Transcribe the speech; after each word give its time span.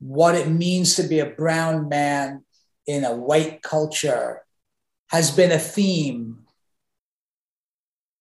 what 0.00 0.34
it 0.34 0.48
means 0.48 0.96
to 0.96 1.02
be 1.02 1.20
a 1.20 1.26
brown 1.26 1.88
man 1.88 2.44
in 2.86 3.04
a 3.04 3.14
white 3.14 3.62
culture 3.62 4.42
has 5.08 5.30
been 5.30 5.52
a 5.52 5.58
theme 5.58 6.44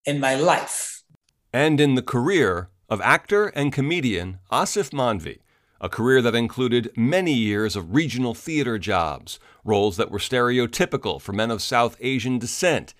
in 0.05 0.19
my 0.19 0.35
life. 0.35 1.03
And 1.51 1.79
in 1.79 1.95
the 1.95 2.01
career 2.01 2.69
of 2.89 3.01
actor 3.01 3.47
and 3.47 3.73
comedian 3.73 4.39
Aasif 4.51 4.91
Mandvi, 4.91 5.39
a 5.81 5.89
career 5.89 6.21
that 6.21 6.35
included 6.35 6.91
many 6.95 7.33
years 7.33 7.75
of 7.75 7.93
regional 7.93 8.33
theater 8.33 8.77
jobs, 8.77 9.39
roles 9.65 9.97
that 9.97 10.11
were 10.11 10.19
stereotypical 10.19 11.19
for 11.19 11.33
men 11.33 11.51
of 11.51 11.61
South 11.61 11.97
Asian 11.99 12.39
descent, 12.39 12.93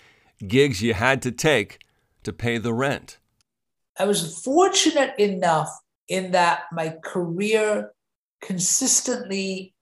gigs 0.46 0.82
you 0.82 0.94
had 0.94 1.22
to 1.22 1.32
take 1.32 1.80
to 2.24 2.34
pay 2.34 2.58
the 2.58 2.74
rent. 2.74 3.20
I 3.98 4.06
was 4.06 4.42
fortunate 4.44 5.14
enough 5.18 5.70
in 6.08 6.32
that 6.32 6.64
my 6.72 6.98
career 7.04 7.94
consistently 8.46 9.74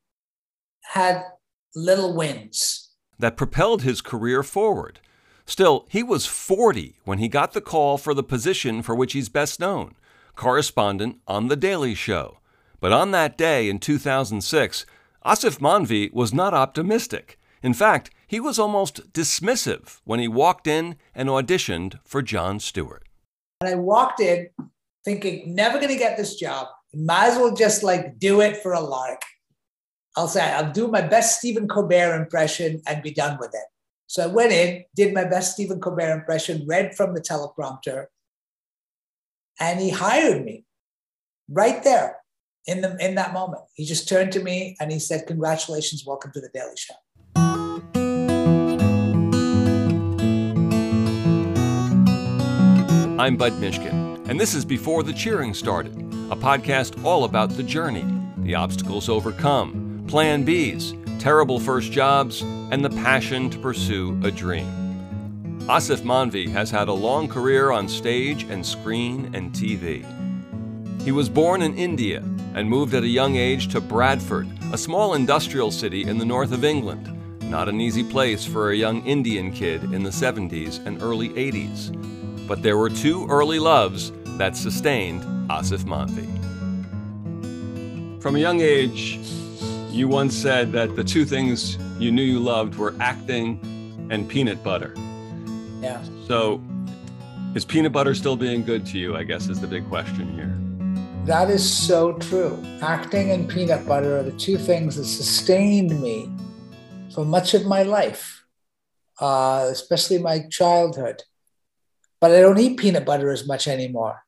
had 0.94 1.23
little 1.76 2.16
wins. 2.16 2.90
That 3.20 3.38
propelled 3.38 3.84
his 3.84 4.02
career 4.02 4.44
forward. 4.44 4.99
Still, 5.45 5.85
he 5.90 6.04
was 6.04 6.26
40 6.26 6.99
when 7.04 7.18
he 7.18 7.27
got 7.27 7.54
the 7.54 7.62
call 7.62 7.98
for 7.98 8.13
the 8.13 8.23
position 8.23 8.82
for 8.82 8.95
which 8.95 9.13
he's 9.13 9.30
best 9.30 9.59
known 9.59 9.95
correspondent 10.35 11.20
on 11.27 11.49
The 11.49 11.55
Daily 11.55 11.94
Show. 11.94 12.40
But 12.80 12.91
on 12.91 13.12
that 13.12 13.38
day 13.38 13.70
in 13.70 13.80
2006, 13.80 14.85
Aasif 15.26 15.59
Mandvi 15.59 16.12
was 16.13 16.34
not 16.34 16.54
optimistic. 16.54 17.38
In 17.62 17.73
fact, 17.73 18.09
he 18.26 18.40
was 18.40 18.57
almost 18.57 19.13
dismissive 19.13 19.99
when 20.04 20.20
he 20.20 20.27
walked 20.27 20.66
in 20.66 20.96
and 21.13 21.30
auditioned 21.30 21.99
for 22.04 22.21
Jon 22.21 22.59
Stewart. 22.59 23.07
And 23.59 23.70
I 23.70 23.76
walked 23.76 24.20
in 24.20 24.49
thinking, 25.05 25.54
never 25.54 25.77
going 25.77 25.91
to 25.91 25.98
get 25.98 26.18
this 26.18 26.35
job. 26.35 26.68
Might 26.94 27.27
as 27.27 27.38
well 27.38 27.55
just 27.55 27.84
like 27.84 28.20
do 28.20 28.41
it 28.41 28.58
for 28.58 28.73
a 28.73 28.81
lark. 28.81 29.22
I'll 30.18 30.27
say, 30.27 30.41
I'll 30.41 30.73
do 30.73 30.90
my 30.90 30.99
best 30.99 31.40
Stephen 31.40 31.66
Colbert 31.66 32.22
impression 32.22 32.82
and 32.85 33.02
be 33.02 33.12
done 33.12 33.38
with 33.40 33.52
it. 33.54 33.63
So 34.07 34.24
I 34.24 34.27
went 34.27 34.52
in, 34.52 34.84
did 34.93 35.13
my 35.13 35.24
best 35.24 35.54
Stephen 35.54 35.80
Colbert 35.80 36.12
impression, 36.12 36.65
read 36.68 36.93
from 36.96 37.13
the 37.13 37.21
teleprompter, 37.21 38.07
and 39.57 39.80
he 39.80 39.90
hired 39.90 40.43
me 40.43 40.65
right 41.49 41.82
there 41.82 42.18
in 42.68 42.82
the 42.82 42.98
in 42.99 43.15
that 43.15 43.32
moment. 43.32 43.62
He 43.74 43.85
just 43.85 44.10
turned 44.10 44.34
to 44.34 44.43
me 44.43 44.76
and 44.82 44.91
he 44.91 44.99
said, 44.99 45.27
"Congratulations, 45.27 46.04
welcome 46.05 46.34
to 46.34 46.41
the 46.41 46.49
Daily 46.54 46.76
Show." 46.76 46.96
I'm 53.18 53.37
Budd 53.37 53.54
Mishkin, 53.54 54.27
and 54.27 54.37
this 54.37 54.54
is 54.54 54.65
Before 54.65 55.04
the 55.04 55.13
Cheering 55.13 55.54
Started, 55.54 56.10
a 56.32 56.35
podcast 56.35 57.04
all 57.04 57.26
about 57.26 57.49
the 57.49 57.63
journey, 57.63 58.05
the 58.37 58.55
obstacles 58.55 59.10
overcome, 59.10 60.01
plan 60.07 60.46
Bs, 60.46 61.20
terrible 61.20 61.60
first 61.60 61.91
jobs, 61.91 62.41
and 62.71 62.85
the 62.85 62.90
passion 62.90 63.49
to 63.49 63.60
pursue 63.60 64.18
a 64.24 64.31
dream. 64.31 64.66
Aasif 65.68 66.03
Mandvi 66.03 66.50
has 66.50 66.72
had 66.72 66.88
a 66.88 66.94
long 66.94 67.28
career 67.28 67.72
on 67.72 67.85
stage 67.90 68.44
and 68.44 68.66
screen 68.66 69.29
and 69.35 69.52
TV. 69.52 70.06
He 71.02 71.12
was 71.12 71.28
born 71.28 71.62
in 71.62 71.78
India 71.78 72.24
and 72.56 72.69
moved 72.69 72.94
at 72.94 73.03
a 73.03 73.07
young 73.07 73.35
age 73.35 73.68
to 73.74 73.81
Bradford, 73.81 74.47
a 74.72 74.78
small 74.78 75.16
industrial 75.16 75.69
city 75.69 76.06
in 76.06 76.18
the 76.18 76.25
north 76.25 76.53
of 76.53 76.63
England. 76.63 77.09
Not 77.50 77.68
an 77.68 77.81
easy 77.81 78.06
place 78.06 78.46
for 78.46 78.72
a 78.72 78.78
young 78.78 79.06
Indian 79.06 79.52
kid 79.52 79.84
in 79.94 80.03
the 80.03 80.09
70s 80.09 80.85
and 80.85 81.02
early 81.02 81.29
80s. 81.31 82.47
But 82.47 82.63
there 82.63 82.78
were 82.78 82.90
two 82.90 83.28
early 83.28 83.59
loves 83.59 84.13
that 84.38 84.56
sustained 84.56 85.41
Aasif 85.52 85.84
Mandvi. 85.84 86.30
From 88.22 88.38
a 88.38 88.40
young 88.40 88.62
age, 88.62 89.19
you 89.90 90.08
once 90.08 90.34
said 90.34 90.72
that 90.72 90.96
the 90.96 91.03
two 91.03 91.25
things 91.25 91.78
you 92.00 92.09
knew 92.09 92.24
you 92.24 92.40
loved 92.40 92.75
were 92.75 92.96
acting 93.02 93.59
and 94.09 94.30
peanut 94.30 94.63
butter. 94.63 94.94
Yeah. 95.81 96.02
So, 96.25 96.64
is 97.53 97.66
peanut 97.66 97.92
butter 97.92 98.16
still 98.16 98.38
being 98.38 98.64
good 98.64 98.86
to 98.88 98.98
you? 98.98 99.18
I 99.18 99.24
guess 99.24 99.50
is 99.50 99.59
the 99.59 99.68
big 99.68 99.90
question 99.90 100.34
here. 100.36 100.56
That 101.25 101.50
is 101.50 101.70
so 101.70 102.14
true. 102.14 102.58
Acting 102.81 103.31
and 103.31 103.50
peanut 103.50 103.86
butter 103.86 104.18
are 104.20 104.24
the 104.24 104.31
two 104.31 104.58
things 104.58 104.96
that 104.96 105.06
sustained 105.06 106.02
me 106.02 106.31
for 107.14 107.25
much 107.25 107.54
of 107.54 107.66
my 107.66 107.84
life, 107.84 108.46
uh, 109.20 109.68
especially 109.70 110.18
my 110.18 110.48
childhood. 110.50 111.24
But 112.22 112.31
I 112.31 112.40
don't 112.40 112.58
eat 112.58 112.80
peanut 112.80 113.06
butter 113.06 113.30
as 113.31 113.46
much 113.46 113.68
anymore. 113.68 114.21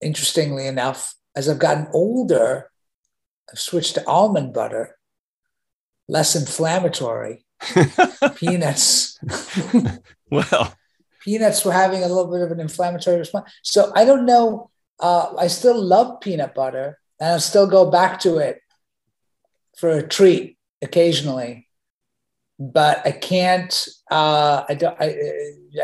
Interestingly 0.00 0.66
enough, 0.66 1.14
as 1.34 1.48
I've 1.48 1.58
gotten 1.58 1.88
older, 1.92 2.70
I've 3.50 3.58
switched 3.58 3.94
to 3.94 4.06
almond 4.06 4.52
butter, 4.52 4.96
less 6.08 6.34
inflammatory. 6.36 7.44
peanuts. 8.36 9.18
well, 10.30 10.74
peanuts 11.24 11.64
were 11.64 11.72
having 11.72 12.02
a 12.02 12.08
little 12.08 12.30
bit 12.30 12.42
of 12.42 12.50
an 12.50 12.60
inflammatory 12.60 13.18
response. 13.18 13.50
So 13.62 13.92
I 13.94 14.04
don't 14.04 14.26
know. 14.26 14.70
Uh, 15.00 15.34
I 15.38 15.46
still 15.48 15.80
love 15.80 16.20
peanut 16.20 16.54
butter, 16.54 16.98
and 17.20 17.32
I'll 17.32 17.40
still 17.40 17.66
go 17.66 17.90
back 17.90 18.20
to 18.20 18.38
it 18.38 18.60
for 19.76 19.90
a 19.90 20.06
treat 20.06 20.56
occasionally. 20.82 21.65
But 22.58 23.06
I 23.06 23.12
can't. 23.12 23.86
Uh, 24.10 24.64
I 24.68 24.74
don't. 24.74 24.96
I, 25.00 25.14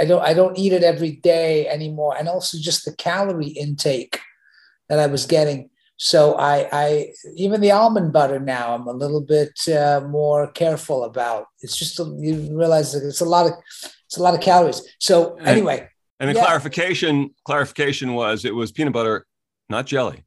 I 0.00 0.05
don't. 0.05 0.22
I 0.22 0.33
don't 0.33 0.59
eat 0.59 0.72
it 0.72 0.83
every 0.83 1.12
day 1.12 1.69
anymore. 1.69 2.16
And 2.19 2.28
also, 2.28 2.59
just 2.59 2.84
the 2.84 2.94
calorie 2.97 3.49
intake 3.49 4.21
that 4.88 4.99
I 4.99 5.06
was 5.06 5.27
getting 5.27 5.71
so 6.05 6.34
I, 6.34 6.69
I 6.72 7.12
even 7.37 7.60
the 7.60 7.71
almond 7.71 8.12
butter 8.12 8.41
now 8.41 8.75
I'm 8.75 8.88
a 8.88 8.93
little 8.93 9.21
bit 9.21 9.53
uh, 9.69 10.00
more 10.09 10.50
careful 10.50 11.05
about. 11.05 11.47
It's 11.60 11.77
just 11.77 12.00
a, 12.00 12.12
you 12.19 12.59
realize 12.59 12.93
that 12.93 13.06
it's 13.06 13.21
a 13.21 13.25
lot 13.25 13.47
of 13.47 13.53
it's 14.06 14.16
a 14.16 14.22
lot 14.22 14.34
of 14.34 14.41
calories. 14.41 14.83
So 14.99 15.37
anyway, 15.37 15.89
and, 16.19 16.28
the 16.28 16.34
yeah. 16.34 16.44
clarification 16.44 17.31
clarification 17.44 18.15
was 18.15 18.44
it 18.44 18.53
was 18.53 18.72
peanut 18.72 18.93
butter, 18.93 19.27
not 19.69 19.87
jelly. 19.87 20.25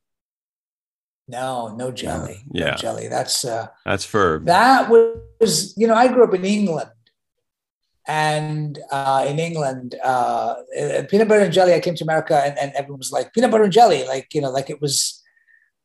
No, 1.28 1.76
no 1.76 1.92
jelly. 1.92 2.44
Uh, 2.46 2.52
yeah, 2.54 2.70
no 2.72 2.78
jelly. 2.78 3.08
That's 3.08 3.46
uh, 3.46 3.68
that's 3.86 4.06
for 4.06 4.42
that 4.46 4.90
was 4.90 5.74
you 5.76 5.88
know 5.88 5.96
I 5.96 6.08
grew 6.08 6.24
up 6.24 6.34
in 6.34 6.46
England, 6.46 6.90
and 8.08 8.78
uh, 8.92 9.26
in 9.28 9.40
England, 9.40 9.96
uh, 10.04 10.56
peanut 11.10 11.28
butter 11.28 11.42
and 11.42 11.54
jelly. 11.54 11.74
I 11.74 11.80
came 11.80 11.96
to 11.96 12.04
America, 12.04 12.42
and, 12.46 12.58
and 12.60 12.72
everyone 12.76 13.00
was 13.00 13.12
like 13.12 13.34
peanut 13.34 13.52
butter 13.52 13.64
and 13.64 13.74
jelly, 13.74 14.06
like 14.06 14.34
you 14.34 14.42
know, 14.42 14.52
like 14.52 14.70
it 14.70 14.82
was 14.82 15.24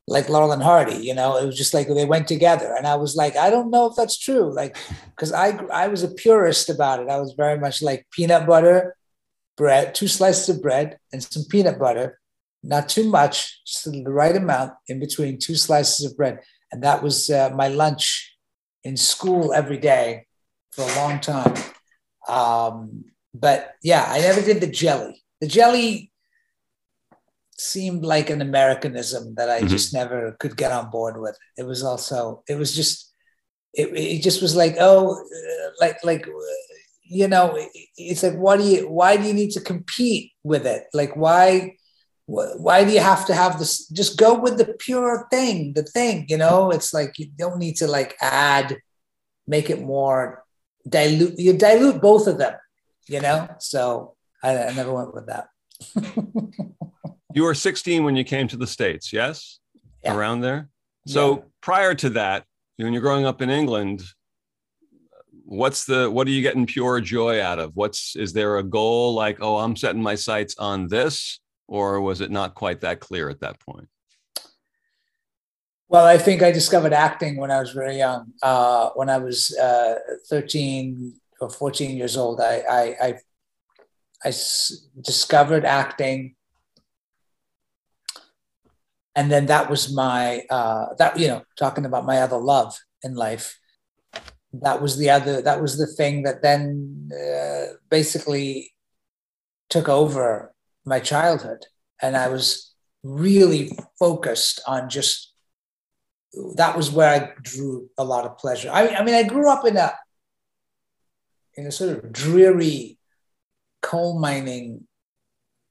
like 0.07 0.29
Laurel 0.29 0.51
and 0.51 0.63
Hardy, 0.63 0.97
you 0.97 1.13
know, 1.13 1.37
it 1.37 1.45
was 1.45 1.57
just 1.57 1.73
like 1.73 1.87
they 1.87 2.05
went 2.05 2.27
together. 2.27 2.73
And 2.75 2.85
I 2.85 2.95
was 2.95 3.15
like, 3.15 3.35
I 3.35 3.49
don't 3.49 3.71
know 3.71 3.85
if 3.87 3.95
that's 3.95 4.17
true. 4.17 4.53
Like, 4.53 4.77
because 5.15 5.31
I 5.31 5.49
I 5.73 5.87
was 5.87 6.03
a 6.03 6.09
purist 6.09 6.69
about 6.69 6.99
it. 6.99 7.09
I 7.09 7.19
was 7.19 7.33
very 7.33 7.57
much 7.57 7.81
like 7.81 8.07
peanut 8.11 8.45
butter, 8.45 8.95
bread, 9.57 9.95
two 9.95 10.07
slices 10.07 10.49
of 10.49 10.61
bread, 10.61 10.99
and 11.11 11.23
some 11.23 11.43
peanut 11.49 11.79
butter, 11.79 12.19
not 12.63 12.89
too 12.89 13.09
much, 13.09 13.61
just 13.65 13.85
the 13.85 14.11
right 14.11 14.35
amount 14.35 14.73
in 14.87 14.99
between 14.99 15.39
two 15.39 15.55
slices 15.55 16.05
of 16.05 16.15
bread. 16.15 16.39
And 16.71 16.83
that 16.83 17.01
was 17.03 17.29
uh, 17.29 17.51
my 17.55 17.67
lunch 17.67 18.35
in 18.83 18.97
school 18.97 19.53
every 19.53 19.77
day 19.77 20.25
for 20.71 20.83
a 20.83 20.95
long 20.95 21.19
time. 21.19 21.55
Um, 22.29 23.05
but 23.33 23.73
yeah, 23.83 24.05
I 24.07 24.19
never 24.19 24.41
did 24.41 24.61
the 24.61 24.67
jelly. 24.67 25.23
The 25.39 25.47
jelly 25.47 26.11
seemed 27.57 28.03
like 28.03 28.29
an 28.29 28.41
Americanism 28.41 29.35
that 29.35 29.49
I 29.49 29.59
mm-hmm. 29.59 29.67
just 29.67 29.93
never 29.93 30.35
could 30.39 30.55
get 30.55 30.71
on 30.71 30.89
board 30.89 31.19
with. 31.19 31.37
It 31.57 31.63
was 31.63 31.83
also, 31.83 32.43
it 32.47 32.55
was 32.55 32.75
just, 32.75 33.13
it, 33.73 33.89
it 33.95 34.21
just 34.21 34.41
was 34.41 34.55
like, 34.55 34.75
oh, 34.79 35.13
uh, 35.13 35.69
like, 35.79 36.03
like, 36.03 36.27
you 37.03 37.27
know, 37.27 37.57
it's 37.97 38.23
like, 38.23 38.35
what 38.35 38.59
do 38.59 38.65
you, 38.65 38.89
why 38.89 39.17
do 39.17 39.23
you 39.23 39.33
need 39.33 39.51
to 39.51 39.61
compete 39.61 40.31
with 40.43 40.65
it? 40.65 40.85
Like, 40.93 41.15
why, 41.15 41.75
why 42.31 42.83
do 42.85 42.91
you 42.91 42.99
have 42.99 43.25
to 43.25 43.33
have 43.33 43.59
this? 43.59 43.87
Just 43.89 44.17
go 44.17 44.39
with 44.39 44.57
the 44.57 44.73
pure 44.79 45.27
thing, 45.29 45.73
the 45.73 45.83
thing, 45.83 46.25
you 46.29 46.37
know, 46.37 46.71
it's 46.71 46.93
like, 46.93 47.19
you 47.19 47.27
don't 47.35 47.57
need 47.57 47.75
to 47.77 47.87
like 47.87 48.15
add, 48.21 48.77
make 49.47 49.69
it 49.69 49.81
more 49.81 50.43
dilute, 50.87 51.37
you 51.37 51.57
dilute 51.57 52.01
both 52.01 52.27
of 52.27 52.37
them, 52.37 52.53
you 53.07 53.19
know? 53.19 53.49
So 53.59 54.15
I, 54.41 54.57
I 54.57 54.73
never 54.73 54.93
went 54.93 55.13
with 55.13 55.27
that. 55.27 55.49
you 57.33 57.43
were 57.43 57.53
16 57.53 58.03
when 58.03 58.15
you 58.15 58.23
came 58.23 58.47
to 58.47 58.57
the 58.57 58.67
States, 58.67 59.11
yes? 59.11 59.59
Yeah. 60.03 60.15
Around 60.15 60.41
there? 60.41 60.69
So 61.07 61.35
yeah. 61.35 61.41
prior 61.61 61.95
to 61.95 62.09
that, 62.11 62.45
when 62.77 62.93
you're 62.93 63.01
growing 63.01 63.25
up 63.25 63.41
in 63.41 63.49
England, 63.49 64.03
what's 65.43 65.83
the 65.83 66.09
what 66.09 66.27
are 66.27 66.31
you 66.31 66.41
getting 66.41 66.65
pure 66.65 67.01
joy 67.01 67.41
out 67.41 67.59
of? 67.59 67.75
What's 67.75 68.15
is 68.15 68.31
there 68.31 68.57
a 68.57 68.63
goal 68.63 69.13
like, 69.13 69.39
oh, 69.41 69.57
I'm 69.57 69.75
setting 69.75 70.01
my 70.01 70.15
sights 70.15 70.55
on 70.57 70.87
this? 70.87 71.39
Or 71.71 72.01
was 72.01 72.19
it 72.19 72.29
not 72.31 72.53
quite 72.53 72.81
that 72.81 72.99
clear 72.99 73.29
at 73.29 73.39
that 73.39 73.57
point? 73.61 73.87
Well, 75.87 76.05
I 76.05 76.17
think 76.17 76.41
I 76.41 76.51
discovered 76.51 76.91
acting 76.91 77.37
when 77.37 77.49
I 77.49 77.61
was 77.61 77.71
very 77.71 77.97
young. 77.97 78.33
Uh, 78.43 78.89
when 78.95 79.09
I 79.09 79.17
was 79.17 79.57
uh, 79.57 79.95
13 80.29 81.13
or 81.39 81.49
14 81.49 81.95
years 81.95 82.17
old, 82.17 82.41
I, 82.41 82.55
I, 82.69 82.81
I, 83.07 83.13
I 84.25 84.27
s- 84.27 84.87
discovered 85.01 85.63
acting 85.63 86.35
and 89.15 89.31
then 89.31 89.45
that 89.45 89.69
was 89.69 89.93
my 89.93 90.43
uh, 90.49 90.93
that 90.97 91.17
you 91.17 91.27
know 91.27 91.43
talking 91.57 91.85
about 91.85 92.05
my 92.05 92.21
other 92.21 92.37
love 92.37 92.73
in 93.03 93.15
life 93.15 93.59
that 94.53 94.81
was 94.81 94.97
the 94.97 95.09
other 95.09 95.41
that 95.41 95.61
was 95.61 95.77
the 95.77 95.87
thing 95.87 96.23
that 96.23 96.41
then 96.41 97.09
uh, 97.11 97.73
basically 97.89 98.71
took 99.69 99.89
over 99.89 100.53
my 100.85 100.99
childhood. 100.99 101.65
And 102.01 102.17
i 102.17 102.27
was 102.27 102.73
really 103.03 103.71
focused 103.97 104.61
on 104.67 104.89
just 104.89 105.33
that 106.55 106.77
was 106.77 106.91
where 106.91 107.09
i 107.09 107.31
drew 107.41 107.89
a 107.97 108.03
lot 108.03 108.25
of 108.25 108.37
pleasure. 108.37 108.69
I, 108.71 108.87
I 108.89 109.03
mean 109.03 109.15
i 109.15 109.23
grew 109.23 109.49
up 109.49 109.65
in 109.65 109.77
a 109.77 109.93
in 111.55 111.67
a 111.67 111.71
sort 111.71 111.97
of 111.97 112.11
dreary 112.11 112.97
coal 113.81 114.19
mining 114.19 114.87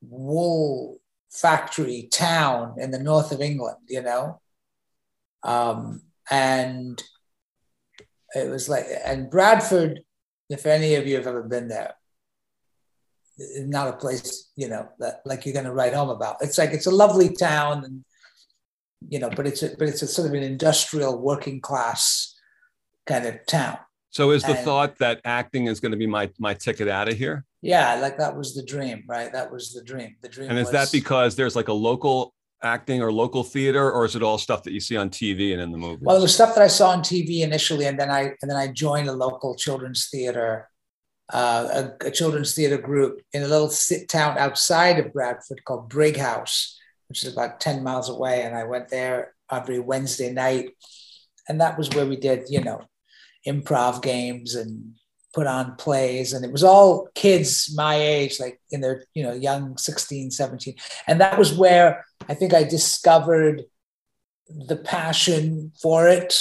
wool 0.02 1.00
factory 1.30 2.08
town 2.10 2.74
in 2.78 2.90
the 2.90 2.98
north 2.98 3.32
of 3.32 3.40
england 3.40 3.78
you 3.88 4.02
know? 4.02 4.40
Um, 5.42 6.02
and 6.30 7.02
it 8.34 8.48
was 8.48 8.68
like, 8.68 8.86
and 9.04 9.30
Bradford, 9.30 10.00
if 10.48 10.66
any 10.66 10.94
of 10.94 11.06
you 11.06 11.16
have 11.16 11.26
ever 11.26 11.42
been 11.42 11.68
there, 11.68 11.94
not 13.58 13.88
a 13.88 13.92
place, 13.94 14.50
you 14.56 14.68
know, 14.68 14.88
that 14.98 15.22
like 15.24 15.44
you're 15.44 15.54
going 15.54 15.66
to 15.66 15.72
write 15.72 15.94
home 15.94 16.10
about. 16.10 16.36
It's 16.40 16.58
like, 16.58 16.70
it's 16.70 16.86
a 16.86 16.90
lovely 16.90 17.34
town 17.34 17.84
and, 17.84 18.04
you 19.08 19.18
know, 19.18 19.30
but 19.30 19.46
it's 19.46 19.62
a, 19.62 19.70
but 19.78 19.88
it's 19.88 20.02
a 20.02 20.06
sort 20.06 20.28
of 20.28 20.34
an 20.34 20.42
industrial 20.42 21.18
working 21.18 21.60
class 21.60 22.34
kind 23.06 23.26
of 23.26 23.44
town. 23.46 23.78
So 24.10 24.32
is 24.32 24.42
the 24.42 24.56
and, 24.56 24.64
thought 24.64 24.98
that 24.98 25.20
acting 25.24 25.66
is 25.66 25.78
going 25.78 25.92
to 25.92 25.98
be 25.98 26.06
my 26.06 26.30
my 26.38 26.52
ticket 26.52 26.88
out 26.88 27.08
of 27.08 27.16
here? 27.16 27.44
Yeah, 27.62 27.94
like 27.94 28.18
that 28.18 28.36
was 28.36 28.54
the 28.54 28.64
dream, 28.64 29.04
right? 29.06 29.32
That 29.32 29.52
was 29.52 29.72
the 29.72 29.84
dream. 29.84 30.16
The 30.20 30.28
dream. 30.28 30.50
And 30.50 30.58
is 30.58 30.66
was, 30.66 30.72
that 30.72 30.92
because 30.92 31.36
there's 31.36 31.54
like 31.54 31.68
a 31.68 31.72
local 31.72 32.34
acting 32.62 33.02
or 33.02 33.12
local 33.12 33.44
theater, 33.44 33.90
or 33.90 34.04
is 34.04 34.16
it 34.16 34.22
all 34.22 34.38
stuff 34.38 34.64
that 34.64 34.72
you 34.72 34.80
see 34.80 34.96
on 34.96 35.10
TV 35.10 35.52
and 35.52 35.62
in 35.62 35.70
the 35.70 35.78
movie? 35.78 36.02
Well, 36.04 36.16
it 36.16 36.22
was 36.22 36.34
stuff 36.34 36.54
that 36.56 36.62
I 36.62 36.66
saw 36.66 36.90
on 36.90 37.02
TV 37.02 37.42
initially, 37.42 37.86
and 37.86 37.98
then 37.98 38.10
I 38.10 38.34
and 38.42 38.50
then 38.50 38.56
I 38.56 38.68
joined 38.68 39.08
a 39.08 39.12
local 39.12 39.54
children's 39.54 40.08
theater, 40.10 40.68
uh, 41.32 41.90
a, 42.02 42.06
a, 42.06 42.10
children's 42.10 42.54
theater 42.54 42.78
group 42.78 43.20
in 43.32 43.42
a 43.42 43.48
little 43.48 43.72
town 44.08 44.36
outside 44.38 44.98
of 44.98 45.12
Bradford 45.12 45.64
called 45.64 45.88
Brighouse, 45.88 46.78
which 47.08 47.24
is 47.24 47.32
about 47.32 47.60
ten 47.60 47.82
miles 47.82 48.08
away. 48.08 48.42
And 48.42 48.54
I 48.54 48.64
went 48.64 48.88
there 48.88 49.34
every 49.50 49.78
Wednesday 49.78 50.32
night, 50.32 50.70
and 51.48 51.60
that 51.60 51.78
was 51.78 51.90
where 51.90 52.06
we 52.06 52.16
did, 52.16 52.48
you 52.48 52.62
know, 52.62 52.82
improv 53.46 54.02
games 54.02 54.54
and 54.54 54.94
put 55.32 55.46
on 55.46 55.76
plays. 55.76 56.32
And 56.32 56.44
it 56.44 56.52
was 56.52 56.64
all 56.64 57.08
kids 57.14 57.72
my 57.76 57.94
age 57.94 58.40
like 58.40 58.60
in 58.70 58.80
their 58.80 59.04
you 59.14 59.22
know 59.22 59.32
young 59.32 59.76
16 59.76 60.30
17 60.30 60.74
and 61.06 61.20
that 61.20 61.38
was 61.38 61.52
where 61.52 62.04
i 62.28 62.34
think 62.34 62.52
i 62.52 62.62
discovered 62.62 63.62
the 64.48 64.76
passion 64.76 65.72
for 65.80 66.08
it 66.08 66.34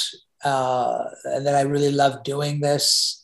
uh, 0.44 1.04
and 1.26 1.46
that 1.46 1.56
i 1.56 1.62
really 1.62 1.92
loved 1.92 2.24
doing 2.24 2.60
this 2.60 3.19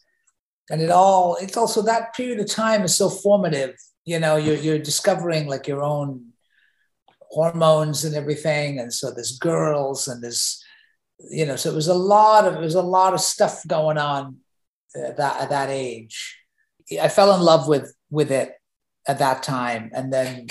and 0.69 0.81
it 0.81 0.89
all 0.89 1.37
it's 1.41 1.57
also 1.57 1.81
that 1.81 2.13
period 2.15 2.39
of 2.39 2.49
time 2.49 2.83
is 2.83 2.95
so 2.95 3.09
formative 3.09 3.75
you 4.05 4.19
know 4.19 4.35
you're, 4.35 4.55
you're 4.55 4.79
discovering 4.79 5.47
like 5.47 5.67
your 5.67 5.83
own 5.83 6.31
hormones 7.31 8.05
and 8.05 8.15
everything 8.15 8.79
and 8.79 8.93
so 8.93 9.11
there's 9.11 9.37
girls 9.39 10.07
and 10.07 10.23
there's 10.23 10.63
you 11.29 11.45
know 11.45 11.55
so 11.55 11.69
it 11.69 11.75
was 11.75 11.87
a 11.87 11.93
lot 11.93 12.45
of 12.45 12.55
it 12.55 12.61
was 12.61 12.75
a 12.75 12.81
lot 12.81 13.13
of 13.13 13.19
stuff 13.19 13.61
going 13.67 13.97
on 13.97 14.37
at 14.95 15.17
that 15.17 15.41
at 15.41 15.49
that 15.49 15.69
age. 15.69 16.37
I 17.01 17.07
fell 17.07 17.35
in 17.35 17.41
love 17.41 17.67
with 17.67 17.93
with 18.09 18.31
it 18.31 18.53
at 19.07 19.19
that 19.19 19.43
time, 19.43 19.91
and 19.93 20.11
then 20.11 20.47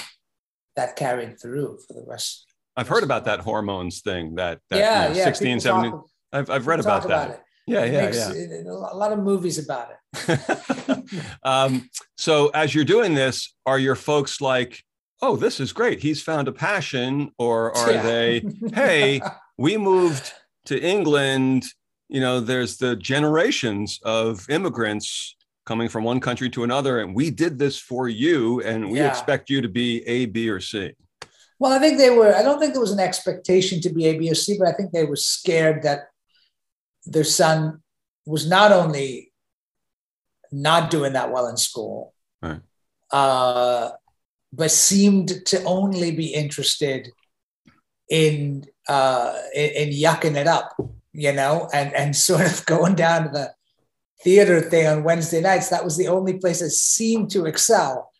that 0.77 0.97
carried 0.97 1.41
through 1.41 1.79
for 1.87 1.95
the 1.95 2.05
rest. 2.07 2.47
I've 2.77 2.89
heard 2.89 3.05
about 3.05 3.27
that 3.27 3.41
hormones 3.41 4.01
thing. 4.01 4.35
That, 4.35 4.59
that 4.71 4.79
yeah, 4.79 5.03
you 5.05 5.11
know, 5.11 5.19
yeah, 5.19 5.25
16, 5.25 5.61
17. 5.61 5.91
Talk, 5.93 6.07
I've 6.33 6.51
I've 6.51 6.67
read 6.67 6.81
about 6.81 7.09
that. 7.09 7.44
Yeah, 7.67 7.85
yeah, 7.85 8.05
makes, 8.05 8.19
yeah. 8.19 8.71
a 8.71 8.97
lot 8.97 9.13
of 9.13 9.21
movies 9.21 9.59
about 9.59 9.91
it. 9.91 11.05
um, 11.43 11.89
so 12.17 12.49
as 12.49 12.75
you're 12.75 12.85
doing 12.85 13.15
this, 13.15 13.55
are 13.65 13.79
your 13.79 13.95
folks 13.95 14.41
like, 14.41 14.83
oh, 15.23 15.37
this 15.37 15.61
is 15.61 15.73
great. 15.73 16.01
He's 16.01 16.21
found 16.23 16.47
a 16.49 16.53
passion, 16.53 17.31
or 17.39 17.75
are 17.77 17.93
yeah. 17.93 18.03
they, 18.03 18.45
hey, 18.75 19.23
we 19.59 19.79
moved 19.79 20.33
to 20.67 20.79
England 20.79 21.65
you 22.09 22.21
know, 22.21 22.41
there's 22.41 22.77
the 22.77 22.97
generations 22.97 23.99
of 24.05 24.49
immigrants 24.51 25.37
coming 25.67 25.89
from 25.89 26.05
one 26.05 26.21
country 26.21 26.51
to 26.51 26.65
another, 26.65 27.01
and 27.01 27.15
we 27.15 27.31
did 27.31 27.59
this 27.59 27.79
for 27.79 28.09
you, 28.09 28.61
and 28.61 28.91
we 28.91 28.99
yeah. 28.99 29.09
expect 29.09 29.49
you 29.49 29.63
to 29.63 29.69
be 29.69 30.07
A, 30.07 30.27
B, 30.27 30.49
or 30.49 30.61
C. 30.61 30.93
Well, 31.59 31.73
I 31.73 31.79
think 31.79 31.99
they 31.99 32.11
were, 32.11 32.35
I 32.35 32.43
don't 32.43 32.61
think 32.61 32.73
there 32.73 32.81
was 32.81 32.93
an 32.93 33.01
expectation 33.01 33.81
to 33.81 33.91
be 33.91 34.07
A, 34.07 34.19
B, 34.19 34.31
or 34.31 34.35
C, 34.35 34.57
but 34.59 34.69
I 34.69 34.73
think 34.73 34.93
they 34.93 35.05
were 35.05 35.17
scared 35.17 35.83
that 35.85 36.09
their 37.07 37.25
son 37.25 37.83
was 38.27 38.49
not 38.49 38.73
only 38.73 39.33
not 40.51 40.91
doing 40.91 41.13
that 41.15 41.33
well 41.33 41.49
in 41.49 41.57
school, 41.57 42.15
right. 42.43 42.61
uh, 43.11 43.91
but 44.53 44.71
seemed 44.71 45.45
to 45.47 45.63
only 45.65 46.11
be 46.13 46.33
interested 46.33 47.11
in, 48.09 48.65
uh, 48.89 49.39
in, 49.55 49.71
in 49.71 49.89
yucking 49.91 50.37
it 50.37 50.47
up 50.47 50.75
you 51.15 51.33
know, 51.33 51.71
and 51.73 51.95
and 51.95 52.15
sort 52.31 52.45
of 52.45 52.67
going 52.67 52.95
down 52.95 53.25
to 53.25 53.29
the 53.31 53.55
theater 54.23 54.61
thing 54.61 54.87
on 54.87 55.05
Wednesday 55.05 55.41
nights. 55.41 55.71
That 55.71 55.85
was 55.85 55.97
the 55.97 56.09
only 56.09 56.35
place 56.39 56.61
that 56.61 56.71
seemed 56.71 57.31
to 57.31 57.47
excel. 57.47 58.11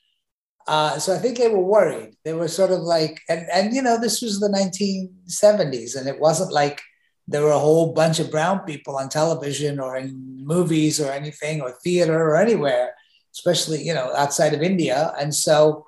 Uh, 0.67 0.99
so 0.99 1.15
I 1.15 1.19
think 1.19 1.37
they 1.37 1.49
were 1.49 1.63
worried. 1.63 2.15
They 2.25 2.33
were 2.33 2.49
sort 2.49 2.71
of 2.71 2.81
like, 2.81 3.21
and 3.29 3.47
and 3.53 3.75
you 3.75 3.83
know, 3.83 4.01
this 4.01 4.23
was 4.23 4.41
the 4.41 4.49
1970s, 4.49 5.97
and 5.97 6.09
it 6.09 6.19
wasn't 6.19 6.53
like 6.53 6.81
there 7.27 7.43
were 7.43 7.53
a 7.53 7.59
whole 7.59 7.93
bunch 7.93 8.21
of 8.21 8.31
brown 8.31 8.61
people 8.61 8.97
on 8.97 9.09
television 9.09 9.81
or 9.81 9.97
in 9.97 10.45
movies 10.45 11.01
or 11.01 11.11
anything 11.11 11.63
or 11.63 11.73
theater 11.83 12.19
or 12.23 12.37
anywhere, 12.37 12.95
especially 13.33 13.83
you 13.83 13.95
know 13.95 14.13
outside 14.17 14.55
of 14.55 14.63
India. 14.63 15.13
And 15.19 15.35
so 15.35 15.87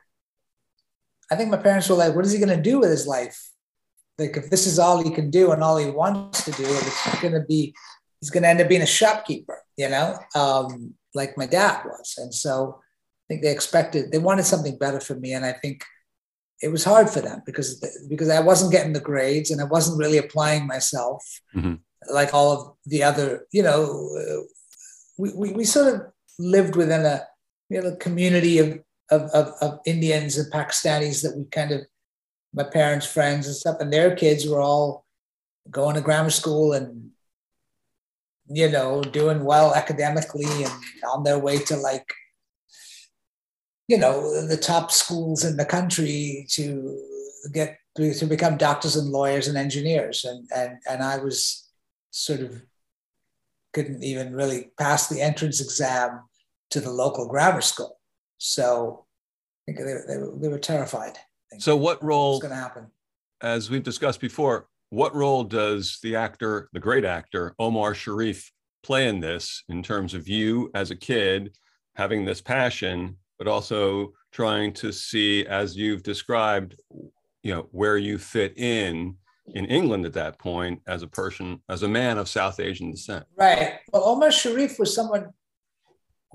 I 1.30 1.36
think 1.36 1.50
my 1.50 1.58
parents 1.58 1.88
were 1.88 1.96
like, 1.96 2.14
"What 2.14 2.24
is 2.24 2.32
he 2.32 2.38
going 2.38 2.56
to 2.56 2.70
do 2.70 2.78
with 2.78 2.90
his 2.90 3.06
life?" 3.06 3.50
like 4.18 4.36
if 4.36 4.50
this 4.50 4.66
is 4.66 4.78
all 4.78 5.02
he 5.02 5.10
can 5.10 5.30
do 5.30 5.52
and 5.52 5.62
all 5.62 5.76
he 5.76 5.90
wants 5.90 6.44
to 6.44 6.52
do, 6.52 6.64
it's 6.64 7.20
going 7.20 7.34
to 7.34 7.44
be 7.46 7.74
he's 8.20 8.30
going 8.30 8.42
to 8.42 8.48
end 8.48 8.60
up 8.60 8.68
being 8.68 8.82
a 8.82 8.86
shopkeeper, 8.86 9.58
you 9.76 9.88
know, 9.88 10.18
um, 10.34 10.94
like 11.14 11.36
my 11.36 11.46
dad 11.46 11.84
was. 11.84 12.14
And 12.18 12.34
so 12.34 12.78
I 12.78 13.24
think 13.28 13.42
they 13.42 13.52
expected 13.52 14.12
they 14.12 14.18
wanted 14.18 14.44
something 14.44 14.78
better 14.78 15.00
for 15.00 15.14
me, 15.14 15.32
and 15.32 15.44
I 15.44 15.52
think 15.52 15.84
it 16.62 16.68
was 16.68 16.84
hard 16.84 17.10
for 17.10 17.20
them 17.20 17.42
because 17.44 17.80
because 18.08 18.30
I 18.30 18.40
wasn't 18.40 18.72
getting 18.72 18.92
the 18.92 19.00
grades 19.00 19.50
and 19.50 19.60
I 19.60 19.64
wasn't 19.64 19.98
really 19.98 20.18
applying 20.18 20.66
myself 20.66 21.22
mm-hmm. 21.54 21.74
like 22.12 22.32
all 22.32 22.52
of 22.52 22.76
the 22.86 23.02
other, 23.02 23.46
you 23.52 23.62
know, 23.62 24.10
uh, 24.18 24.42
we, 25.18 25.32
we, 25.34 25.52
we 25.52 25.64
sort 25.64 25.94
of 25.94 26.00
lived 26.38 26.76
within 26.76 27.04
a 27.04 27.26
you 27.68 27.82
know 27.82 27.96
community 27.96 28.58
of, 28.58 28.80
of, 29.10 29.22
of, 29.30 29.52
of 29.60 29.80
Indians 29.86 30.38
and 30.38 30.52
Pakistanis 30.52 31.22
that 31.22 31.36
we 31.36 31.44
kind 31.44 31.72
of 31.72 31.80
my 32.54 32.64
parents' 32.64 33.06
friends 33.06 33.46
and 33.46 33.56
stuff, 33.56 33.76
and 33.80 33.92
their 33.92 34.16
kids 34.16 34.48
were 34.48 34.60
all 34.60 35.04
going 35.70 35.94
to 35.94 36.00
grammar 36.00 36.30
school 36.30 36.72
and 36.72 37.10
you 38.48 38.70
know 38.70 39.02
doing 39.02 39.44
well 39.44 39.75
academically 39.75 40.46
and 40.62 40.72
on 41.12 41.22
their 41.22 41.38
way 41.38 41.58
to 41.58 41.76
like 41.76 42.14
you 43.88 43.99
know 43.99 44.47
the 44.47 44.57
top 44.57 44.90
schools 44.90 45.45
in 45.45 45.57
the 45.57 45.64
country 45.64 46.47
to 46.50 47.00
get 47.52 47.78
to 47.97 48.26
become 48.26 48.57
doctors 48.57 48.97
and 48.97 49.11
lawyers 49.11 49.49
and 49.49 49.57
engineers. 49.57 50.25
And 50.25 50.49
and 50.55 50.78
and 50.88 51.02
I 51.02 51.19
was 51.19 51.69
sort 52.11 52.40
of 52.40 52.62
couldn't 53.73 54.02
even 54.02 54.35
really 54.35 54.71
pass 54.78 55.09
the 55.09 55.21
entrance 55.21 55.61
exam 55.61 56.23
to 56.71 56.81
the 56.81 56.90
local 56.90 57.28
grammar 57.28 57.61
school. 57.61 58.00
So 58.38 59.05
I 59.69 59.73
think 59.73 59.78
they, 59.78 60.14
they, 60.14 60.21
they 60.40 60.49
were 60.49 60.59
terrified. 60.59 61.19
So, 61.59 61.76
what 61.76 62.02
role 62.02 62.35
is 62.35 62.40
going 62.40 62.55
to 62.55 62.57
happen? 62.57 62.87
As 63.43 63.71
we've 63.71 63.83
discussed 63.83 64.21
before, 64.21 64.69
what 64.90 65.14
role 65.14 65.45
does 65.45 65.99
the 66.02 66.16
actor, 66.16 66.69
the 66.73 66.81
great 66.81 67.05
actor 67.05 67.55
Omar 67.59 67.95
Sharif, 67.95 68.50
play 68.83 69.09
in 69.09 69.21
this 69.21 69.62
in 69.69 69.83
terms 69.83 70.14
of 70.14 70.28
you 70.28 70.71
as 70.75 70.90
a 70.90 70.97
kid 70.97 71.57
having 71.97 72.25
this 72.25 72.40
passion, 72.40 73.16
but 73.38 73.49
also 73.49 74.12
trying 74.33 74.73
to 74.75 74.93
see, 74.93 75.47
as 75.47 75.76
you've 75.76 76.02
described, 76.02 76.81
you 77.43 77.55
know, 77.55 77.69
where 77.71 77.97
you 77.97 78.19
fit 78.19 78.57
in 78.57 79.16
in 79.55 79.64
England 79.66 80.05
at 80.05 80.12
that 80.14 80.38
point 80.38 80.83
as 80.87 81.02
a 81.02 81.07
person, 81.07 81.62
as 81.69 81.83
a 81.83 81.88
man 81.88 82.19
of 82.19 82.28
South 82.28 82.59
Asian 82.59 82.90
descent. 82.90 83.25
Right. 83.37 83.75
Well, 83.93 84.05
Omar 84.05 84.33
Sharif 84.33 84.78
was 84.78 84.95
someone 84.95 85.33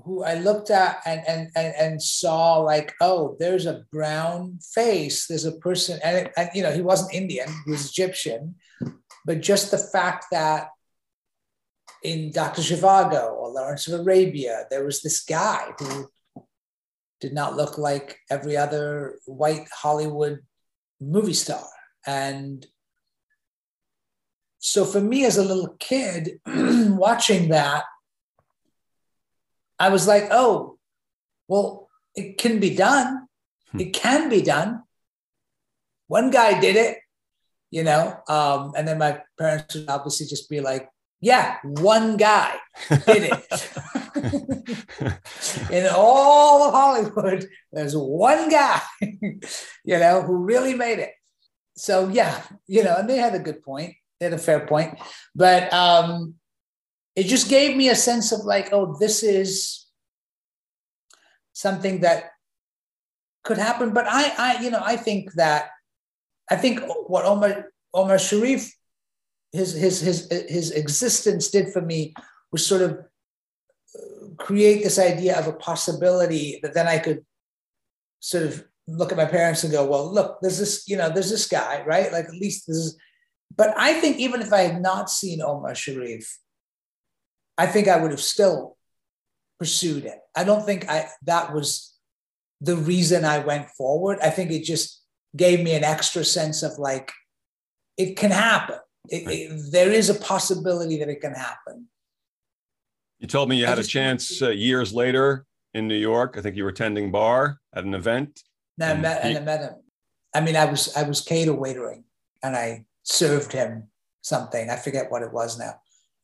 who 0.04 0.24
I 0.24 0.34
looked 0.34 0.70
at 0.70 1.00
and, 1.06 1.22
and, 1.28 1.50
and, 1.54 1.74
and 1.76 2.02
saw 2.02 2.56
like, 2.56 2.94
oh, 3.00 3.36
there's 3.38 3.66
a 3.66 3.84
brown 3.92 4.58
face. 4.74 5.26
There's 5.26 5.44
a 5.44 5.52
person, 5.52 6.00
and, 6.02 6.16
it, 6.16 6.32
and 6.36 6.50
you 6.54 6.62
know, 6.62 6.72
he 6.72 6.80
wasn't 6.80 7.14
Indian, 7.14 7.48
he 7.64 7.70
was 7.70 7.90
Egyptian, 7.90 8.54
but 9.24 9.40
just 9.40 9.70
the 9.70 9.78
fact 9.78 10.26
that 10.32 10.68
in 12.02 12.32
Dr. 12.32 12.62
Zhivago 12.62 13.32
or 13.32 13.50
Lawrence 13.50 13.86
of 13.86 14.00
Arabia, 14.00 14.64
there 14.70 14.84
was 14.84 15.02
this 15.02 15.22
guy 15.22 15.68
who 15.78 16.08
did 17.22 17.32
not 17.32 17.56
look 17.56 17.78
like 17.78 18.18
every 18.28 18.56
other 18.56 19.20
white 19.26 19.68
Hollywood 19.72 20.40
movie 21.00 21.34
star. 21.34 21.64
And 22.04 22.66
so 24.58 24.84
for 24.84 25.00
me 25.00 25.24
as 25.24 25.36
a 25.38 25.44
little 25.44 25.76
kid 25.78 26.40
watching 26.46 27.50
that, 27.50 27.84
I 29.78 29.88
was 29.90 30.08
like, 30.08 30.24
oh, 30.32 30.78
well, 31.46 31.88
it 32.16 32.38
can 32.38 32.58
be 32.58 32.74
done. 32.74 33.28
Hmm. 33.70 33.80
It 33.80 33.92
can 33.92 34.28
be 34.28 34.42
done. 34.42 34.82
One 36.08 36.30
guy 36.30 36.58
did 36.60 36.74
it, 36.74 36.98
you 37.70 37.84
know, 37.84 38.18
um, 38.28 38.72
and 38.76 38.86
then 38.86 38.98
my 38.98 39.22
parents 39.38 39.76
would 39.76 39.88
obviously 39.88 40.26
just 40.26 40.50
be 40.50 40.60
like, 40.60 40.88
yeah, 41.22 41.58
one 41.62 42.16
guy 42.16 42.56
did 43.06 43.30
it. 43.30 43.70
In 45.70 45.86
all 45.94 46.64
of 46.64 46.74
Hollywood, 46.74 47.48
there's 47.72 47.96
one 47.96 48.48
guy, 48.48 48.80
you 49.00 49.98
know, 49.98 50.22
who 50.22 50.36
really 50.38 50.74
made 50.74 50.98
it. 50.98 51.12
So 51.76 52.08
yeah, 52.08 52.42
you 52.66 52.82
know, 52.82 52.96
and 52.98 53.08
they 53.08 53.18
had 53.18 53.36
a 53.36 53.38
good 53.38 53.62
point. 53.62 53.94
They 54.18 54.26
had 54.26 54.32
a 54.34 54.38
fair 54.38 54.66
point. 54.66 54.98
But 55.32 55.72
um, 55.72 56.34
it 57.14 57.24
just 57.24 57.48
gave 57.48 57.76
me 57.76 57.88
a 57.88 57.94
sense 57.94 58.32
of 58.32 58.40
like, 58.40 58.72
oh, 58.72 58.96
this 58.98 59.22
is 59.22 59.86
something 61.52 62.00
that 62.00 62.32
could 63.44 63.58
happen. 63.58 63.94
But 63.94 64.06
I, 64.08 64.32
I, 64.36 64.60
you 64.60 64.72
know, 64.72 64.82
I 64.82 64.96
think 64.96 65.34
that 65.34 65.70
I 66.50 66.56
think 66.56 66.80
what 67.06 67.24
Omar 67.24 67.70
Omar 67.94 68.18
Sharif, 68.18 68.74
his 69.52 69.74
his 69.74 70.00
his 70.00 70.28
his 70.48 70.70
existence 70.70 71.50
did 71.50 71.72
for 71.72 71.82
me 71.82 72.14
was 72.50 72.66
sort 72.66 72.82
of 72.82 72.92
uh, 72.92 74.34
create 74.38 74.82
this 74.82 74.98
idea 74.98 75.38
of 75.38 75.46
a 75.46 75.52
possibility 75.52 76.58
that 76.62 76.74
then 76.74 76.88
I 76.88 76.98
could 76.98 77.24
sort 78.20 78.44
of 78.44 78.64
look 78.86 79.12
at 79.12 79.18
my 79.18 79.26
parents 79.26 79.62
and 79.62 79.72
go, 79.72 79.86
well, 79.86 80.12
look, 80.12 80.38
there's 80.40 80.58
this, 80.58 80.88
you 80.88 80.96
know, 80.96 81.08
there's 81.10 81.30
this 81.30 81.46
guy, 81.46 81.82
right? 81.86 82.12
Like 82.12 82.26
at 82.26 82.34
least 82.34 82.66
this 82.66 82.76
is. 82.76 82.98
But 83.54 83.74
I 83.76 83.94
think 83.94 84.16
even 84.18 84.40
if 84.40 84.52
I 84.52 84.60
had 84.60 84.80
not 84.80 85.10
seen 85.10 85.42
Omar 85.42 85.74
Sharif, 85.74 86.38
I 87.58 87.66
think 87.66 87.86
I 87.86 88.00
would 88.00 88.10
have 88.10 88.20
still 88.20 88.76
pursued 89.58 90.04
it. 90.06 90.18
I 90.34 90.44
don't 90.44 90.64
think 90.64 90.88
I 90.88 91.08
that 91.24 91.52
was 91.52 91.94
the 92.60 92.76
reason 92.76 93.24
I 93.24 93.40
went 93.40 93.68
forward. 93.70 94.18
I 94.22 94.30
think 94.30 94.50
it 94.50 94.64
just 94.64 95.02
gave 95.36 95.62
me 95.62 95.74
an 95.74 95.84
extra 95.84 96.24
sense 96.24 96.62
of 96.62 96.78
like 96.78 97.12
it 97.98 98.16
can 98.16 98.30
happen. 98.30 98.78
It, 99.08 99.28
it, 99.28 99.72
there 99.72 99.90
is 99.90 100.10
a 100.10 100.14
possibility 100.14 100.98
that 100.98 101.08
it 101.08 101.20
can 101.20 101.34
happen. 101.34 101.88
You 103.18 103.26
told 103.26 103.48
me 103.48 103.56
you 103.56 103.66
had 103.66 103.76
just, 103.76 103.88
a 103.88 103.92
chance 103.92 104.42
uh, 104.42 104.50
years 104.50 104.92
later 104.92 105.46
in 105.74 105.88
New 105.88 105.96
York. 105.96 106.36
I 106.36 106.40
think 106.40 106.56
you 106.56 106.64
were 106.64 106.70
attending 106.70 107.10
bar 107.10 107.58
at 107.74 107.84
an 107.84 107.94
event. 107.94 108.42
No, 108.78 108.86
I 108.86 108.94
met, 108.94 109.22
he, 109.22 109.30
and 109.30 109.38
I 109.38 109.40
met 109.40 109.60
him. 109.60 109.74
I 110.34 110.40
mean, 110.40 110.56
I 110.56 110.64
was 110.64 110.96
I 110.96 111.02
was 111.02 111.20
cater 111.20 111.52
waitering, 111.52 112.04
and 112.42 112.56
I 112.56 112.86
served 113.02 113.52
him 113.52 113.88
something. 114.22 114.70
I 114.70 114.76
forget 114.76 115.10
what 115.10 115.22
it 115.22 115.32
was 115.32 115.58
now, 115.58 115.74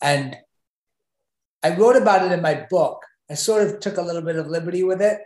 and 0.03 0.37
I 1.63 1.77
wrote 1.77 1.97
about 1.97 2.25
it 2.25 2.33
in 2.33 2.41
my 2.41 2.67
book. 2.71 3.03
I 3.31 3.35
sort 3.35 3.67
of 3.67 3.81
took 3.81 3.99
a 3.99 4.03
little 4.03 4.23
bit 4.23 4.37
of 4.37 4.47
liberty 4.47 4.83
with 4.83 5.03
it, 5.03 5.21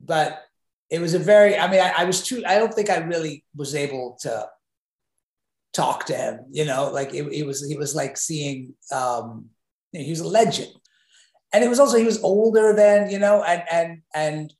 but 0.00 0.42
it 0.90 1.00
was 1.00 1.14
a 1.14 1.18
very, 1.18 1.56
I 1.56 1.70
mean, 1.70 1.80
I, 1.80 1.92
I 1.98 2.04
was 2.04 2.22
too, 2.22 2.42
I 2.46 2.58
don't 2.58 2.72
think 2.72 2.90
I 2.90 2.98
really 2.98 3.44
was 3.54 3.74
able 3.74 4.16
to 4.20 4.48
talk 5.72 6.06
to 6.06 6.14
him, 6.14 6.40
you 6.50 6.64
know, 6.64 6.90
like 6.90 7.14
it, 7.14 7.26
it 7.32 7.46
was, 7.46 7.66
he 7.66 7.76
was 7.76 7.94
like 7.94 8.16
seeing, 8.16 8.74
um, 8.92 9.46
you 9.92 10.00
know, 10.00 10.04
he 10.04 10.10
was 10.10 10.20
a 10.20 10.28
legend. 10.28 10.72
And 11.52 11.64
it 11.64 11.68
was 11.68 11.78
also, 11.78 11.96
he 11.96 12.04
was 12.04 12.22
older 12.22 12.74
then, 12.74 13.10
you 13.10 13.18
know, 13.18 13.42
and, 13.42 13.62
and, 13.70 14.02
and, 14.14 14.52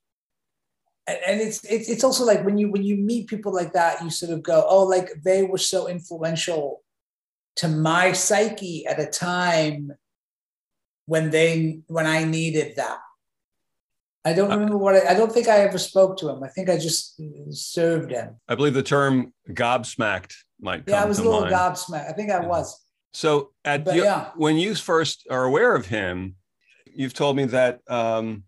and 1.08 1.40
it's 1.40 1.62
it's 1.64 2.02
also 2.02 2.24
like 2.24 2.44
when 2.44 2.58
you 2.58 2.68
when 2.68 2.82
you 2.82 2.96
meet 2.96 3.28
people 3.28 3.54
like 3.54 3.72
that 3.74 4.02
you 4.02 4.10
sort 4.10 4.32
of 4.32 4.42
go 4.42 4.66
oh 4.68 4.82
like 4.82 5.08
they 5.24 5.44
were 5.44 5.56
so 5.56 5.86
influential 5.86 6.82
to 7.54 7.68
my 7.68 8.12
psyche 8.12 8.84
at 8.86 9.00
a 9.00 9.06
time 9.06 9.92
when 11.06 11.30
they 11.30 11.80
when 11.86 12.06
I 12.06 12.24
needed 12.24 12.76
that. 12.76 12.98
I 14.26 14.32
don't 14.32 14.50
uh, 14.50 14.56
remember 14.56 14.76
what 14.76 14.96
I, 14.96 15.12
I, 15.12 15.14
don't 15.14 15.30
think 15.30 15.46
I 15.46 15.58
ever 15.60 15.78
spoke 15.78 16.18
to 16.18 16.28
him. 16.28 16.42
I 16.42 16.48
think 16.48 16.68
I 16.68 16.76
just 16.76 17.20
served 17.50 18.10
him. 18.10 18.34
I 18.48 18.56
believe 18.56 18.74
the 18.74 18.82
term 18.82 19.32
gobsmacked 19.50 20.34
might 20.60 20.82
Yeah, 20.88 21.00
I 21.00 21.06
was 21.06 21.20
a 21.20 21.22
little 21.22 21.42
mind. 21.42 21.54
gobsmacked. 21.54 22.10
I 22.10 22.12
think 22.12 22.32
I 22.32 22.40
was. 22.40 22.76
So 23.12 23.52
at 23.64 23.86
your, 23.86 24.04
yeah. 24.04 24.30
when 24.34 24.56
you 24.56 24.74
first 24.74 25.28
are 25.30 25.44
aware 25.44 25.76
of 25.76 25.86
him, 25.86 26.34
you've 26.92 27.14
told 27.14 27.36
me 27.36 27.44
that 27.44 27.80
um, 27.88 28.42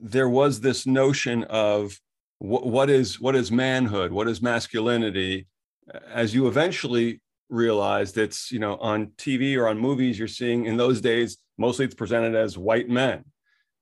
there 0.00 0.28
was 0.28 0.60
this 0.60 0.86
notion 0.86 1.44
of 1.44 2.00
w- 2.40 2.66
what 2.66 2.88
is 2.88 3.20
what 3.20 3.36
is 3.36 3.52
manhood, 3.52 4.12
what 4.12 4.26
is 4.26 4.40
masculinity, 4.40 5.46
as 6.10 6.34
you 6.34 6.48
eventually 6.48 7.20
realized 7.50 8.16
it's 8.16 8.50
you 8.50 8.58
know 8.58 8.76
on 8.76 9.08
TV 9.18 9.56
or 9.58 9.68
on 9.68 9.76
movies 9.76 10.18
you're 10.18 10.28
seeing 10.28 10.64
in 10.64 10.76
those 10.76 11.00
days 11.00 11.36
mostly 11.58 11.84
it's 11.84 11.96
presented 11.96 12.34
as 12.34 12.56
white 12.56 12.88
men 12.88 13.24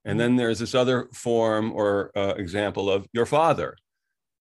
and 0.09 0.19
then 0.19 0.37
there's 0.37 0.59
this 0.59 0.75
other 0.75 1.09
form 1.13 1.73
or 1.73 2.11
uh, 2.17 2.35
example 2.37 2.91
of 2.91 3.07
your 3.13 3.27
father. 3.27 3.77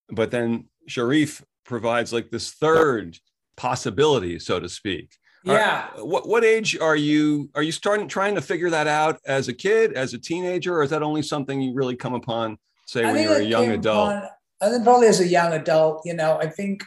But 0.09 0.31
then 0.31 0.69
Sharif 0.88 1.43
provides 1.65 2.13
like 2.13 2.29
this 2.29 2.51
third 2.51 3.17
possibility 3.55 4.39
so 4.39 4.59
to 4.59 4.69
speak. 4.69 5.12
Yeah. 5.43 5.88
are, 5.97 6.05
what 6.05 6.27
what 6.27 6.43
age 6.43 6.77
are 6.79 6.95
you 6.95 7.50
are 7.55 7.63
you 7.63 7.71
starting 7.71 8.07
trying 8.07 8.36
to 8.36 8.41
figure 8.41 8.69
that 8.69 8.88
out 8.88 9.19
as 9.25 9.47
a 9.47 9.53
kid 9.53 9.93
as 9.93 10.13
a 10.13 10.17
teenager 10.17 10.75
or 10.75 10.83
is 10.83 10.89
that 10.89 11.03
only 11.03 11.21
something 11.21 11.62
you 11.62 11.74
really 11.74 11.95
come 11.95 12.13
upon 12.13 12.57
say 12.86 13.03
I 13.03 13.12
when 13.12 13.24
you're 13.24 13.38
a 13.38 13.43
young 13.43 13.69
adult? 13.69 14.09
upon, 14.09 14.29
I 14.62 14.69
think 14.69 14.83
probably 14.83 15.07
as 15.07 15.19
a 15.19 15.27
young 15.27 15.53
adult 15.53 16.01
you 16.05 16.13
know 16.13 16.38
I 16.39 16.47
think 16.47 16.83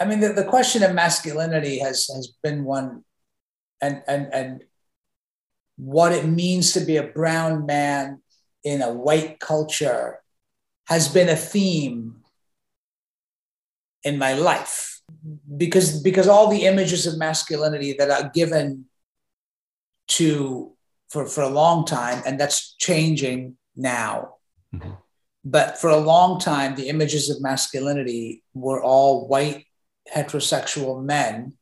I 0.00 0.04
mean, 0.04 0.20
the, 0.20 0.28
the 0.32 0.44
question 0.44 0.82
of 0.82 0.94
masculinity 0.94 1.78
has 1.80 2.08
has 2.14 2.32
been 2.42 2.64
one, 2.64 3.04
and 3.80 4.02
and 4.06 4.32
and 4.32 4.64
what 5.78 6.12
it 6.12 6.26
means 6.26 6.72
to 6.72 6.80
be 6.80 6.96
a 6.96 7.02
brown 7.02 7.64
man 7.64 8.20
in 8.64 8.82
a 8.82 8.92
white 8.92 9.40
culture 9.40 10.20
has 10.86 11.08
been 11.08 11.28
a 11.28 11.36
theme 11.36 12.16
in 14.02 14.18
my 14.18 14.34
life 14.34 15.00
because 15.56 16.02
because 16.02 16.28
all 16.28 16.48
the 16.48 16.66
images 16.66 17.06
of 17.06 17.18
masculinity 17.18 17.94
that 17.98 18.10
are 18.10 18.30
given 18.34 18.84
to 20.06 20.72
for 21.08 21.26
for 21.26 21.42
a 21.42 21.48
long 21.48 21.86
time 21.86 22.22
and 22.26 22.38
that's 22.38 22.74
changing 22.74 23.56
now 23.76 24.34
mm-hmm. 24.74 24.90
but 25.44 25.78
for 25.78 25.90
a 25.90 25.96
long 25.96 26.38
time 26.38 26.74
the 26.74 26.88
images 26.88 27.30
of 27.30 27.40
masculinity 27.40 28.42
were 28.54 28.82
all 28.82 29.26
white 29.26 29.64
heterosexual 30.14 31.02
men. 31.02 31.54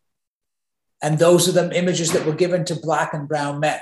And 1.02 1.18
those 1.18 1.48
are 1.48 1.52
the 1.52 1.76
images 1.76 2.12
that 2.12 2.26
were 2.26 2.34
given 2.34 2.64
to 2.66 2.74
black 2.74 3.12
and 3.12 3.28
brown 3.28 3.60
men 3.60 3.80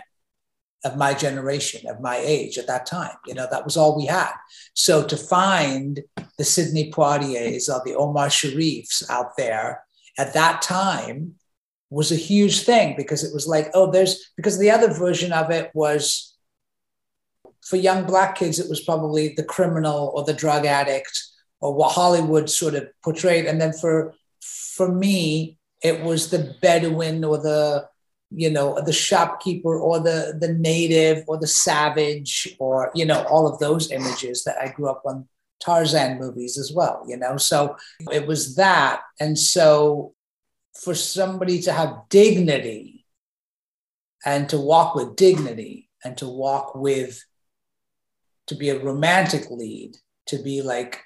of 0.85 0.97
my 0.97 1.15
generation, 1.15 1.89
of 1.89 2.01
my 2.01 2.17
age 2.17 2.59
at 2.59 2.67
that 2.67 2.87
time. 2.87 3.17
You 3.27 3.35
know, 3.35 3.47
that 3.51 3.65
was 3.65 3.77
all 3.77 3.97
we 3.97 4.07
had. 4.07 4.33
So 4.75 5.05
to 5.05 5.17
find 5.17 6.01
the 6.39 6.45
Sidney 6.45 6.93
Poitiers 6.93 7.69
or 7.69 7.81
the 7.85 7.95
Omar 7.95 8.29
Sharifs 8.29 9.09
out 9.09 9.37
there 9.37 9.85
at 10.19 10.35
that 10.35 10.63
time 10.63 11.35
was 11.91 12.13
a 12.13 12.17
huge 12.17 12.63
thing 12.63 12.95
because 12.97 13.25
it 13.25 13.33
was 13.33 13.47
like, 13.47 13.71
oh, 13.75 13.91
there's 13.91 14.33
because 14.37 14.59
the 14.59 14.71
other 14.71 14.93
version 14.93 15.33
of 15.33 15.51
it 15.51 15.71
was 15.75 16.37
for 17.63 17.77
young 17.77 18.05
black 18.05 18.37
kids, 18.37 18.59
it 18.59 18.69
was 18.69 18.81
probably 18.81 19.33
the 19.35 19.45
criminal 19.45 20.13
or 20.15 20.25
the 20.25 20.35
drug 20.35 20.67
addict 20.67 21.23
or 21.61 21.75
what 21.75 21.93
Hollywood 21.93 22.51
sort 22.51 22.75
of 22.75 22.89
portrayed. 23.03 23.47
And 23.47 23.61
then 23.61 23.73
for 23.73 24.15
for 24.41 24.93
me, 24.93 25.59
it 25.83 26.03
was 26.03 26.31
the 26.31 26.57
Bedouin 26.61 27.25
or 27.25 27.39
the 27.39 27.89
you 28.37 28.51
know 28.51 28.81
the 28.81 28.93
shopkeeper 28.93 29.79
or 29.79 30.01
the 30.01 30.37
the 30.41 30.53
native 30.53 31.25
or 31.27 31.39
the 31.39 31.47
savage 31.47 32.57
or 32.59 32.91
you 32.95 33.05
know 33.05 33.23
all 33.25 33.47
of 33.47 33.59
those 33.59 33.91
images 33.91 34.45
that 34.45 34.59
I 34.59 34.69
grew 34.69 34.89
up 34.89 35.03
on 35.05 35.29
Tarzan 35.61 36.19
movies 36.19 36.59
as 36.59 36.73
well. 36.73 37.05
You 37.07 37.17
know, 37.17 37.37
so 37.37 37.77
it 38.13 38.27
was 38.27 38.57
that, 38.57 39.03
and 39.21 39.39
so 39.39 40.15
for 40.83 40.95
somebody 40.95 41.61
to 41.63 41.73
have 41.73 42.03
dignity 42.09 43.05
and 44.25 44.49
to 44.49 44.59
walk 44.59 44.95
with 44.95 45.17
dignity 45.17 45.89
and 46.05 46.17
to 46.19 46.29
walk 46.29 46.75
with 46.75 47.23
to 48.47 48.55
be 48.55 48.71
a 48.71 48.79
romantic 48.79 49.51
lead 49.51 49.97
to 50.27 50.43
be 50.43 50.63
like 50.63 51.03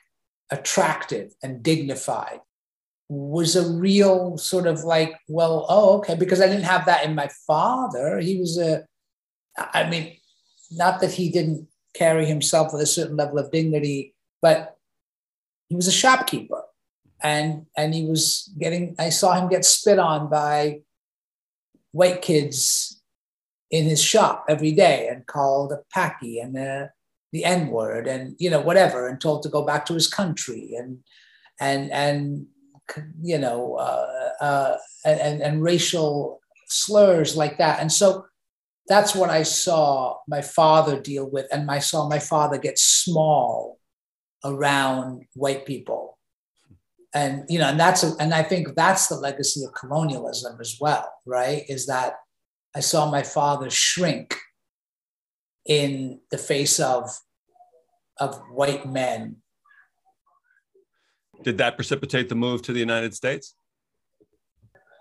attractive 0.50 1.32
and 1.42 1.62
dignified 1.62 2.40
was 3.08 3.56
a 3.56 3.70
real 3.72 4.36
sort 4.36 4.66
of 4.66 4.84
like, 4.84 5.14
well, 5.28 5.66
oh, 5.68 5.98
okay, 5.98 6.14
because 6.14 6.40
I 6.40 6.46
didn't 6.46 6.64
have 6.64 6.86
that 6.86 7.04
in 7.04 7.14
my 7.14 7.28
father. 7.46 8.18
He 8.18 8.38
was 8.38 8.58
a, 8.58 8.84
I 9.56 9.88
mean, 9.88 10.16
not 10.70 11.00
that 11.00 11.12
he 11.12 11.30
didn't 11.30 11.68
carry 11.94 12.26
himself 12.26 12.72
with 12.72 12.82
a 12.82 12.86
certain 12.86 13.16
level 13.16 13.38
of 13.38 13.50
dignity, 13.50 14.14
but 14.42 14.76
he 15.68 15.76
was 15.76 15.86
a 15.86 15.92
shopkeeper. 15.92 16.62
And 17.20 17.66
and 17.76 17.94
he 17.94 18.04
was 18.04 18.52
getting, 18.60 18.94
I 18.98 19.08
saw 19.08 19.34
him 19.34 19.48
get 19.48 19.64
spit 19.64 19.98
on 19.98 20.30
by 20.30 20.82
white 21.90 22.22
kids 22.22 23.02
in 23.70 23.86
his 23.86 24.02
shop 24.02 24.44
every 24.48 24.72
day 24.72 25.08
and 25.08 25.26
called 25.26 25.72
a 25.72 25.80
packy 25.92 26.38
and 26.38 26.54
the, 26.54 26.90
the 27.32 27.44
N 27.44 27.68
word 27.68 28.06
and 28.06 28.36
you 28.38 28.48
know 28.50 28.60
whatever 28.60 29.08
and 29.08 29.20
told 29.20 29.42
to 29.42 29.48
go 29.48 29.62
back 29.62 29.84
to 29.86 29.94
his 29.94 30.06
country 30.06 30.74
and 30.76 30.98
and 31.60 31.90
and 31.92 32.46
you 33.22 33.38
know, 33.38 33.74
uh, 33.74 34.30
uh, 34.40 34.76
and, 35.04 35.42
and 35.42 35.62
racial 35.62 36.40
slurs 36.68 37.36
like 37.36 37.58
that. 37.58 37.80
And 37.80 37.90
so 37.90 38.26
that's 38.88 39.14
what 39.14 39.30
I 39.30 39.42
saw 39.42 40.18
my 40.26 40.42
father 40.42 41.00
deal 41.00 41.28
with. 41.28 41.46
And 41.52 41.70
I 41.70 41.78
saw 41.78 42.08
my 42.08 42.18
father 42.18 42.58
get 42.58 42.78
small 42.78 43.78
around 44.44 45.24
white 45.34 45.66
people. 45.66 46.18
And, 47.14 47.44
you 47.48 47.58
know, 47.58 47.68
and 47.68 47.80
that's, 47.80 48.02
a, 48.02 48.12
and 48.20 48.34
I 48.34 48.42
think 48.42 48.74
that's 48.74 49.08
the 49.08 49.16
legacy 49.16 49.64
of 49.64 49.72
colonialism 49.74 50.58
as 50.60 50.76
well, 50.80 51.10
right? 51.26 51.64
Is 51.68 51.86
that 51.86 52.14
I 52.76 52.80
saw 52.80 53.10
my 53.10 53.22
father 53.22 53.70
shrink 53.70 54.36
in 55.66 56.20
the 56.30 56.38
face 56.38 56.78
of, 56.80 57.10
of 58.18 58.40
white 58.52 58.86
men 58.86 59.36
did 61.42 61.58
that 61.58 61.76
precipitate 61.76 62.28
the 62.28 62.34
move 62.34 62.62
to 62.62 62.72
the 62.72 62.80
United 62.80 63.14
States? 63.14 63.54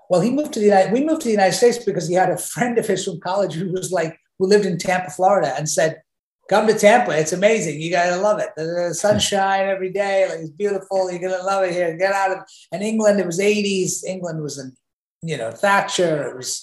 Well, 0.10 0.22
he 0.22 0.32
moved 0.32 0.53
to 0.53 0.60
the 0.60 0.67
United. 0.67 0.94
We 0.94 1.03
moved 1.03 1.22
to 1.22 1.27
the 1.27 1.34
United 1.34 1.53
States 1.56 1.77
because 1.77 2.08
he 2.08 2.15
had 2.15 2.29
a 2.29 2.38
friend 2.38 2.77
of 2.77 2.88
his 2.88 3.03
from 3.03 3.20
college 3.20 3.53
who 3.53 3.72
was 3.72 3.91
like 3.91 4.17
who 4.39 4.48
lived 4.48 4.65
in 4.65 4.77
Tampa, 4.77 5.10
Florida, 5.10 5.53
and 5.58 5.67
said, 5.67 6.01
"Come 6.50 6.67
to 6.67 6.77
Tampa. 6.77 7.17
It's 7.17 7.34
amazing. 7.34 7.82
You 7.82 7.91
gotta 7.91 8.22
love 8.22 8.39
it. 8.39 8.50
The 8.56 8.94
sunshine 8.94 9.67
every 9.67 9.91
day. 9.91 10.27
Like 10.29 10.39
it's 10.39 10.50
beautiful. 10.50 11.12
You're 11.12 11.20
gonna 11.20 11.44
love 11.44 11.65
it 11.65 11.74
here. 11.74 11.98
Get 11.98 12.13
out 12.13 12.32
of." 12.32 12.39
And 12.72 12.84
England, 12.84 13.20
it 13.20 13.25
was 13.25 13.39
80s. 13.39 14.06
England 14.06 14.41
was 14.41 14.58
in, 14.58 14.77
you 15.22 15.38
know, 15.38 15.51
Thatcher. 15.51 16.29
It 16.29 16.38
was, 16.38 16.62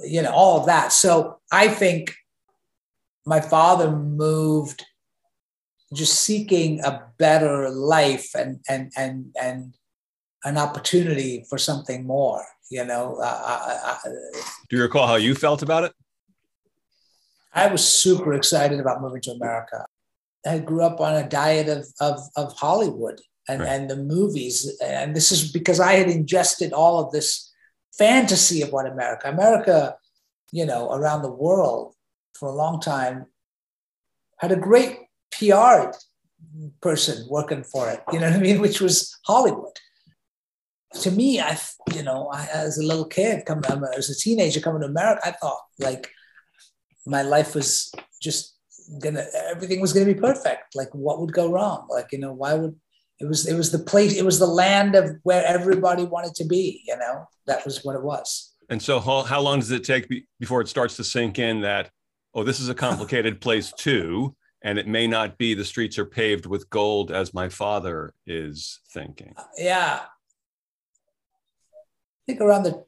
you 0.00 0.22
know, 0.22 0.32
all 0.32 0.58
of 0.58 0.66
that. 0.66 0.92
So 0.92 1.38
I 1.52 1.68
think 1.68 2.14
my 3.24 3.40
father 3.40 3.90
moved 3.92 4.84
just 5.92 6.20
seeking 6.20 6.80
a 6.80 7.02
better 7.18 7.68
life 7.70 8.30
and 8.34 8.60
and 8.68 8.92
and 8.96 9.34
and 9.40 9.74
an 10.44 10.56
opportunity 10.56 11.44
for 11.48 11.58
something 11.58 12.06
more 12.06 12.44
you 12.70 12.84
know 12.84 13.16
uh, 13.16 13.42
I, 13.44 13.98
I, 14.04 14.10
do 14.68 14.76
you 14.76 14.82
recall 14.82 15.06
how 15.06 15.16
you 15.16 15.34
felt 15.34 15.62
about 15.62 15.84
it? 15.84 15.92
I 17.52 17.66
was 17.66 17.86
super 17.86 18.32
excited 18.32 18.78
about 18.78 19.02
moving 19.02 19.20
to 19.22 19.32
america. 19.32 19.86
I 20.46 20.58
grew 20.58 20.82
up 20.82 21.00
on 21.00 21.16
a 21.16 21.28
diet 21.28 21.68
of 21.68 21.86
of, 22.00 22.20
of 22.36 22.52
hollywood 22.56 23.20
and, 23.48 23.60
right. 23.60 23.68
and 23.68 23.90
the 23.90 23.96
movies 23.96 24.78
and 24.82 25.14
this 25.14 25.32
is 25.32 25.50
because 25.52 25.80
i 25.80 25.94
had 25.94 26.08
ingested 26.08 26.72
all 26.72 27.04
of 27.04 27.12
this 27.12 27.52
fantasy 27.98 28.62
of 28.62 28.70
what 28.70 28.86
america 28.86 29.28
america 29.28 29.96
you 30.52 30.64
know 30.64 30.92
around 30.92 31.22
the 31.22 31.30
world 31.30 31.94
for 32.34 32.48
a 32.48 32.54
long 32.54 32.80
time 32.80 33.26
had 34.38 34.52
a 34.52 34.56
great 34.56 34.98
PR 35.32 35.92
person 36.80 37.26
working 37.28 37.62
for 37.62 37.88
it, 37.88 38.02
you 38.12 38.18
know 38.18 38.28
what 38.28 38.36
I 38.36 38.40
mean? 38.40 38.60
Which 38.60 38.80
was 38.80 39.16
Hollywood. 39.26 39.78
To 41.02 41.10
me, 41.10 41.40
I, 41.40 41.56
you 41.94 42.02
know, 42.02 42.28
I, 42.32 42.48
as 42.52 42.78
a 42.78 42.82
little 42.82 43.04
kid, 43.04 43.46
coming, 43.46 43.64
as 43.96 44.10
a 44.10 44.16
teenager 44.16 44.60
coming 44.60 44.82
to 44.82 44.88
America, 44.88 45.20
I 45.24 45.30
thought 45.32 45.60
like 45.78 46.10
my 47.06 47.22
life 47.22 47.54
was 47.54 47.92
just 48.20 48.56
gonna, 49.00 49.24
everything 49.50 49.80
was 49.80 49.92
gonna 49.92 50.06
be 50.06 50.14
perfect. 50.14 50.74
Like, 50.74 50.92
what 50.92 51.20
would 51.20 51.32
go 51.32 51.50
wrong? 51.50 51.86
Like, 51.88 52.08
you 52.10 52.18
know, 52.18 52.32
why 52.32 52.54
would 52.54 52.74
it 53.20 53.28
was? 53.28 53.46
It 53.46 53.54
was 53.54 53.70
the 53.70 53.78
place. 53.78 54.16
It 54.16 54.24
was 54.24 54.38
the 54.38 54.46
land 54.46 54.96
of 54.96 55.16
where 55.22 55.44
everybody 55.44 56.04
wanted 56.04 56.34
to 56.36 56.44
be. 56.46 56.82
You 56.86 56.96
know, 56.96 57.26
that 57.46 57.64
was 57.64 57.84
what 57.84 57.94
it 57.94 58.02
was. 58.02 58.54
And 58.70 58.80
so, 58.82 58.98
how, 58.98 59.22
how 59.22 59.40
long 59.40 59.60
does 59.60 59.70
it 59.70 59.84
take 59.84 60.10
before 60.38 60.60
it 60.60 60.68
starts 60.68 60.96
to 60.96 61.04
sink 61.04 61.38
in 61.38 61.60
that, 61.60 61.90
oh, 62.34 62.44
this 62.44 62.60
is 62.60 62.68
a 62.68 62.74
complicated 62.74 63.40
place 63.40 63.72
too? 63.76 64.34
And 64.62 64.78
it 64.78 64.86
may 64.86 65.06
not 65.06 65.38
be 65.38 65.54
the 65.54 65.64
streets 65.64 65.98
are 65.98 66.04
paved 66.04 66.46
with 66.46 66.68
gold 66.70 67.10
as 67.10 67.32
my 67.32 67.48
father 67.48 68.12
is 68.26 68.80
thinking. 68.92 69.34
Yeah. 69.56 70.00
I 71.72 72.26
think 72.26 72.40
around 72.40 72.64
the 72.64 72.84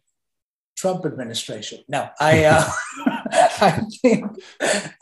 Trump 0.76 1.06
administration. 1.06 1.80
No, 1.88 2.08
I 2.20 2.44
uh, 2.44 2.70
I 3.60 3.82
think 4.02 4.26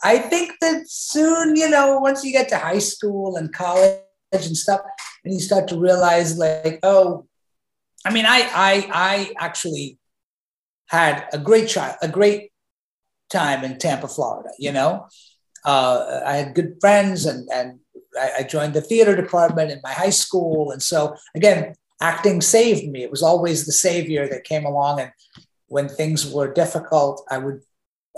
I 0.04 0.18
think 0.18 0.52
that 0.61 0.88
soon, 0.88 1.56
you 1.56 1.68
know, 1.68 1.98
once 1.98 2.24
you 2.24 2.33
get 2.33 2.48
to 2.50 2.59
high 2.59 2.78
school 2.78 3.37
and 3.37 3.52
college 3.52 4.00
and 4.33 4.56
stuff, 4.56 4.80
and 5.24 5.35
you 5.35 5.40
start 5.40 5.68
to 5.68 5.78
realize 5.78 6.38
like, 6.38 6.78
oh, 6.83 7.26
I 8.04 8.12
mean, 8.12 8.26
I 8.26 8.48
I 8.54 8.90
I 8.92 9.33
actually 9.38 9.98
had 10.87 11.26
a 11.33 11.38
great 11.38 11.68
child, 11.68 11.96
a 12.02 12.09
great 12.09 12.52
time 13.30 13.64
in 13.64 13.78
Tampa, 13.78 14.09
Florida, 14.09 14.50
you 14.59 14.72
know 14.72 15.06
uh, 15.64 16.20
I 16.25 16.37
had 16.37 16.55
good 16.55 16.77
friends 16.81 17.27
and, 17.27 17.49
and 17.53 17.81
I, 18.18 18.42
joined 18.42 18.75
the 18.75 18.81
theater 18.81 19.14
department 19.14 19.70
in 19.70 19.81
my 19.83 19.92
high 19.92 20.11
school. 20.11 20.70
And 20.70 20.83
so, 20.83 21.16
again, 21.35 21.75
acting 22.01 22.40
saved 22.40 22.90
me. 22.90 23.03
It 23.03 23.11
was 23.11 23.23
always 23.23 23.66
the 23.66 23.73
savior 23.73 24.29
that 24.29 24.44
came 24.44 24.64
along. 24.64 25.01
And 25.01 25.12
when 25.68 25.88
things 25.88 26.31
were 26.31 26.53
difficult, 26.53 27.25
I 27.31 27.38
would, 27.38 27.61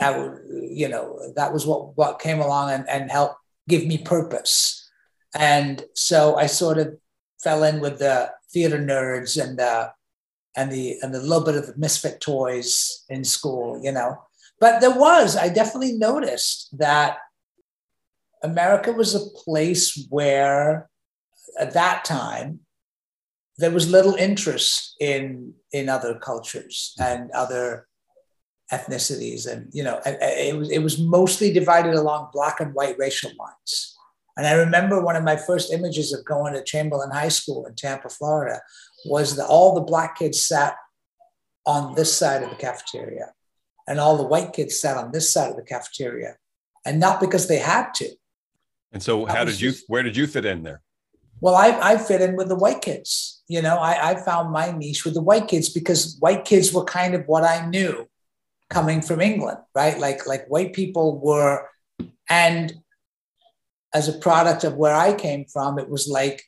I 0.01 0.17
would, 0.17 0.41
you 0.51 0.89
know, 0.89 1.19
that 1.37 1.53
was 1.53 1.67
what, 1.67 1.97
what 1.97 2.21
came 2.21 2.41
along 2.41 2.71
and, 2.71 2.89
and 2.89 3.11
helped 3.11 3.37
give 3.69 3.87
me 3.87 3.99
purpose. 3.99 4.91
And 5.35 5.85
so 5.95 6.37
I 6.37 6.47
sort 6.47 6.79
of 6.79 6.97
fell 7.43 7.65
in 7.65 7.81
with 7.81 7.99
the 7.99 8.31
theater 8.53 8.79
nerds 8.79 9.43
and, 9.43 9.59
the, 9.59 9.93
and 10.57 10.71
the, 10.71 10.99
and 11.03 11.13
the 11.13 11.21
little 11.21 11.45
bit 11.45 11.57
of 11.57 11.67
the 11.67 11.77
misfit 11.77 12.21
toys 12.21 13.05
in 13.09 13.25
school, 13.25 13.81
you 13.83 13.93
know. 13.93 14.23
But 14.61 14.81
there 14.81 14.97
was, 14.97 15.37
I 15.37 15.49
definitely 15.49 15.95
noticed 15.95 16.69
that 16.79 17.19
America 18.43 18.93
was 18.93 19.15
a 19.15 19.31
place 19.45 20.07
where, 20.11 20.89
at 21.59 21.75
that 21.75 22.05
time, 22.05 22.61
there 23.59 23.71
was 23.71 23.91
little 23.91 24.15
interest 24.15 24.97
in 25.01 25.55
in 25.73 25.89
other 25.89 26.19
cultures 26.19 26.95
and 26.99 27.31
other 27.33 27.87
ethnicities, 28.73 29.47
and 29.51 29.69
you 29.73 29.85
know, 29.85 30.01
it 30.05 30.57
was 30.57 30.71
it 30.71 30.83
was 30.83 30.99
mostly 30.99 31.53
divided 31.53 31.95
along 31.95 32.31
black 32.33 32.61
and 32.61 32.75
white 32.75 32.99
racial 32.99 33.31
lines. 33.39 33.97
And 34.37 34.47
I 34.47 34.55
remember 34.55 35.01
one 35.01 35.17
of 35.17 35.25
my 35.25 35.37
first 35.37 35.73
images 35.73 36.13
of 36.13 36.25
going 36.25 36.55
to 36.55 36.65
Chamberlain 36.65 37.11
High 37.11 37.29
School 37.29 37.67
in 37.67 37.75
Tampa, 37.75 38.09
Florida, 38.09 38.63
was 39.05 39.37
that 39.37 39.47
all 39.47 39.75
the 39.75 39.83
black 39.83 40.17
kids 40.17 40.41
sat 40.41 40.77
on 41.67 41.95
this 41.95 42.17
side 42.17 42.43
of 42.43 42.49
the 42.51 42.57
cafeteria, 42.57 43.33
and 43.87 44.01
all 44.01 44.17
the 44.17 44.25
white 44.25 44.53
kids 44.53 44.81
sat 44.81 44.97
on 44.97 45.13
this 45.13 45.31
side 45.31 45.51
of 45.51 45.57
the 45.57 45.63
cafeteria, 45.63 46.37
and 46.87 46.99
not 46.99 47.21
because 47.21 47.47
they 47.47 47.59
had 47.59 47.93
to, 47.95 48.09
and 48.93 49.03
so, 49.03 49.25
how 49.25 49.45
did 49.45 49.61
you? 49.61 49.73
Where 49.89 50.03
did 50.03 50.17
you 50.17 50.27
fit 50.27 50.45
in 50.45 50.63
there? 50.63 50.83
Well, 51.41 51.55
I, 51.57 51.71
I 51.81 51.99
fit 51.99 52.21
in 52.21 52.37
with 52.37 52.49
the 52.49 52.55
white 52.55 52.83
kids. 52.83 53.43
You 53.49 53.63
know, 53.63 53.79
I, 53.79 54.11
I 54.11 54.15
found 54.15 54.53
my 54.53 54.71
niche 54.71 55.05
with 55.05 55.15
the 55.15 55.23
white 55.23 55.49
kids 55.49 55.69
because 55.69 56.17
white 56.21 56.45
kids 56.45 56.73
were 56.73 56.85
kind 56.85 57.15
of 57.15 57.27
what 57.27 57.43
I 57.43 57.67
knew 57.67 58.07
coming 58.71 59.03
from 59.03 59.21
England, 59.21 59.59
right? 59.75 59.99
Like 59.99 60.27
like 60.27 60.47
white 60.47 60.75
people 60.75 61.19
were, 61.19 61.69
and 62.29 62.75
as 63.95 64.09
a 64.09 64.19
product 64.19 64.65
of 64.65 64.77
where 64.77 64.95
I 64.95 65.15
came 65.15 65.47
from, 65.47 65.79
it 65.79 65.89
was 65.89 66.07
like, 66.07 66.45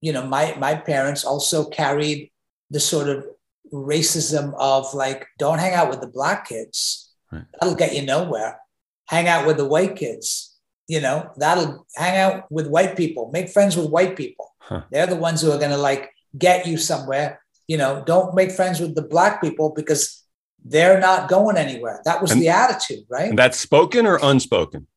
you 0.00 0.12
know, 0.12 0.26
my 0.26 0.54
my 0.58 0.74
parents 0.74 1.24
also 1.24 1.64
carried 1.64 2.30
the 2.70 2.80
sort 2.80 3.08
of 3.08 3.26
racism 3.72 4.54
of 4.58 4.92
like, 4.94 5.26
don't 5.38 5.58
hang 5.58 5.74
out 5.74 5.88
with 5.88 6.00
the 6.00 6.06
black 6.06 6.48
kids. 6.48 7.12
Right. 7.32 7.44
That'll 7.60 7.76
get 7.76 7.94
you 7.94 8.02
nowhere. 8.02 8.60
Hang 9.06 9.26
out 9.26 9.46
with 9.46 9.56
the 9.56 9.66
white 9.66 9.96
kids 9.96 10.49
you 10.90 11.00
know, 11.00 11.30
that'll 11.36 11.86
hang 11.94 12.18
out 12.18 12.50
with 12.50 12.66
white 12.66 12.96
people, 12.96 13.30
make 13.32 13.48
friends 13.48 13.76
with 13.76 13.88
white 13.90 14.16
people. 14.16 14.52
Huh. 14.58 14.82
They're 14.90 15.06
the 15.06 15.14
ones 15.14 15.40
who 15.40 15.52
are 15.52 15.58
going 15.58 15.70
to 15.70 15.76
like 15.76 16.10
get 16.36 16.66
you 16.66 16.76
somewhere. 16.78 17.40
You 17.68 17.78
know, 17.78 18.02
don't 18.04 18.34
make 18.34 18.50
friends 18.50 18.80
with 18.80 18.96
the 18.96 19.02
black 19.02 19.40
people 19.40 19.72
because 19.72 20.24
they're 20.64 20.98
not 20.98 21.28
going 21.28 21.56
anywhere. 21.56 22.00
That 22.04 22.20
was 22.20 22.32
and, 22.32 22.42
the 22.42 22.48
attitude, 22.48 23.04
right? 23.08 23.28
And 23.30 23.38
that's 23.38 23.60
spoken 23.60 24.04
or 24.04 24.18
unspoken? 24.20 24.88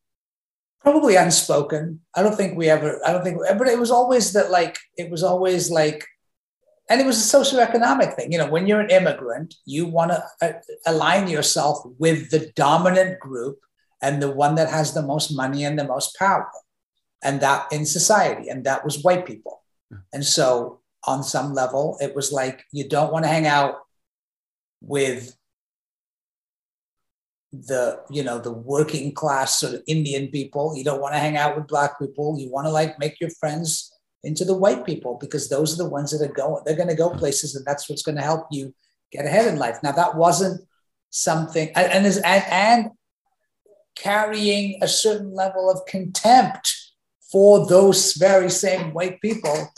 Probably 0.82 1.16
unspoken. 1.16 2.00
I 2.16 2.24
don't 2.24 2.36
think 2.36 2.58
we 2.58 2.70
ever, 2.72 3.00
I 3.06 3.12
don't 3.12 3.24
think, 3.24 3.38
but 3.56 3.68
it 3.68 3.78
was 3.78 3.92
always 3.92 4.34
that 4.34 4.50
like, 4.50 4.80
it 4.98 5.12
was 5.12 5.22
always 5.22 5.70
like, 5.70 6.08
and 6.90 7.00
it 7.00 7.06
was 7.06 7.20
a 7.22 7.38
socioeconomic 7.38 8.16
thing. 8.16 8.32
You 8.32 8.40
know, 8.40 8.50
when 8.50 8.66
you're 8.66 8.82
an 8.82 8.90
immigrant, 8.90 9.54
you 9.66 9.86
want 9.86 10.10
to 10.12 10.24
uh, 10.42 10.54
align 10.88 11.28
yourself 11.28 11.86
with 12.00 12.32
the 12.32 12.52
dominant 12.56 13.20
group 13.20 13.60
and 14.04 14.22
the 14.22 14.30
one 14.30 14.56
that 14.56 14.70
has 14.70 14.94
the 14.94 15.02
most 15.02 15.36
money 15.36 15.64
and 15.64 15.80
the 15.80 15.88
most 15.88 16.16
power 16.20 16.48
and 17.24 17.40
that 17.40 17.72
in 17.72 17.86
society 17.86 18.50
and 18.50 18.66
that 18.66 18.84
was 18.84 19.02
white 19.02 19.26
people. 19.26 19.64
And 20.12 20.26
so 20.26 20.82
on 21.06 21.24
some 21.24 21.54
level 21.54 21.98
it 22.02 22.14
was 22.16 22.32
like 22.32 22.64
you 22.72 22.88
don't 22.88 23.12
want 23.12 23.26
to 23.26 23.30
hang 23.30 23.48
out 23.48 23.76
with 24.82 25.36
the 27.52 28.00
you 28.10 28.24
know 28.24 28.40
the 28.40 28.52
working 28.52 29.14
class 29.14 29.60
sort 29.60 29.74
of 29.74 29.84
indian 29.88 30.28
people. 30.28 30.76
You 30.76 30.84
don't 30.84 31.02
want 31.02 31.14
to 31.14 31.20
hang 31.20 31.38
out 31.38 31.56
with 31.56 31.68
black 31.68 32.00
people. 32.00 32.38
You 32.38 32.52
want 32.52 32.68
to 32.68 32.72
like 32.72 33.00
make 33.00 33.20
your 33.22 33.30
friends 33.32 33.92
into 34.24 34.44
the 34.44 34.58
white 34.58 34.86
people 34.86 35.18
because 35.20 35.50
those 35.50 35.74
are 35.74 35.84
the 35.84 35.90
ones 35.90 36.12
that 36.12 36.28
are 36.28 36.34
going 36.34 36.64
they're 36.66 36.76
going 36.76 36.90
to 36.90 36.96
go 36.96 37.10
places 37.10 37.56
and 37.56 37.66
that's 37.66 37.90
what's 37.90 38.04
going 38.04 38.18
to 38.18 38.22
help 38.22 38.48
you 38.52 38.74
get 39.12 39.26
ahead 39.26 39.48
in 39.48 39.58
life. 39.60 39.78
Now 39.84 39.92
that 39.94 40.16
wasn't 40.16 40.62
something 41.12 41.70
and 41.76 42.06
and, 42.06 42.44
and 42.52 42.92
carrying 43.96 44.82
a 44.82 44.88
certain 44.88 45.34
level 45.34 45.70
of 45.70 45.86
contempt 45.86 46.76
for 47.32 47.68
those 47.68 48.14
very 48.14 48.50
same 48.50 48.94
white 48.94 49.22
people 49.22 49.72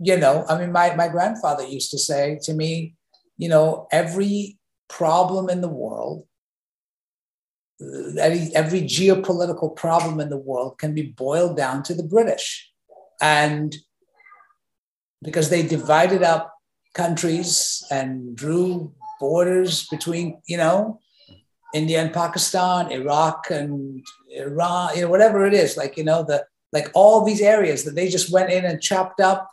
you 0.00 0.16
know, 0.16 0.44
I 0.48 0.58
mean, 0.58 0.72
my, 0.72 0.94
my 0.94 1.08
grandfather 1.08 1.66
used 1.66 1.90
to 1.90 1.98
say 1.98 2.38
to 2.44 2.54
me, 2.54 2.94
you 3.36 3.48
know, 3.48 3.86
every 3.92 4.58
problem 4.88 5.50
in 5.50 5.60
the 5.60 5.68
world, 5.68 6.26
uh, 7.82 8.18
every, 8.18 8.54
every 8.54 8.82
geopolitical 8.82 9.76
problem 9.76 10.18
in 10.18 10.30
the 10.30 10.38
world 10.38 10.78
can 10.78 10.94
be 10.94 11.02
boiled 11.02 11.56
down 11.56 11.82
to 11.84 11.94
the 11.94 12.02
British. 12.02 12.70
And 13.20 13.76
because 15.22 15.50
they 15.50 15.62
divided 15.62 16.22
up 16.22 16.54
countries 16.94 17.84
and 17.90 18.34
drew 18.34 18.94
borders 19.20 19.86
between, 19.88 20.40
you 20.46 20.56
know, 20.56 20.98
India 21.74 22.00
and 22.00 22.12
Pakistan, 22.12 22.90
Iraq 22.90 23.50
and 23.50 24.04
Iran, 24.30 24.96
you 24.96 25.02
know, 25.02 25.08
whatever 25.08 25.46
it 25.46 25.54
is, 25.54 25.76
like, 25.76 25.96
you 25.96 26.04
know, 26.04 26.22
the 26.22 26.44
like 26.72 26.90
all 26.94 27.24
these 27.24 27.40
areas 27.40 27.84
that 27.84 27.94
they 27.94 28.08
just 28.08 28.32
went 28.32 28.50
in 28.50 28.64
and 28.64 28.80
chopped 28.80 29.20
up 29.20 29.48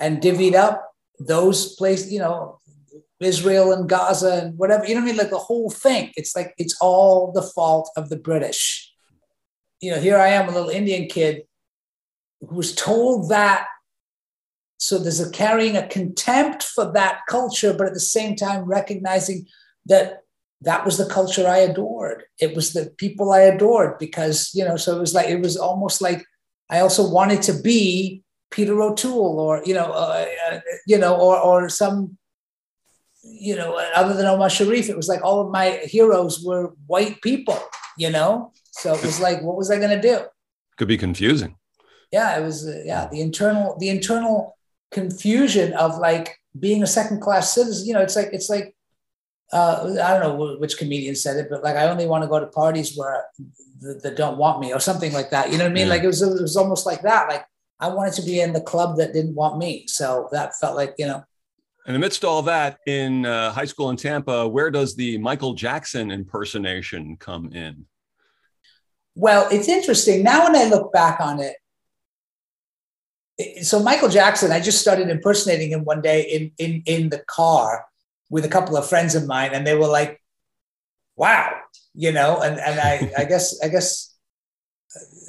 and 0.00 0.20
divvied 0.20 0.54
up 0.54 0.92
those 1.18 1.74
places, 1.76 2.12
you 2.12 2.18
know, 2.18 2.60
Israel 3.20 3.72
and 3.72 3.88
Gaza 3.88 4.42
and 4.42 4.58
whatever, 4.58 4.84
you 4.86 4.94
know 4.94 5.00
what 5.00 5.06
I 5.06 5.10
mean? 5.10 5.16
Like 5.16 5.30
the 5.30 5.38
whole 5.38 5.70
thing. 5.70 6.12
It's 6.16 6.36
like 6.36 6.54
it's 6.58 6.76
all 6.80 7.32
the 7.32 7.42
fault 7.42 7.90
of 7.96 8.08
the 8.08 8.16
British. 8.16 8.92
You 9.80 9.92
know, 9.92 10.00
here 10.00 10.18
I 10.18 10.28
am, 10.28 10.48
a 10.48 10.52
little 10.52 10.68
Indian 10.68 11.08
kid 11.08 11.44
who 12.40 12.56
was 12.56 12.74
told 12.74 13.30
that. 13.30 13.66
So 14.78 14.98
there's 14.98 15.20
a 15.20 15.30
carrying 15.30 15.76
a 15.76 15.88
contempt 15.88 16.62
for 16.62 16.92
that 16.92 17.20
culture, 17.28 17.72
but 17.72 17.86
at 17.86 17.94
the 17.94 18.00
same 18.00 18.36
time 18.36 18.64
recognizing 18.64 19.46
that 19.86 20.22
that 20.62 20.84
was 20.84 20.98
the 20.98 21.06
culture 21.06 21.46
I 21.46 21.58
adored. 21.58 22.24
It 22.40 22.56
was 22.56 22.72
the 22.72 22.90
people 22.96 23.32
I 23.32 23.40
adored 23.40 23.98
because, 23.98 24.54
you 24.54 24.64
know, 24.64 24.76
so 24.76 24.96
it 24.96 25.00
was 25.00 25.14
like, 25.14 25.28
it 25.28 25.40
was 25.40 25.56
almost 25.56 26.00
like 26.00 26.24
I 26.70 26.80
also 26.80 27.08
wanted 27.08 27.42
to 27.42 27.52
be 27.52 28.22
Peter 28.50 28.80
O'Toole 28.80 29.38
or, 29.38 29.62
you 29.64 29.74
know, 29.74 29.92
uh, 29.92 30.26
uh, 30.50 30.60
you 30.86 30.98
know, 30.98 31.14
or, 31.14 31.38
or 31.38 31.68
some, 31.68 32.16
you 33.22 33.56
know, 33.56 33.78
other 33.94 34.14
than 34.14 34.26
Omar 34.26 34.48
Sharif, 34.48 34.88
it 34.88 34.96
was 34.96 35.08
like 35.08 35.22
all 35.22 35.40
of 35.40 35.50
my 35.50 35.80
heroes 35.84 36.42
were 36.44 36.72
white 36.86 37.20
people, 37.22 37.58
you 37.98 38.10
know? 38.10 38.52
So 38.70 38.94
it 38.94 39.02
was 39.02 39.20
like, 39.20 39.42
what 39.42 39.56
was 39.56 39.70
I 39.70 39.78
going 39.78 39.90
to 39.90 40.00
do? 40.00 40.20
Could 40.78 40.88
be 40.88 40.98
confusing. 40.98 41.56
Yeah, 42.12 42.38
it 42.38 42.42
was, 42.42 42.66
uh, 42.66 42.82
yeah, 42.84 43.08
the 43.10 43.20
internal, 43.20 43.76
the 43.78 43.88
internal 43.88 44.56
confusion 44.92 45.72
of 45.74 45.98
like 45.98 46.38
being 46.58 46.82
a 46.82 46.86
second 46.86 47.20
class 47.20 47.52
citizen, 47.52 47.86
you 47.86 47.94
know, 47.94 48.00
it's 48.00 48.16
like, 48.16 48.30
it's 48.32 48.48
like, 48.48 48.75
uh, 49.52 49.96
I 50.02 50.18
don't 50.18 50.38
know 50.38 50.56
which 50.58 50.78
comedian 50.78 51.14
said 51.14 51.36
it, 51.36 51.48
but 51.50 51.62
like 51.62 51.76
I 51.76 51.88
only 51.88 52.06
want 52.06 52.24
to 52.24 52.28
go 52.28 52.40
to 52.40 52.46
parties 52.46 52.96
where 52.96 53.24
that 54.02 54.16
don't 54.16 54.38
want 54.38 54.60
me 54.60 54.72
or 54.72 54.80
something 54.80 55.12
like 55.12 55.30
that. 55.30 55.52
You 55.52 55.58
know 55.58 55.64
what 55.64 55.70
I 55.70 55.74
mean? 55.74 55.86
Yeah. 55.86 55.94
Like 55.94 56.02
it 56.02 56.06
was, 56.06 56.22
it 56.22 56.42
was 56.42 56.56
almost 56.56 56.86
like 56.86 57.02
that. 57.02 57.28
Like 57.28 57.44
I 57.78 57.88
wanted 57.88 58.14
to 58.14 58.22
be 58.22 58.40
in 58.40 58.52
the 58.52 58.60
club 58.60 58.96
that 58.96 59.12
didn't 59.12 59.34
want 59.34 59.58
me. 59.58 59.84
So 59.86 60.28
that 60.32 60.56
felt 60.56 60.76
like, 60.76 60.94
you 60.98 61.06
know. 61.06 61.24
And 61.86 61.94
amidst 61.94 62.24
all 62.24 62.42
that, 62.42 62.78
in 62.86 63.26
uh, 63.26 63.52
high 63.52 63.64
school 63.64 63.90
in 63.90 63.96
Tampa, 63.96 64.48
where 64.48 64.72
does 64.72 64.96
the 64.96 65.18
Michael 65.18 65.54
Jackson 65.54 66.10
impersonation 66.10 67.16
come 67.16 67.52
in? 67.52 67.86
Well, 69.14 69.46
it's 69.52 69.68
interesting. 69.68 70.24
Now, 70.24 70.44
when 70.44 70.56
I 70.56 70.64
look 70.64 70.92
back 70.92 71.20
on 71.20 71.40
it, 71.40 71.56
so 73.64 73.80
Michael 73.80 74.08
Jackson, 74.08 74.50
I 74.50 74.58
just 74.60 74.80
started 74.80 75.10
impersonating 75.10 75.70
him 75.70 75.84
one 75.84 76.00
day 76.00 76.22
in, 76.22 76.50
in, 76.58 76.82
in 76.86 77.08
the 77.10 77.20
car 77.28 77.84
with 78.30 78.44
a 78.44 78.48
couple 78.48 78.76
of 78.76 78.88
friends 78.88 79.14
of 79.14 79.26
mine, 79.26 79.50
and 79.52 79.66
they 79.66 79.74
were 79.74 79.88
like, 79.88 80.20
"Wow," 81.16 81.52
you 81.94 82.12
know. 82.12 82.40
And 82.40 82.58
and 82.58 82.80
I 82.80 83.12
I 83.18 83.24
guess 83.30 83.58
I 83.62 83.68
guess 83.68 84.14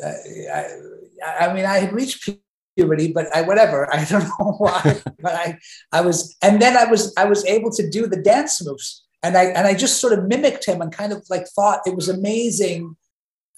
uh, 0.03 0.13
I, 0.53 1.47
I 1.47 1.53
mean 1.53 1.65
I 1.65 1.79
had 1.79 1.93
reached 1.93 2.29
puberty, 2.75 3.11
but 3.11 3.27
I 3.35 3.41
whatever 3.41 3.93
I 3.93 4.05
don't 4.05 4.23
know 4.39 4.55
why, 4.57 5.01
but 5.19 5.35
I 5.35 5.57
I 5.91 6.01
was, 6.01 6.35
and 6.41 6.61
then 6.61 6.77
I 6.77 6.85
was 6.85 7.13
I 7.17 7.25
was 7.25 7.45
able 7.45 7.71
to 7.71 7.89
do 7.89 8.07
the 8.07 8.21
dance 8.21 8.63
moves, 8.65 9.05
and 9.23 9.37
I 9.37 9.45
and 9.45 9.67
I 9.67 9.73
just 9.73 9.99
sort 9.99 10.13
of 10.13 10.27
mimicked 10.27 10.65
him 10.65 10.81
and 10.81 10.91
kind 10.91 11.13
of 11.13 11.25
like 11.29 11.47
thought 11.47 11.81
it 11.85 11.95
was 11.95 12.09
amazing 12.09 12.95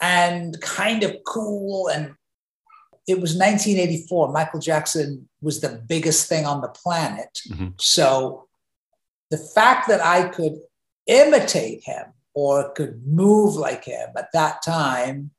and 0.01 0.59
kind 0.61 1.03
of 1.03 1.15
cool 1.25 1.87
and 1.87 2.13
it 3.07 3.19
was 3.19 3.35
1984 3.35 4.31
michael 4.31 4.59
jackson 4.59 5.27
was 5.41 5.61
the 5.61 5.83
biggest 5.87 6.27
thing 6.27 6.45
on 6.45 6.61
the 6.61 6.69
planet 6.69 7.39
mm-hmm. 7.49 7.69
so 7.77 8.47
the 9.29 9.37
fact 9.37 9.87
that 9.87 10.01
I 10.01 10.29
could 10.29 10.59
imitate 11.07 11.83
him 11.83 12.05
or 12.33 12.71
could 12.71 13.05
move 13.05 13.55
like 13.55 13.85
him 13.85 14.09
at 14.17 14.31
that 14.33 14.61
time 14.63 15.31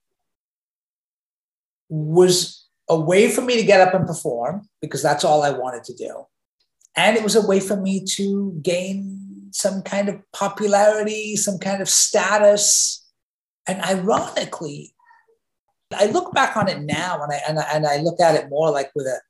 was 1.89 2.67
a 2.89 2.99
way 2.99 3.31
for 3.31 3.41
me 3.41 3.57
to 3.57 3.65
get 3.65 3.81
up 3.81 3.95
and 3.95 4.07
perform 4.07 4.69
because 4.81 5.03
that's 5.03 5.25
all 5.25 5.43
I 5.43 5.51
wanted 5.51 5.85
to 5.85 5.95
do. 5.95 6.27
And 6.97 7.17
it 7.17 7.23
was 7.23 7.37
a 7.37 7.47
way 7.47 7.61
for 7.61 7.77
me 7.77 8.05
to 8.17 8.59
gain 8.63 9.49
some 9.53 9.83
kind 9.83 10.09
of 10.09 10.21
popularity, 10.33 11.37
some 11.37 11.59
kind 11.59 11.81
of 11.81 11.89
status. 11.89 13.07
And 13.67 13.81
ironically, 13.83 14.95
I 15.93 16.07
look 16.07 16.33
back 16.35 16.57
on 16.57 16.69
it 16.69 16.83
now 16.83 17.23
and 17.23 17.33
I, 17.33 17.41
and 17.49 17.59
I, 17.59 17.63
and 17.73 17.87
I 17.87 17.97
look 17.99 18.21
at 18.21 18.35
it 18.35 18.49
more 18.49 18.71
like 18.71 18.91
with 18.95 19.07
a 19.07 19.21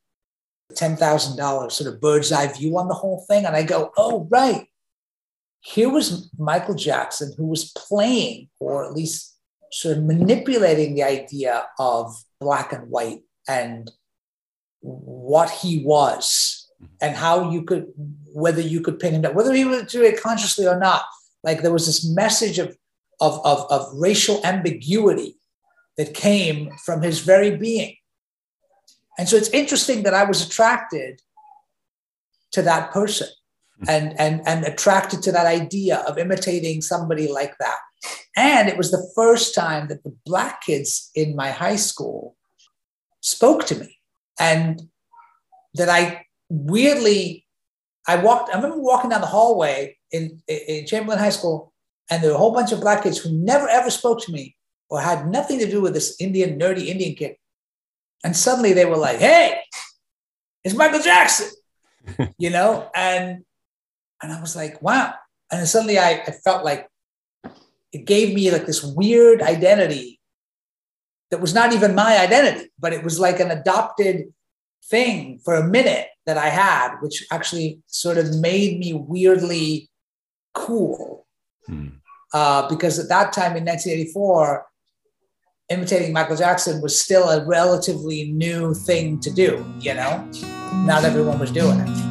$10,000 0.74 1.72
sort 1.72 1.92
of 1.92 2.00
bird's 2.00 2.32
eye 2.32 2.52
view 2.52 2.78
on 2.78 2.88
the 2.88 2.94
whole 2.94 3.24
thing. 3.28 3.44
And 3.44 3.56
I 3.56 3.62
go, 3.62 3.92
oh, 3.96 4.26
right. 4.30 4.66
Here 5.60 5.90
was 5.90 6.30
Michael 6.38 6.74
Jackson 6.74 7.32
who 7.36 7.46
was 7.46 7.72
playing, 7.72 8.48
or 8.60 8.86
at 8.86 8.94
least 8.94 9.36
sort 9.72 9.98
of 9.98 10.04
manipulating 10.04 10.94
the 10.94 11.02
idea 11.02 11.66
of 11.78 12.14
black 12.40 12.72
and 12.72 12.90
white 12.90 13.20
and 13.46 13.90
what 14.80 15.50
he 15.50 15.82
was 15.84 16.68
mm-hmm. 16.82 16.92
and 17.00 17.16
how 17.16 17.50
you 17.50 17.62
could, 17.62 17.86
whether 18.32 18.60
you 18.60 18.80
could 18.80 18.98
pin 18.98 19.14
him 19.14 19.22
down, 19.22 19.34
whether 19.34 19.52
he 19.52 19.64
was 19.64 19.92
doing 19.92 20.12
it 20.12 20.22
consciously 20.22 20.66
or 20.66 20.78
not. 20.78 21.02
Like 21.42 21.62
there 21.62 21.72
was 21.72 21.86
this 21.86 22.06
message 22.06 22.58
of, 22.58 22.76
of, 23.20 23.40
of, 23.44 23.66
of 23.70 23.88
racial 23.94 24.40
ambiguity 24.44 25.36
that 25.96 26.14
came 26.14 26.70
from 26.84 27.02
his 27.02 27.20
very 27.20 27.56
being 27.56 27.96
and 29.20 29.28
so 29.28 29.36
it's 29.36 29.50
interesting 29.50 30.04
that 30.04 30.14
I 30.14 30.24
was 30.24 30.46
attracted 30.46 31.20
to 32.52 32.62
that 32.62 32.90
person 32.90 33.28
mm-hmm. 33.82 33.90
and, 33.90 34.18
and, 34.18 34.40
and 34.46 34.64
attracted 34.64 35.20
to 35.24 35.32
that 35.32 35.44
idea 35.44 35.98
of 36.08 36.16
imitating 36.16 36.80
somebody 36.80 37.30
like 37.30 37.52
that. 37.58 37.76
And 38.34 38.66
it 38.66 38.78
was 38.78 38.90
the 38.90 39.12
first 39.14 39.54
time 39.54 39.88
that 39.88 40.04
the 40.04 40.16
Black 40.24 40.62
kids 40.62 41.10
in 41.14 41.36
my 41.36 41.50
high 41.50 41.76
school 41.76 42.34
spoke 43.20 43.66
to 43.66 43.74
me. 43.74 43.98
And 44.38 44.80
that 45.74 45.90
I 45.90 46.24
weirdly, 46.48 47.46
I 48.08 48.16
walked, 48.16 48.54
I 48.54 48.56
remember 48.56 48.78
walking 48.78 49.10
down 49.10 49.20
the 49.20 49.26
hallway 49.26 49.98
in, 50.12 50.40
in 50.48 50.86
Chamberlain 50.86 51.18
High 51.18 51.28
School, 51.28 51.74
and 52.10 52.22
there 52.22 52.30
were 52.30 52.36
a 52.36 52.38
whole 52.38 52.54
bunch 52.54 52.72
of 52.72 52.80
Black 52.80 53.02
kids 53.02 53.18
who 53.18 53.30
never 53.32 53.68
ever 53.68 53.90
spoke 53.90 54.22
to 54.22 54.32
me 54.32 54.56
or 54.88 54.98
had 54.98 55.28
nothing 55.28 55.58
to 55.58 55.70
do 55.70 55.82
with 55.82 55.92
this 55.92 56.18
Indian, 56.18 56.58
nerdy 56.58 56.86
Indian 56.86 57.14
kid. 57.14 57.36
And 58.24 58.36
suddenly 58.36 58.72
they 58.72 58.84
were 58.84 58.96
like, 58.96 59.18
hey, 59.18 59.60
it's 60.64 60.74
Michael 60.74 61.00
Jackson, 61.00 61.48
you 62.38 62.50
know? 62.50 62.90
And 62.94 63.44
and 64.22 64.32
I 64.32 64.40
was 64.40 64.54
like, 64.54 64.82
wow. 64.82 65.14
And 65.50 65.66
suddenly 65.66 65.98
I, 65.98 66.22
I 66.26 66.32
felt 66.32 66.64
like 66.64 66.88
it 67.92 68.04
gave 68.04 68.34
me 68.34 68.50
like 68.50 68.66
this 68.66 68.84
weird 68.84 69.42
identity 69.42 70.20
that 71.30 71.40
was 71.40 71.54
not 71.54 71.72
even 71.72 71.94
my 71.94 72.18
identity, 72.18 72.70
but 72.78 72.92
it 72.92 73.02
was 73.02 73.18
like 73.18 73.40
an 73.40 73.50
adopted 73.50 74.32
thing 74.84 75.40
for 75.44 75.54
a 75.54 75.66
minute 75.66 76.08
that 76.26 76.36
I 76.36 76.48
had, 76.48 76.96
which 77.00 77.24
actually 77.32 77.80
sort 77.86 78.18
of 78.18 78.36
made 78.38 78.78
me 78.78 78.92
weirdly 78.94 79.88
cool. 80.54 81.26
Hmm. 81.66 81.88
Uh, 82.32 82.68
because 82.68 82.98
at 82.98 83.08
that 83.08 83.32
time 83.32 83.56
in 83.56 83.64
1984, 83.64 84.66
imitating 85.70 86.12
Michael 86.12 86.36
Jackson 86.36 86.82
was 86.82 87.00
still 87.00 87.30
a 87.30 87.46
relatively 87.46 88.32
new 88.32 88.74
thing 88.74 89.20
to 89.20 89.30
do, 89.30 89.64
you 89.78 89.94
know? 89.94 90.28
Not 90.84 91.04
everyone 91.04 91.38
was 91.38 91.52
doing 91.52 91.78
it. 91.78 92.10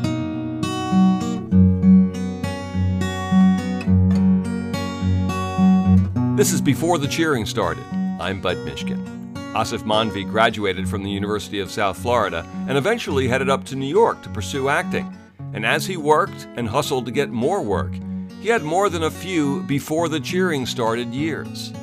This 6.38 6.54
is 6.54 6.62
Before 6.62 6.98
the 6.98 7.08
Cheering 7.08 7.46
Started. 7.46 7.84
I'm 8.22 8.40
Budd 8.40 8.56
Mishkin. 8.60 9.06
Aasif 9.54 9.84
Mandvi 9.84 10.24
graduated 10.30 10.88
from 10.88 11.04
the 11.04 11.10
University 11.10 11.60
of 11.60 11.70
South 11.70 11.98
Florida 11.98 12.48
and 12.70 12.78
eventually 12.78 13.28
headed 13.28 13.50
up 13.50 13.66
to 13.66 13.76
New 13.76 13.88
York 13.88 14.22
to 14.24 14.30
pursue 14.30 14.70
acting. 14.70 15.14
And 15.52 15.66
as 15.66 15.86
he 15.86 15.98
worked 15.98 16.48
and 16.56 16.70
hustled 16.70 17.06
to 17.08 17.12
get 17.12 17.30
more 17.30 17.62
work, 17.62 17.92
he 18.40 18.48
had 18.48 18.64
more 18.64 18.90
than 18.90 19.04
a 19.04 19.12
few 19.12 19.64
before 19.64 20.08
the 20.08 20.22
cheering 20.22 20.66
started 20.66 21.14
years. 21.14 21.74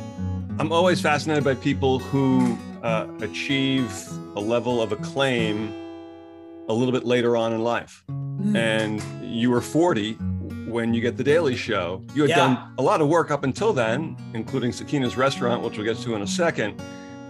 I'm 0.59 0.73
always 0.73 1.03
fascinated 1.03 1.45
by 1.45 1.55
people 1.55 1.99
who 1.99 2.57
uh, 2.83 3.07
achieve 3.21 3.93
a 4.37 4.41
level 4.41 4.81
of 4.81 4.91
acclaim 4.91 5.71
a 6.69 6.73
little 6.73 6.93
bit 6.93 7.05
later 7.05 7.37
on 7.37 7.53
in 7.53 7.63
life. 7.63 8.03
Mm. 8.09 8.57
And 8.57 9.03
you 9.23 9.51
were 9.51 9.61
40 9.61 10.15
when 10.67 10.95
you 10.95 11.03
get 11.03 11.19
The 11.19 11.25
Daily 11.25 11.57
Show. 11.57 12.03
You 12.15 12.23
had 12.23 12.31
yeah. 12.31 12.37
done 12.37 12.73
a 12.79 12.83
lot 12.83 13.03
of 13.03 13.09
work 13.09 13.31
up 13.31 13.45
until 13.45 13.75
then, 13.75 14.17
including 14.33 14.73
Sakina's 14.73 15.15
Restaurant, 15.15 15.63
which 15.63 15.77
we'll 15.77 15.85
get 15.85 15.99
to 16.05 16.15
in 16.15 16.23
a 16.23 16.27
second. 16.27 16.81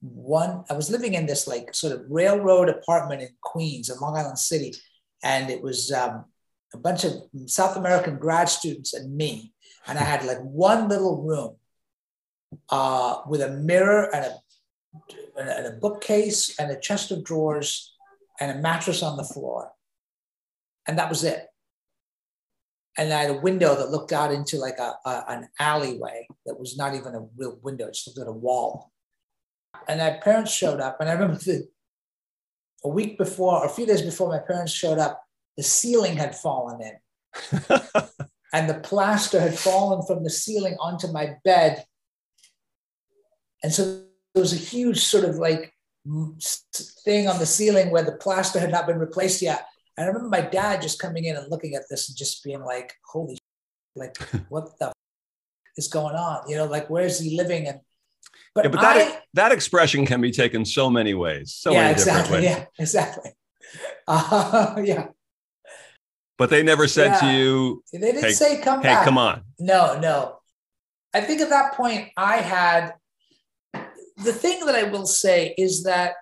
one. 0.02 0.64
I 0.70 0.74
was 0.74 0.90
living 0.90 1.14
in 1.14 1.26
this 1.26 1.48
like 1.48 1.74
sort 1.74 1.94
of 1.94 2.06
railroad 2.10 2.70
apartment 2.70 3.22
in 3.22 3.30
Queens, 3.42 3.90
in 3.90 4.00
Long 4.00 4.18
Island 4.18 4.40
City, 4.40 4.74
and 5.24 5.50
it 5.50 5.62
was 5.62 5.92
um, 5.92 6.26
a 6.74 6.78
bunch 6.78 7.04
of 7.06 7.14
South 7.46 7.78
American 7.78 8.18
grad 8.18 8.50
students 8.50 8.94
and 8.94 9.16
me 9.16 9.54
and 9.88 9.98
I 9.98 10.04
had 10.04 10.26
like 10.26 10.40
one 10.40 10.88
little 10.88 11.22
room 11.22 11.56
uh, 12.70 13.22
with 13.28 13.42
a 13.42 13.50
mirror 13.50 14.14
and 14.14 14.26
a, 14.26 15.40
and 15.40 15.68
a 15.68 15.78
bookcase 15.80 16.60
and 16.60 16.72
a 16.72 16.80
chest 16.80 17.12
of 17.12 17.24
drawers 17.24 17.96
and 18.40 18.52
a 18.52 18.62
mattress 18.62 19.02
on 19.04 19.18
the 19.18 19.24
floor. 19.24 19.72
And 20.88 20.98
that 20.98 21.10
was 21.10 21.24
it. 21.24 21.48
And 22.98 23.14
I 23.14 23.22
had 23.22 23.32
a 23.32 23.40
window 23.40 23.76
that 23.76 23.90
looked 23.90 24.12
out 24.12 24.34
into 24.34 24.58
like 24.58 24.78
a, 24.78 24.94
a 25.06 25.24
an 25.30 25.48
alleyway 25.60 26.28
that 26.46 26.60
was 26.60 26.78
not 26.78 26.94
even 26.94 27.16
a 27.16 27.26
real 27.38 27.58
window, 27.62 27.88
it 27.88 27.94
just 27.94 28.08
looked 28.08 28.20
at 28.20 28.28
a 28.28 28.34
wall. 28.34 28.92
And 29.88 30.00
my 30.00 30.12
parents 30.12 30.52
showed 30.52 30.80
up, 30.80 30.98
and 31.00 31.10
I 31.10 31.14
remember 31.14 31.38
the, 31.38 31.68
a 32.84 32.90
week 32.90 33.18
before, 33.18 33.60
or 33.60 33.66
a 33.66 33.70
few 33.70 33.86
days 33.86 34.02
before 34.02 34.30
my 34.30 34.40
parents 34.40 34.74
showed 34.74 35.00
up, 35.00 35.24
the 35.58 35.64
ceiling 35.64 36.18
had 36.18 36.36
fallen 36.36 36.82
in. 36.82 37.60
and 38.54 38.70
the 38.70 38.80
plaster 38.84 39.40
had 39.40 39.58
fallen 39.58 40.06
from 40.06 40.24
the 40.24 40.30
ceiling 40.30 40.76
onto 40.80 41.08
my 41.08 41.36
bed. 41.44 41.86
And 43.64 43.72
so 43.72 44.04
there 44.34 44.42
was 44.42 44.54
a 44.54 44.58
huge 44.58 45.00
sort 45.00 45.26
of 45.26 45.36
like 45.36 45.74
thing 47.06 47.28
on 47.28 47.40
the 47.40 47.46
ceiling 47.46 47.92
where 47.92 48.04
the 48.04 48.14
plaster 48.14 48.60
had 48.60 48.72
not 48.72 48.88
been 48.88 49.00
replaced 49.00 49.42
yet. 49.42 49.66
And 50.02 50.10
I 50.10 50.14
remember 50.14 50.36
my 50.36 50.42
dad 50.42 50.82
just 50.82 50.98
coming 50.98 51.26
in 51.26 51.36
and 51.36 51.48
looking 51.52 51.76
at 51.76 51.84
this 51.88 52.10
and 52.10 52.18
just 52.18 52.44
being 52.44 52.64
like, 52.64 52.96
holy, 53.06 53.38
like, 53.96 54.18
what 54.50 54.80
the 54.80 54.92
is 55.78 55.88
going 55.88 56.16
on? 56.16 56.50
You 56.50 56.56
know, 56.56 56.66
like, 56.66 56.90
where's 56.90 57.20
he 57.20 57.38
living? 57.38 57.68
And, 57.68 57.82
but, 58.56 58.66
yeah, 58.66 58.72
but 58.72 58.82
that, 58.82 58.98
I, 58.98 59.22
that 59.36 59.52
expression 59.52 60.08
can 60.08 60.20
be 60.20 60.32
taken 60.32 60.66
so 60.66 60.90
many 60.90 61.14
ways. 61.14 61.54
So 61.54 61.72
yeah, 61.72 61.82
many 61.82 61.92
exactly. 61.92 62.38
Ways. 62.38 62.44
Yeah, 62.46 62.66
exactly. 62.80 63.32
Uh, 64.08 64.82
yeah. 64.84 65.08
But 66.38 66.50
they 66.50 66.64
never 66.64 66.88
said 66.88 67.12
yeah. 67.12 67.20
to 67.20 67.38
you, 67.38 67.84
they 67.94 68.00
didn't 68.00 68.24
hey, 68.24 68.32
say 68.32 68.60
come 68.60 68.82
hey, 68.82 68.90
back. 68.90 69.06
come 69.06 69.18
on. 69.18 69.44
No, 69.60 69.98
no. 69.98 70.40
I 71.14 71.22
think 71.22 71.40
at 71.40 71.52
that 71.52 71.76
point 71.76 72.10
I 72.18 72.38
had 72.38 72.96
the 74.18 74.34
thing 74.34 74.66
that 74.66 74.76
I 74.76 74.84
will 74.84 75.06
say 75.06 75.54
is 75.58 75.84
that 75.84 76.16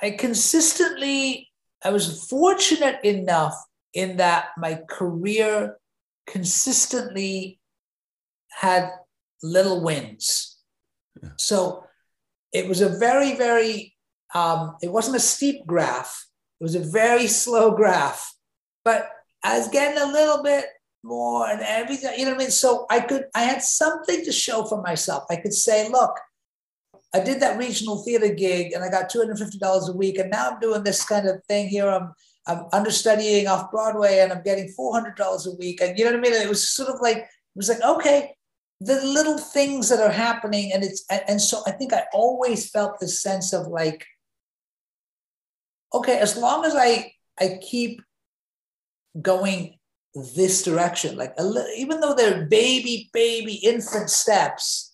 I 0.00 0.10
consistently 0.10 1.51
I 1.84 1.90
was 1.90 2.24
fortunate 2.28 3.04
enough 3.04 3.54
in 3.94 4.16
that 4.18 4.48
my 4.56 4.80
career 4.88 5.76
consistently 6.26 7.60
had 8.50 8.90
little 9.42 9.82
wins. 9.82 10.58
Yeah. 11.22 11.30
So 11.36 11.84
it 12.52 12.68
was 12.68 12.80
a 12.80 12.88
very, 12.88 13.36
very, 13.36 13.94
um, 14.34 14.76
it 14.82 14.92
wasn't 14.92 15.16
a 15.16 15.20
steep 15.20 15.66
graph. 15.66 16.26
It 16.60 16.64
was 16.64 16.74
a 16.74 16.80
very 16.80 17.26
slow 17.26 17.72
graph. 17.72 18.34
But 18.84 19.08
I 19.42 19.58
was 19.58 19.68
getting 19.68 20.00
a 20.00 20.06
little 20.06 20.42
bit 20.42 20.66
more 21.02 21.48
and 21.48 21.60
everything, 21.60 22.18
you 22.18 22.24
know 22.24 22.32
what 22.32 22.42
I 22.42 22.44
mean? 22.44 22.50
So 22.50 22.86
I 22.88 23.00
could, 23.00 23.24
I 23.34 23.42
had 23.42 23.62
something 23.62 24.24
to 24.24 24.32
show 24.32 24.64
for 24.64 24.80
myself. 24.80 25.24
I 25.30 25.36
could 25.36 25.54
say, 25.54 25.88
look, 25.88 26.16
I 27.14 27.20
did 27.20 27.40
that 27.40 27.58
regional 27.58 28.02
theater 28.02 28.32
gig 28.32 28.72
and 28.72 28.82
I 28.82 28.88
got 28.88 29.10
$250 29.10 29.88
a 29.88 29.96
week. 29.96 30.18
And 30.18 30.30
now 30.30 30.50
I'm 30.50 30.60
doing 30.60 30.82
this 30.82 31.04
kind 31.04 31.28
of 31.28 31.44
thing 31.44 31.68
here. 31.68 31.88
I'm, 31.88 32.12
I'm 32.46 32.64
understudying 32.72 33.46
off 33.46 33.70
Broadway 33.70 34.20
and 34.20 34.32
I'm 34.32 34.42
getting 34.42 34.72
$400 34.78 35.46
a 35.46 35.56
week. 35.56 35.80
And 35.80 35.98
you 35.98 36.04
know 36.04 36.12
what 36.12 36.18
I 36.18 36.22
mean? 36.22 36.32
It 36.32 36.48
was 36.48 36.68
sort 36.68 36.88
of 36.88 37.00
like, 37.00 37.18
it 37.18 37.28
was 37.54 37.68
like, 37.68 37.82
okay, 37.82 38.34
the 38.80 39.04
little 39.04 39.38
things 39.38 39.88
that 39.90 40.00
are 40.00 40.10
happening. 40.10 40.72
And 40.72 40.82
it's, 40.82 41.04
and 41.10 41.40
so 41.40 41.62
I 41.66 41.72
think 41.72 41.92
I 41.92 42.04
always 42.12 42.70
felt 42.70 42.98
this 42.98 43.22
sense 43.22 43.52
of 43.52 43.66
like, 43.66 44.06
okay, 45.94 46.18
as 46.18 46.36
long 46.36 46.64
as 46.64 46.74
I, 46.74 47.12
I 47.38 47.58
keep 47.60 48.00
going 49.20 49.78
this 50.14 50.62
direction. 50.62 51.16
Like 51.16 51.38
little, 51.38 51.70
even 51.76 52.00
though 52.00 52.14
they're 52.14 52.46
baby, 52.46 53.10
baby, 53.12 53.54
infant 53.54 54.10
steps, 54.10 54.91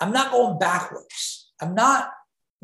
I'm 0.00 0.12
not 0.12 0.32
going 0.32 0.58
backwards. 0.58 1.52
I'm 1.60 1.74
not 1.74 2.10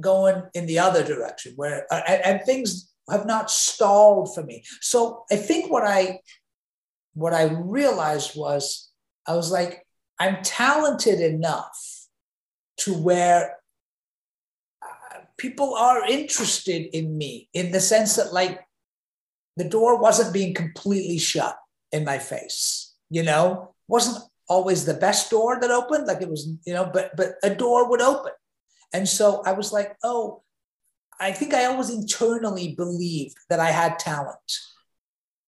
going 0.01 0.43
in 0.55 0.67
the 0.67 0.79
other 0.79 1.05
direction 1.05 1.53
where 1.57 1.87
and, 1.91 2.25
and 2.25 2.43
things 2.43 2.93
have 3.11 3.27
not 3.27 3.51
stalled 3.51 4.35
for 4.35 4.43
me. 4.43 4.65
So 4.81 5.25
I 5.31 5.37
think 5.37 5.71
what 5.71 5.85
I 5.85 6.21
what 7.15 7.35
I 7.35 7.45
realized 7.45 8.37
was 8.37 8.91
I 9.27 9.35
was 9.35 9.51
like, 9.51 9.87
I'm 10.19 10.43
talented 10.43 11.21
enough 11.21 12.07
to 12.79 12.95
where 12.95 13.59
uh, 14.83 15.19
people 15.37 15.75
are 15.75 16.05
interested 16.07 16.97
in 16.97 17.17
me 17.17 17.49
in 17.53 17.71
the 17.71 17.81
sense 17.81 18.17
that 18.17 18.33
like 18.33 18.61
the 19.57 19.69
door 19.69 20.01
wasn't 20.01 20.33
being 20.33 20.55
completely 20.55 21.19
shut 21.19 21.57
in 21.93 22.05
my 22.05 22.19
face. 22.19 22.95
You 23.11 23.23
know, 23.23 23.75
wasn't 23.89 24.25
always 24.49 24.85
the 24.85 24.95
best 24.95 25.31
door 25.31 25.59
that 25.61 25.71
opened, 25.71 26.07
like 26.07 26.23
it 26.23 26.29
was, 26.29 26.49
you 26.67 26.75
know, 26.75 26.91
but 26.93 27.17
but 27.17 27.35
a 27.43 27.55
door 27.55 27.89
would 27.89 28.03
open. 28.03 28.33
And 28.93 29.09
so 29.09 29.43
I 29.47 29.53
was 29.53 29.73
like, 29.73 29.97
oh, 30.03 30.43
I 31.21 31.33
think 31.33 31.55
I 31.55 31.67
always 31.67 31.91
internally 31.91 32.75
believed 32.75 33.37
that 33.49 33.61
I 33.61 33.71
had 33.71 33.99
talent, 33.99 34.59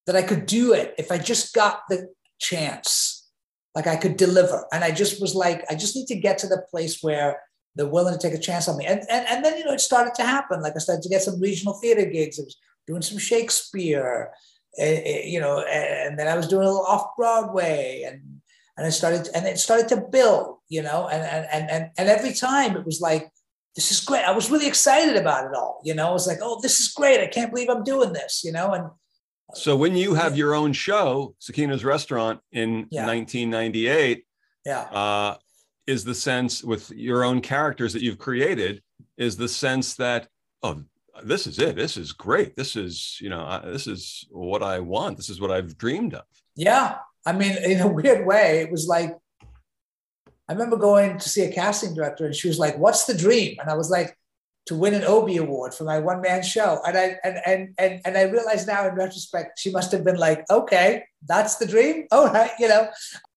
that 0.06 0.16
I 0.16 0.22
could 0.22 0.46
do 0.46 0.72
it 0.72 0.94
if 0.98 1.10
I 1.10 1.18
just 1.18 1.54
got 1.54 1.80
the 1.88 2.08
chance, 2.38 3.28
like 3.74 3.86
I 3.86 3.96
could 3.96 4.16
deliver. 4.16 4.66
And 4.72 4.84
I 4.84 4.92
just 4.92 5.20
was 5.20 5.34
like, 5.34 5.64
I 5.68 5.74
just 5.74 5.96
need 5.96 6.06
to 6.06 6.14
get 6.16 6.38
to 6.38 6.46
the 6.46 6.64
place 6.70 7.02
where 7.02 7.40
they're 7.74 7.86
willing 7.86 8.14
to 8.14 8.20
take 8.20 8.38
a 8.38 8.42
chance 8.42 8.68
on 8.68 8.76
me. 8.76 8.86
And, 8.86 9.00
and, 9.10 9.26
and 9.28 9.44
then, 9.44 9.58
you 9.58 9.64
know, 9.64 9.72
it 9.72 9.80
started 9.80 10.14
to 10.14 10.22
happen. 10.22 10.62
Like 10.62 10.74
I 10.76 10.78
started 10.78 11.02
to 11.02 11.08
get 11.08 11.22
some 11.22 11.40
regional 11.40 11.74
theater 11.74 12.04
gigs. 12.04 12.38
It 12.38 12.44
was 12.44 12.56
doing 12.86 13.02
some 13.02 13.18
Shakespeare, 13.18 14.30
eh, 14.78 15.00
eh, 15.04 15.22
you 15.24 15.40
know, 15.40 15.60
and 15.60 16.18
then 16.18 16.28
I 16.28 16.36
was 16.36 16.46
doing 16.46 16.62
a 16.62 16.66
little 16.66 16.86
off 16.86 17.16
Broadway, 17.16 18.04
and 18.06 18.33
and 18.76 18.86
it 18.86 18.92
started 18.92 19.28
and 19.34 19.46
it 19.46 19.58
started 19.58 19.88
to 19.88 20.00
build, 20.00 20.58
you 20.68 20.82
know, 20.82 21.08
and 21.08 21.22
and 21.22 21.70
and 21.70 21.90
and 21.96 22.08
every 22.08 22.32
time 22.32 22.76
it 22.76 22.84
was 22.84 23.00
like, 23.00 23.30
this 23.76 23.90
is 23.90 24.00
great. 24.00 24.24
I 24.24 24.32
was 24.32 24.50
really 24.50 24.66
excited 24.66 25.16
about 25.16 25.46
it 25.46 25.56
all, 25.56 25.80
you 25.84 25.94
know. 25.94 26.08
I 26.08 26.12
was 26.12 26.26
like, 26.26 26.38
oh, 26.42 26.60
this 26.60 26.80
is 26.80 26.88
great. 26.88 27.20
I 27.20 27.26
can't 27.26 27.52
believe 27.52 27.68
I'm 27.68 27.84
doing 27.84 28.12
this, 28.12 28.42
you 28.44 28.52
know, 28.52 28.72
and. 28.72 28.88
So 29.52 29.76
when 29.76 29.94
you 29.94 30.14
have 30.14 30.36
your 30.36 30.54
own 30.54 30.72
show, 30.72 31.34
Sakina's 31.38 31.84
Restaurant, 31.84 32.40
in 32.50 32.88
yeah. 32.90 33.06
1998, 33.06 34.24
yeah, 34.64 34.80
uh, 34.80 35.36
is 35.86 36.02
the 36.02 36.14
sense 36.14 36.64
with 36.64 36.90
your 36.90 37.24
own 37.24 37.40
characters 37.40 37.92
that 37.92 38.02
you've 38.02 38.18
created 38.18 38.82
is 39.18 39.36
the 39.36 39.48
sense 39.48 39.94
that 39.96 40.28
oh 40.62 40.82
this 41.22 41.46
is 41.46 41.58
it. 41.58 41.76
This 41.76 41.96
is 41.96 42.12
great. 42.12 42.56
This 42.56 42.76
is, 42.76 43.18
you 43.20 43.30
know, 43.30 43.60
this 43.64 43.86
is 43.86 44.26
what 44.30 44.62
I 44.62 44.80
want. 44.80 45.16
This 45.16 45.30
is 45.30 45.40
what 45.40 45.50
I've 45.50 45.78
dreamed 45.78 46.14
of. 46.14 46.24
Yeah. 46.56 46.96
I 47.26 47.32
mean, 47.32 47.56
in 47.64 47.80
a 47.80 47.88
weird 47.92 48.26
way, 48.26 48.60
it 48.60 48.70
was 48.70 48.86
like, 48.86 49.16
I 50.48 50.52
remember 50.52 50.76
going 50.76 51.18
to 51.18 51.28
see 51.28 51.42
a 51.42 51.52
casting 51.52 51.94
director 51.94 52.26
and 52.26 52.34
she 52.34 52.48
was 52.48 52.58
like, 52.58 52.76
What's 52.78 53.04
the 53.04 53.16
dream? 53.16 53.56
And 53.60 53.70
I 53.70 53.74
was 53.74 53.90
like, 53.90 54.16
to 54.66 54.74
win 54.74 54.94
an 54.94 55.04
Obie 55.04 55.36
Award 55.36 55.74
for 55.74 55.84
my 55.84 55.98
one 55.98 56.20
man 56.22 56.42
show. 56.42 56.80
And 56.86 56.96
I 56.96 57.16
and, 57.22 57.38
and 57.44 57.74
and 57.78 58.00
and 58.04 58.16
I 58.16 58.22
realize 58.22 58.66
now 58.66 58.88
in 58.88 58.94
retrospect, 58.94 59.58
she 59.58 59.70
must 59.70 59.92
have 59.92 60.04
been 60.04 60.16
like, 60.16 60.44
okay, 60.50 61.04
that's 61.26 61.56
the 61.56 61.66
dream. 61.66 62.06
Oh, 62.12 62.30
right, 62.30 62.50
you 62.58 62.68
know. 62.68 62.88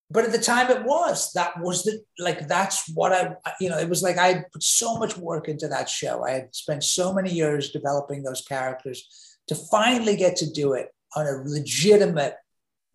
But 0.09 0.23
at 0.23 0.31
the 0.31 0.37
time 0.37 0.71
it 0.71 0.85
was. 0.85 1.33
That 1.33 1.59
was 1.59 1.83
the 1.83 2.01
like 2.19 2.47
that's 2.47 2.89
what 2.93 3.11
I 3.11 3.35
you 3.59 3.69
know, 3.69 3.77
it 3.77 3.89
was 3.89 4.03
like 4.03 4.17
I 4.17 4.45
put 4.53 4.63
so 4.63 4.97
much 4.97 5.17
work 5.17 5.49
into 5.49 5.67
that 5.67 5.89
show. 5.89 6.23
I 6.23 6.31
had 6.31 6.55
spent 6.55 6.83
so 6.83 7.13
many 7.13 7.31
years 7.31 7.71
developing 7.71 8.23
those 8.23 8.41
characters 8.41 9.37
to 9.47 9.55
finally 9.55 10.15
get 10.15 10.37
to 10.37 10.49
do 10.49 10.73
it 10.73 10.93
on 11.15 11.25
a 11.25 11.41
legitimate 11.45 12.35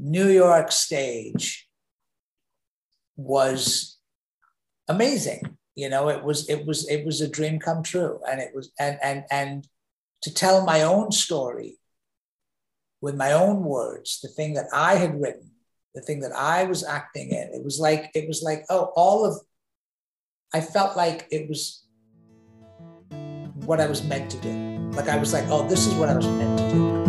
New 0.02 0.28
York 0.28 0.72
stage 0.72 1.68
was 3.16 3.98
amazing. 4.88 5.56
You 5.74 5.88
know 5.88 6.08
it 6.08 6.22
was 6.22 6.48
it 6.50 6.66
was 6.66 6.88
it 6.88 7.06
was 7.06 7.20
a 7.20 7.28
dream 7.28 7.58
come 7.58 7.82
true. 7.82 8.20
And 8.28 8.40
it 8.40 8.50
was 8.54 8.72
and 8.78 8.98
and 9.02 9.24
and 9.30 9.66
to 10.22 10.32
tell 10.32 10.64
my 10.64 10.82
own 10.82 11.12
story 11.12 11.78
with 13.02 13.16
my 13.16 13.32
own 13.32 13.64
words 13.64 14.20
the 14.22 14.28
thing 14.28 14.54
that 14.54 14.66
i 14.72 14.94
had 14.94 15.20
written 15.20 15.50
the 15.94 16.00
thing 16.00 16.20
that 16.20 16.32
i 16.32 16.64
was 16.64 16.82
acting 16.84 17.30
in 17.30 17.48
it 17.52 17.62
was 17.62 17.78
like 17.78 18.10
it 18.14 18.26
was 18.26 18.42
like 18.42 18.64
oh 18.70 18.92
all 18.96 19.26
of 19.26 19.38
i 20.54 20.60
felt 20.60 20.96
like 20.96 21.26
it 21.30 21.48
was 21.48 21.84
what 23.66 23.80
i 23.80 23.86
was 23.86 24.02
meant 24.04 24.30
to 24.30 24.38
do. 24.38 24.50
Like 24.96 25.08
i 25.08 25.18
was 25.18 25.32
like 25.32 25.44
oh 25.48 25.66
this 25.68 25.86
is 25.86 25.94
what 25.94 26.08
i 26.08 26.14
was 26.14 26.26
meant 26.26 26.58
to 26.58 26.70
do 26.70 27.01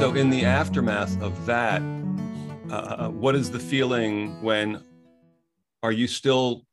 so 0.00 0.14
in 0.14 0.30
the 0.30 0.46
aftermath 0.46 1.20
of 1.20 1.44
that 1.44 1.82
uh, 2.70 3.10
what 3.10 3.34
is 3.34 3.50
the 3.50 3.58
feeling 3.58 4.40
when 4.40 4.82
are 5.82 5.92
you 5.92 6.06
still 6.06 6.64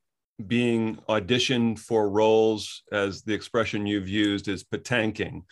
being 0.48 0.96
auditioned 1.10 1.78
for 1.78 2.10
roles 2.10 2.84
as 2.94 3.24
the 3.24 3.34
expression 3.34 3.86
you've 3.86 4.08
used 4.08 4.48
is 4.48 4.64
patanking 4.64 5.44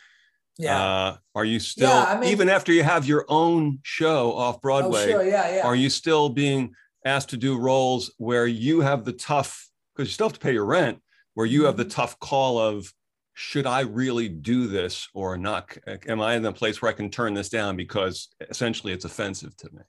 yeah 0.58 0.82
uh, 0.82 1.18
are 1.36 1.44
you 1.44 1.60
still 1.60 1.90
yeah, 1.90 2.06
I 2.06 2.18
mean, 2.18 2.30
even 2.30 2.48
after 2.48 2.72
you 2.72 2.82
have 2.82 3.06
your 3.06 3.26
own 3.28 3.80
show 3.84 4.32
off 4.32 4.62
broadway 4.62 5.08
oh, 5.08 5.10
sure, 5.10 5.26
yeah, 5.26 5.58
yeah. 5.58 5.68
are 5.68 5.76
you 5.76 5.90
still 5.90 6.30
being 6.30 6.74
asked 7.04 7.32
to 7.32 7.38
do 7.38 7.58
roles 7.58 8.10
where 8.18 8.48
you 8.48 8.80
have 8.80 9.04
the 9.04 9.12
tough 9.12 9.70
because 9.94 10.08
you 10.08 10.14
still 10.14 10.28
have 10.30 10.34
to 10.34 10.40
pay 10.40 10.54
your 10.54 10.64
rent 10.64 11.02
where 11.34 11.46
you 11.46 11.66
have 11.66 11.76
the 11.76 11.84
mm-hmm. 11.84 11.90
tough 11.90 12.18
call 12.22 12.58
of 12.58 12.94
should 13.36 13.68
I 13.68 13.82
really 13.82 14.30
do 14.30 14.66
this 14.66 15.10
or 15.14 15.38
not? 15.38 15.78
Am 16.08 16.22
I 16.22 16.36
in 16.36 16.42
the 16.42 16.54
place 16.54 16.82
where 16.82 16.90
I 16.90 16.96
can 16.96 17.10
turn 17.10 17.34
this 17.34 17.50
down 17.50 17.76
because 17.76 18.30
essentially 18.50 18.94
it's 18.94 19.04
offensive 19.04 19.56
to 19.58 19.70
me? 19.74 19.82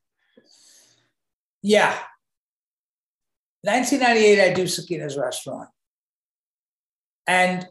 Yeah. 1.62 1.96
1998, 3.62 4.50
I 4.50 4.52
do 4.52 4.66
Sakina's 4.66 5.16
restaurant. 5.16 5.68
And 7.28 7.66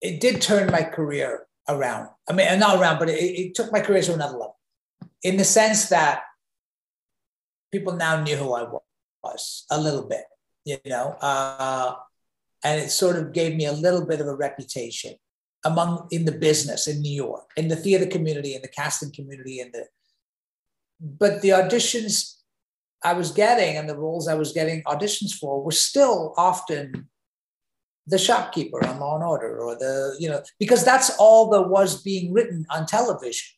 it 0.00 0.20
did 0.20 0.42
turn 0.42 0.72
my 0.72 0.82
career 0.82 1.46
around. 1.68 2.08
I 2.28 2.32
mean, 2.32 2.58
not 2.58 2.80
around, 2.80 2.98
but 2.98 3.08
it, 3.08 3.20
it 3.20 3.54
took 3.54 3.70
my 3.72 3.80
career 3.80 4.02
to 4.02 4.14
another 4.14 4.38
level 4.38 4.58
in 5.22 5.36
the 5.36 5.44
sense 5.44 5.88
that 5.90 6.22
people 7.72 7.94
now 7.94 8.20
knew 8.20 8.36
who 8.36 8.52
I 8.54 8.66
was 9.22 9.66
a 9.70 9.80
little 9.80 10.06
bit, 10.08 10.24
you 10.64 10.78
know, 10.84 11.16
uh, 11.20 11.94
and 12.66 12.80
it 12.80 12.90
sort 12.90 13.14
of 13.14 13.32
gave 13.32 13.54
me 13.54 13.64
a 13.66 13.72
little 13.72 14.04
bit 14.04 14.20
of 14.20 14.26
a 14.26 14.34
reputation 14.34 15.14
among 15.64 16.08
in 16.10 16.24
the 16.24 16.32
business 16.32 16.88
in 16.88 17.00
New 17.00 17.14
York, 17.14 17.48
in 17.56 17.68
the 17.68 17.76
theater 17.76 18.06
community, 18.06 18.56
in 18.56 18.62
the 18.62 18.76
casting 18.80 19.12
community, 19.12 19.60
in 19.60 19.70
the. 19.72 19.84
But 21.00 21.42
the 21.42 21.50
auditions 21.50 22.34
I 23.04 23.12
was 23.12 23.30
getting 23.30 23.76
and 23.76 23.88
the 23.88 23.96
roles 23.96 24.26
I 24.26 24.34
was 24.34 24.52
getting 24.52 24.82
auditions 24.82 25.32
for 25.32 25.62
were 25.62 25.70
still 25.90 26.34
often 26.36 27.08
the 28.08 28.18
shopkeeper 28.18 28.84
on 28.84 28.98
Law 28.98 29.14
and 29.14 29.24
Order 29.24 29.60
or 29.60 29.76
the, 29.76 30.16
you 30.18 30.28
know, 30.28 30.42
because 30.58 30.84
that's 30.84 31.10
all 31.18 31.50
that 31.50 31.68
was 31.68 32.02
being 32.02 32.32
written 32.32 32.66
on 32.70 32.86
television, 32.86 33.48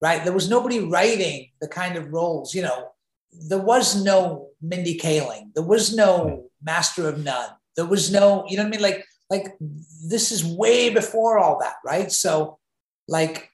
right? 0.00 0.22
There 0.22 0.32
was 0.32 0.48
nobody 0.48 0.78
writing 0.78 1.50
the 1.60 1.68
kind 1.68 1.96
of 1.96 2.12
roles, 2.12 2.54
you 2.54 2.62
know, 2.62 2.90
there 3.48 3.64
was 3.72 4.00
no 4.02 4.50
Mindy 4.60 4.96
Kaling, 4.96 5.54
there 5.54 5.64
was 5.74 5.94
no 5.94 6.50
Master 6.62 7.08
of 7.08 7.22
None, 7.24 7.50
there 7.78 7.86
was 7.86 8.10
no, 8.10 8.44
you 8.48 8.56
know 8.56 8.64
what 8.64 8.68
I 8.68 8.70
mean? 8.70 8.82
Like, 8.82 9.06
like 9.30 9.56
this 10.04 10.32
is 10.32 10.44
way 10.44 10.90
before 10.90 11.38
all 11.38 11.60
that, 11.60 11.76
right? 11.84 12.10
So, 12.10 12.58
like, 13.06 13.52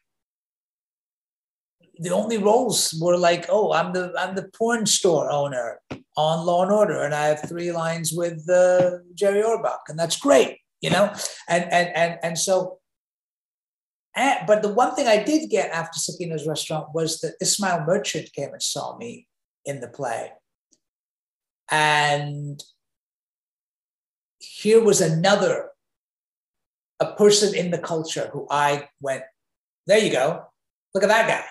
the 1.99 2.09
only 2.09 2.39
roles 2.39 2.99
were 2.99 3.19
like, 3.19 3.45
oh, 3.51 3.75
I'm 3.75 3.93
the 3.93 4.15
I'm 4.19 4.35
the 4.35 4.49
porn 4.57 4.87
store 4.87 5.31
owner 5.31 5.79
on 6.17 6.47
Law 6.47 6.63
and 6.63 6.73
Order, 6.73 7.03
and 7.03 7.15
I 7.15 7.27
have 7.27 7.47
three 7.47 7.71
lines 7.71 8.15
with 8.15 8.49
uh, 8.49 8.93
Jerry 9.15 9.43
Orbach, 9.43 9.81
and 9.89 9.99
that's 9.99 10.17
great, 10.17 10.57
you 10.81 10.89
know. 10.89 11.13
And 11.47 11.65
and 11.71 11.95
and 11.95 12.19
and 12.23 12.39
so, 12.39 12.79
and, 14.17 14.47
but 14.47 14.63
the 14.63 14.73
one 14.73 14.95
thing 14.95 15.07
I 15.07 15.23
did 15.23 15.51
get 15.51 15.71
after 15.71 15.99
Sakina's 15.99 16.47
restaurant 16.47 16.87
was 16.95 17.21
that 17.21 17.35
Ismail 17.43 17.85
Merchant 17.87 18.33
came 18.33 18.55
and 18.55 18.63
saw 18.63 18.97
me 18.97 19.29
in 19.67 19.81
the 19.81 19.89
play, 19.89 20.33
and 21.71 22.59
here 24.45 24.83
was 24.83 25.01
another 25.01 25.71
a 27.01 27.13
person 27.15 27.55
in 27.55 27.71
the 27.71 27.79
culture 27.79 28.31
who 28.33 28.47
I 28.51 28.89
went, 29.01 29.25
there 29.87 29.99
you 29.99 30.13
go, 30.13 30.45
look 30.95 31.03
at 31.03 31.09
that 31.09 31.29
guy 31.29 31.45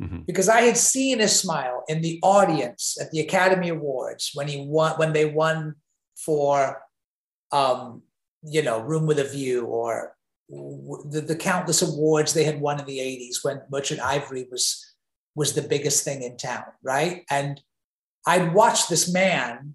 Mm-hmm. 0.00 0.20
Because 0.26 0.48
I 0.48 0.60
had 0.62 0.76
seen 0.76 1.18
his 1.18 1.38
smile 1.38 1.84
in 1.88 2.02
the 2.02 2.20
audience 2.22 2.96
at 3.00 3.10
the 3.10 3.20
Academy 3.20 3.70
Awards 3.70 4.30
when 4.34 4.46
he 4.46 4.64
won 4.64 4.92
when 4.92 5.12
they 5.12 5.24
won 5.24 5.74
for 6.16 6.82
um, 7.50 8.02
you 8.44 8.62
know 8.62 8.78
Room 8.80 9.06
with 9.06 9.18
a 9.18 9.24
View 9.24 9.64
or 9.64 10.14
the, 10.48 11.24
the 11.26 11.36
countless 11.36 11.82
awards 11.82 12.32
they 12.32 12.44
had 12.44 12.60
won 12.60 12.78
in 12.78 12.86
the 12.86 12.98
80s 12.98 13.44
when 13.44 13.60
Merchant 13.70 14.00
Ivory 14.00 14.46
was 14.50 14.94
was 15.34 15.54
the 15.54 15.62
biggest 15.62 16.04
thing 16.04 16.22
in 16.22 16.36
town, 16.36 16.64
right? 16.82 17.24
And 17.28 17.60
I'd 18.24 18.54
watched 18.54 18.88
this 18.88 19.12
man 19.12 19.74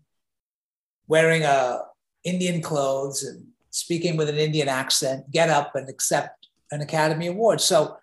wearing 1.08 1.44
a 1.44 1.82
Indian 2.24 2.62
clothes 2.62 3.24
and 3.24 3.48
speaking 3.70 4.18
with 4.18 4.30
an 4.30 4.38
Indian 4.38 4.68
accent 4.68 5.30
get 5.32 5.50
up 5.50 5.76
and 5.76 5.90
accept 5.90 6.48
an 6.72 6.82
Academy 6.82 7.28
Award. 7.28 7.62
So 7.62 7.98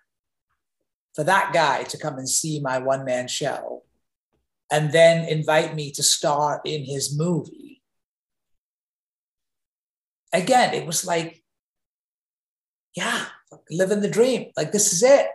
for 1.15 1.23
that 1.23 1.53
guy 1.53 1.83
to 1.83 1.97
come 1.97 2.17
and 2.17 2.29
see 2.29 2.59
my 2.59 2.77
one 2.77 3.05
man 3.05 3.27
show 3.27 3.83
and 4.71 4.91
then 4.91 5.27
invite 5.27 5.75
me 5.75 5.91
to 5.91 6.03
star 6.03 6.61
in 6.63 6.85
his 6.85 7.17
movie. 7.17 7.81
Again, 10.33 10.73
it 10.73 10.85
was 10.85 11.05
like, 11.05 11.43
yeah, 12.95 13.25
living 13.69 13.99
the 13.99 14.09
dream. 14.09 14.51
Like, 14.55 14.71
this 14.71 14.93
is 14.93 15.03
it. 15.03 15.27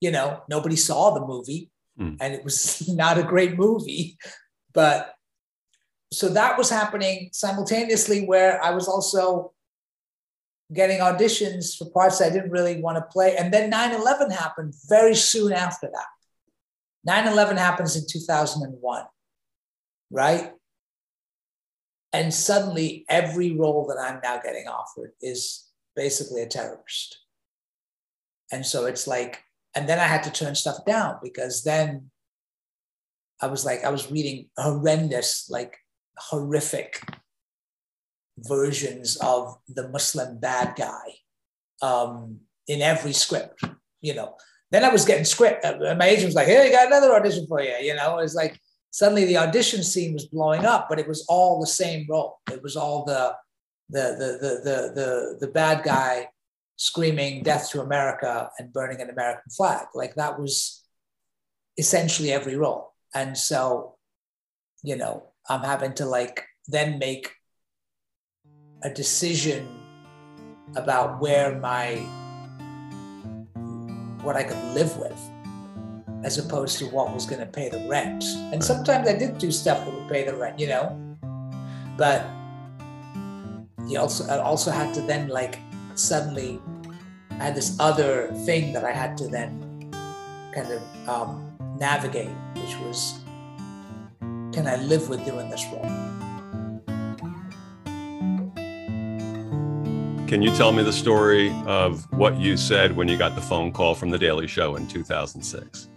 You 0.00 0.10
know, 0.10 0.42
nobody 0.48 0.74
saw 0.76 1.12
the 1.12 1.24
movie 1.24 1.70
mm. 1.98 2.16
and 2.20 2.34
it 2.34 2.42
was 2.42 2.88
not 2.94 3.18
a 3.18 3.22
great 3.22 3.56
movie. 3.56 4.18
But 4.72 5.14
so 6.12 6.28
that 6.30 6.58
was 6.58 6.70
happening 6.70 7.30
simultaneously, 7.32 8.24
where 8.24 8.62
I 8.62 8.70
was 8.70 8.88
also 8.88 9.52
getting 10.72 11.00
auditions 11.00 11.76
for 11.76 11.90
parts 11.90 12.20
I 12.20 12.30
didn't 12.30 12.50
really 12.50 12.80
want 12.80 12.96
to 12.96 13.02
play. 13.02 13.36
And 13.36 13.52
then 13.52 13.70
9 13.70 13.94
11 13.94 14.30
happened 14.30 14.74
very 14.88 15.14
soon 15.14 15.52
after 15.52 15.88
that. 15.92 16.06
9 17.04 17.32
11 17.32 17.56
happens 17.56 17.96
in 17.96 18.04
2001, 18.08 19.04
right? 20.10 20.52
And 22.12 22.34
suddenly, 22.34 23.04
every 23.08 23.56
role 23.56 23.86
that 23.88 24.00
I'm 24.00 24.20
now 24.22 24.40
getting 24.42 24.66
offered 24.66 25.12
is 25.20 25.68
basically 25.94 26.42
a 26.42 26.48
terrorist. 26.48 27.18
And 28.50 28.66
so 28.66 28.86
it's 28.86 29.06
like, 29.06 29.44
and 29.76 29.88
then 29.88 30.00
I 30.00 30.04
had 30.04 30.24
to 30.24 30.32
turn 30.32 30.56
stuff 30.56 30.84
down 30.84 31.18
because 31.22 31.62
then 31.62 32.10
I 33.40 33.46
was 33.46 33.64
like, 33.64 33.84
I 33.84 33.90
was 33.90 34.10
reading 34.10 34.48
horrendous, 34.58 35.48
like 35.48 35.76
horrific 36.20 37.02
versions 38.38 39.16
of 39.16 39.58
the 39.68 39.88
Muslim 39.88 40.38
bad 40.38 40.74
guy 40.76 41.14
um, 41.82 42.40
in 42.68 42.82
every 42.82 43.12
script, 43.12 43.64
you 44.00 44.14
know. 44.14 44.36
Then 44.70 44.84
I 44.84 44.90
was 44.90 45.04
getting 45.04 45.24
script. 45.24 45.64
Uh, 45.64 45.94
my 45.98 46.06
agent 46.06 46.26
was 46.26 46.34
like, 46.34 46.46
"Hey, 46.46 46.66
you 46.66 46.72
got 46.72 46.86
another 46.86 47.14
audition 47.14 47.46
for 47.46 47.60
you." 47.60 47.74
You 47.80 47.94
know, 47.94 48.18
it 48.18 48.22
was 48.22 48.34
like 48.34 48.60
suddenly 48.92 49.24
the 49.24 49.38
audition 49.38 49.82
scene 49.82 50.12
was 50.12 50.26
blowing 50.26 50.64
up, 50.64 50.88
but 50.88 50.98
it 50.98 51.08
was 51.08 51.24
all 51.28 51.60
the 51.60 51.66
same 51.66 52.06
role. 52.08 52.38
It 52.52 52.62
was 52.62 52.76
all 52.76 53.04
the 53.04 53.34
the 53.88 54.16
the 54.18 54.38
the 54.40 54.54
the 54.64 54.92
the, 54.94 55.46
the 55.46 55.52
bad 55.52 55.82
guy 55.82 56.28
screaming 56.76 57.42
"Death 57.42 57.70
to 57.70 57.80
America" 57.80 58.50
and 58.58 58.72
burning 58.72 59.00
an 59.00 59.10
American 59.10 59.50
flag. 59.50 59.86
Like 59.94 60.14
that 60.14 60.38
was 60.38 60.84
essentially 61.76 62.30
every 62.30 62.56
role. 62.56 62.92
And 63.14 63.36
so, 63.36 63.96
you 64.82 64.96
know, 64.96 65.29
I'm 65.48 65.62
having 65.62 65.94
to 65.94 66.06
like 66.06 66.44
then 66.68 66.98
make 66.98 67.32
a 68.82 68.90
decision 68.90 69.68
about 70.76 71.20
where 71.20 71.58
my 71.58 71.96
what 74.22 74.36
I 74.36 74.42
could 74.44 74.62
live 74.74 74.96
with. 74.96 75.18
as 76.22 76.38
opposed 76.38 76.78
to 76.78 76.86
what 76.86 77.12
was 77.14 77.24
going 77.24 77.40
to 77.40 77.46
pay 77.46 77.68
the 77.68 77.86
rent. 77.88 78.24
And 78.52 78.62
sometimes 78.62 79.08
I 79.08 79.16
did 79.16 79.38
do 79.38 79.50
stuff 79.50 79.84
that 79.84 79.92
would 79.92 80.08
pay 80.08 80.24
the 80.24 80.36
rent, 80.36 80.58
you 80.58 80.68
know, 80.68 80.96
but 81.96 82.26
you 83.88 83.98
also 83.98 84.28
I 84.28 84.38
also 84.38 84.70
had 84.70 84.92
to 84.94 85.00
then 85.00 85.28
like 85.28 85.58
suddenly 85.94 86.60
I 87.30 87.44
had 87.44 87.54
this 87.54 87.76
other 87.80 88.28
thing 88.44 88.72
that 88.74 88.84
I 88.84 88.92
had 88.92 89.16
to 89.18 89.28
then 89.28 89.90
kind 90.54 90.70
of 90.70 91.08
um, 91.08 91.56
navigate, 91.78 92.30
which 92.54 92.76
was 92.84 93.20
can 94.52 94.66
I 94.66 94.76
live 94.76 95.08
with 95.08 95.24
doing 95.24 95.48
this 95.48 95.64
role? 95.66 95.82
Can 100.26 100.42
you 100.42 100.54
tell 100.54 100.72
me 100.72 100.82
the 100.82 100.92
story 100.92 101.50
of 101.66 102.10
what 102.12 102.38
you 102.38 102.56
said 102.56 102.94
when 102.96 103.08
you 103.08 103.16
got 103.16 103.34
the 103.34 103.40
phone 103.40 103.72
call 103.72 103.94
from 103.94 104.10
The 104.10 104.18
Daily 104.18 104.46
Show 104.46 104.76
in 104.76 104.86
2006? 104.86 105.88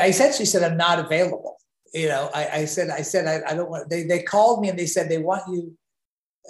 I 0.00 0.08
essentially 0.08 0.46
said, 0.46 0.62
I'm 0.62 0.76
not 0.76 0.98
available. 0.98 1.56
You 1.94 2.08
know, 2.08 2.30
I, 2.34 2.48
I 2.48 2.64
said, 2.66 2.90
I 2.90 3.02
said, 3.02 3.26
I, 3.26 3.50
I, 3.50 3.54
don't 3.54 3.70
want, 3.70 3.88
they, 3.88 4.04
they 4.04 4.22
called 4.22 4.60
me 4.60 4.68
and 4.68 4.78
they 4.78 4.86
said, 4.86 5.08
they 5.08 5.18
want 5.18 5.42
you 5.48 5.76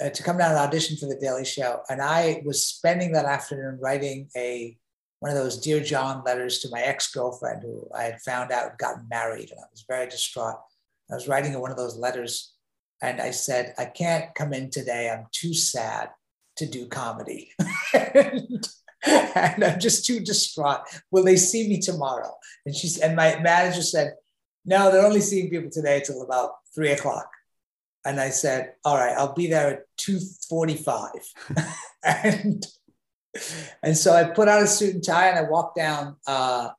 uh, 0.02 0.10
to 0.10 0.22
come 0.22 0.38
down 0.38 0.50
and 0.50 0.58
audition 0.58 0.96
for 0.96 1.06
The 1.06 1.18
Daily 1.20 1.44
Show. 1.44 1.80
And 1.88 2.00
I 2.00 2.42
was 2.44 2.64
spending 2.66 3.12
that 3.12 3.24
afternoon 3.24 3.78
writing 3.80 4.28
a, 4.36 4.76
one 5.20 5.30
of 5.30 5.36
those 5.36 5.58
Dear 5.58 5.80
John 5.80 6.22
letters 6.24 6.60
to 6.60 6.68
my 6.70 6.80
ex-girlfriend 6.80 7.62
who 7.62 7.88
I 7.94 8.04
had 8.04 8.20
found 8.20 8.52
out 8.52 8.70
had 8.70 8.78
gotten 8.78 9.08
married 9.08 9.50
and 9.50 9.60
I 9.60 9.66
was 9.70 9.84
very 9.88 10.08
distraught. 10.08 10.60
I 11.10 11.14
was 11.14 11.28
writing 11.28 11.58
one 11.58 11.70
of 11.70 11.76
those 11.76 11.96
letters 11.96 12.52
and 13.02 13.20
I 13.20 13.30
said, 13.30 13.74
I 13.78 13.86
can't 13.86 14.34
come 14.34 14.52
in 14.52 14.70
today. 14.70 15.10
I'm 15.10 15.26
too 15.32 15.54
sad 15.54 16.10
to 16.56 16.66
do 16.66 16.86
comedy. 16.86 17.50
and, 17.94 18.68
and, 19.06 19.64
I'm 19.64 19.80
just 19.80 20.04
too 20.04 20.20
distraught. 20.20 20.80
Will 21.10 21.24
they 21.24 21.36
see 21.36 21.68
me 21.68 21.80
tomorrow? 21.80 22.34
And 22.66 22.74
she's 22.74 22.98
and 22.98 23.16
my 23.16 23.38
manager 23.40 23.82
said, 23.82 24.14
No, 24.64 24.90
they're 24.90 25.06
only 25.06 25.20
seeing 25.20 25.50
people 25.50 25.70
today 25.70 26.02
till 26.04 26.22
about 26.22 26.50
three 26.74 26.90
o'clock. 26.90 27.30
And 28.04 28.20
I 28.20 28.30
said, 28.30 28.72
All 28.84 28.96
right, 28.96 29.16
I'll 29.16 29.34
be 29.34 29.48
there 29.48 29.70
at 29.70 29.82
245. 29.98 31.10
and 32.04 32.66
and 33.82 33.96
so 33.96 34.12
I 34.12 34.24
put 34.24 34.48
on 34.48 34.62
a 34.62 34.66
suit 34.66 34.94
and 34.94 35.04
tie 35.04 35.28
and 35.28 35.38
I 35.38 35.48
walked 35.48 35.76
down 35.76 36.16
uh, 36.26 36.70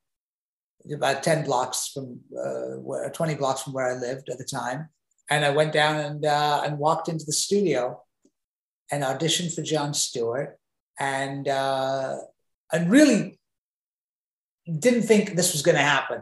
about 0.94 1.24
10 1.24 1.46
blocks 1.46 1.92
from 1.94 2.20
uh, 2.38 3.10
20 3.10 3.36
blocks 3.36 3.62
from 3.62 3.74
where 3.74 3.88
I 3.88 4.00
lived 4.00 4.30
at 4.30 4.38
the 4.38 4.46
time 4.46 4.90
and 5.30 5.46
I 5.46 5.52
went 5.52 5.74
down 5.74 5.98
and 5.98 6.26
uh, 6.26 6.62
and 6.66 6.78
walked 6.78 7.08
into 7.08 7.26
the 7.26 7.34
studio 7.34 8.02
and 8.92 9.04
auditioned 9.04 9.54
for 9.54 9.62
Jon 9.62 9.94
Stewart, 9.94 10.58
and 11.00 11.48
uh, 11.48 12.18
and 12.72 12.92
really 12.92 13.40
didn't 14.80 15.04
think 15.04 15.36
this 15.36 15.54
was 15.54 15.62
going 15.62 15.78
to 15.78 15.82
happen. 15.82 16.22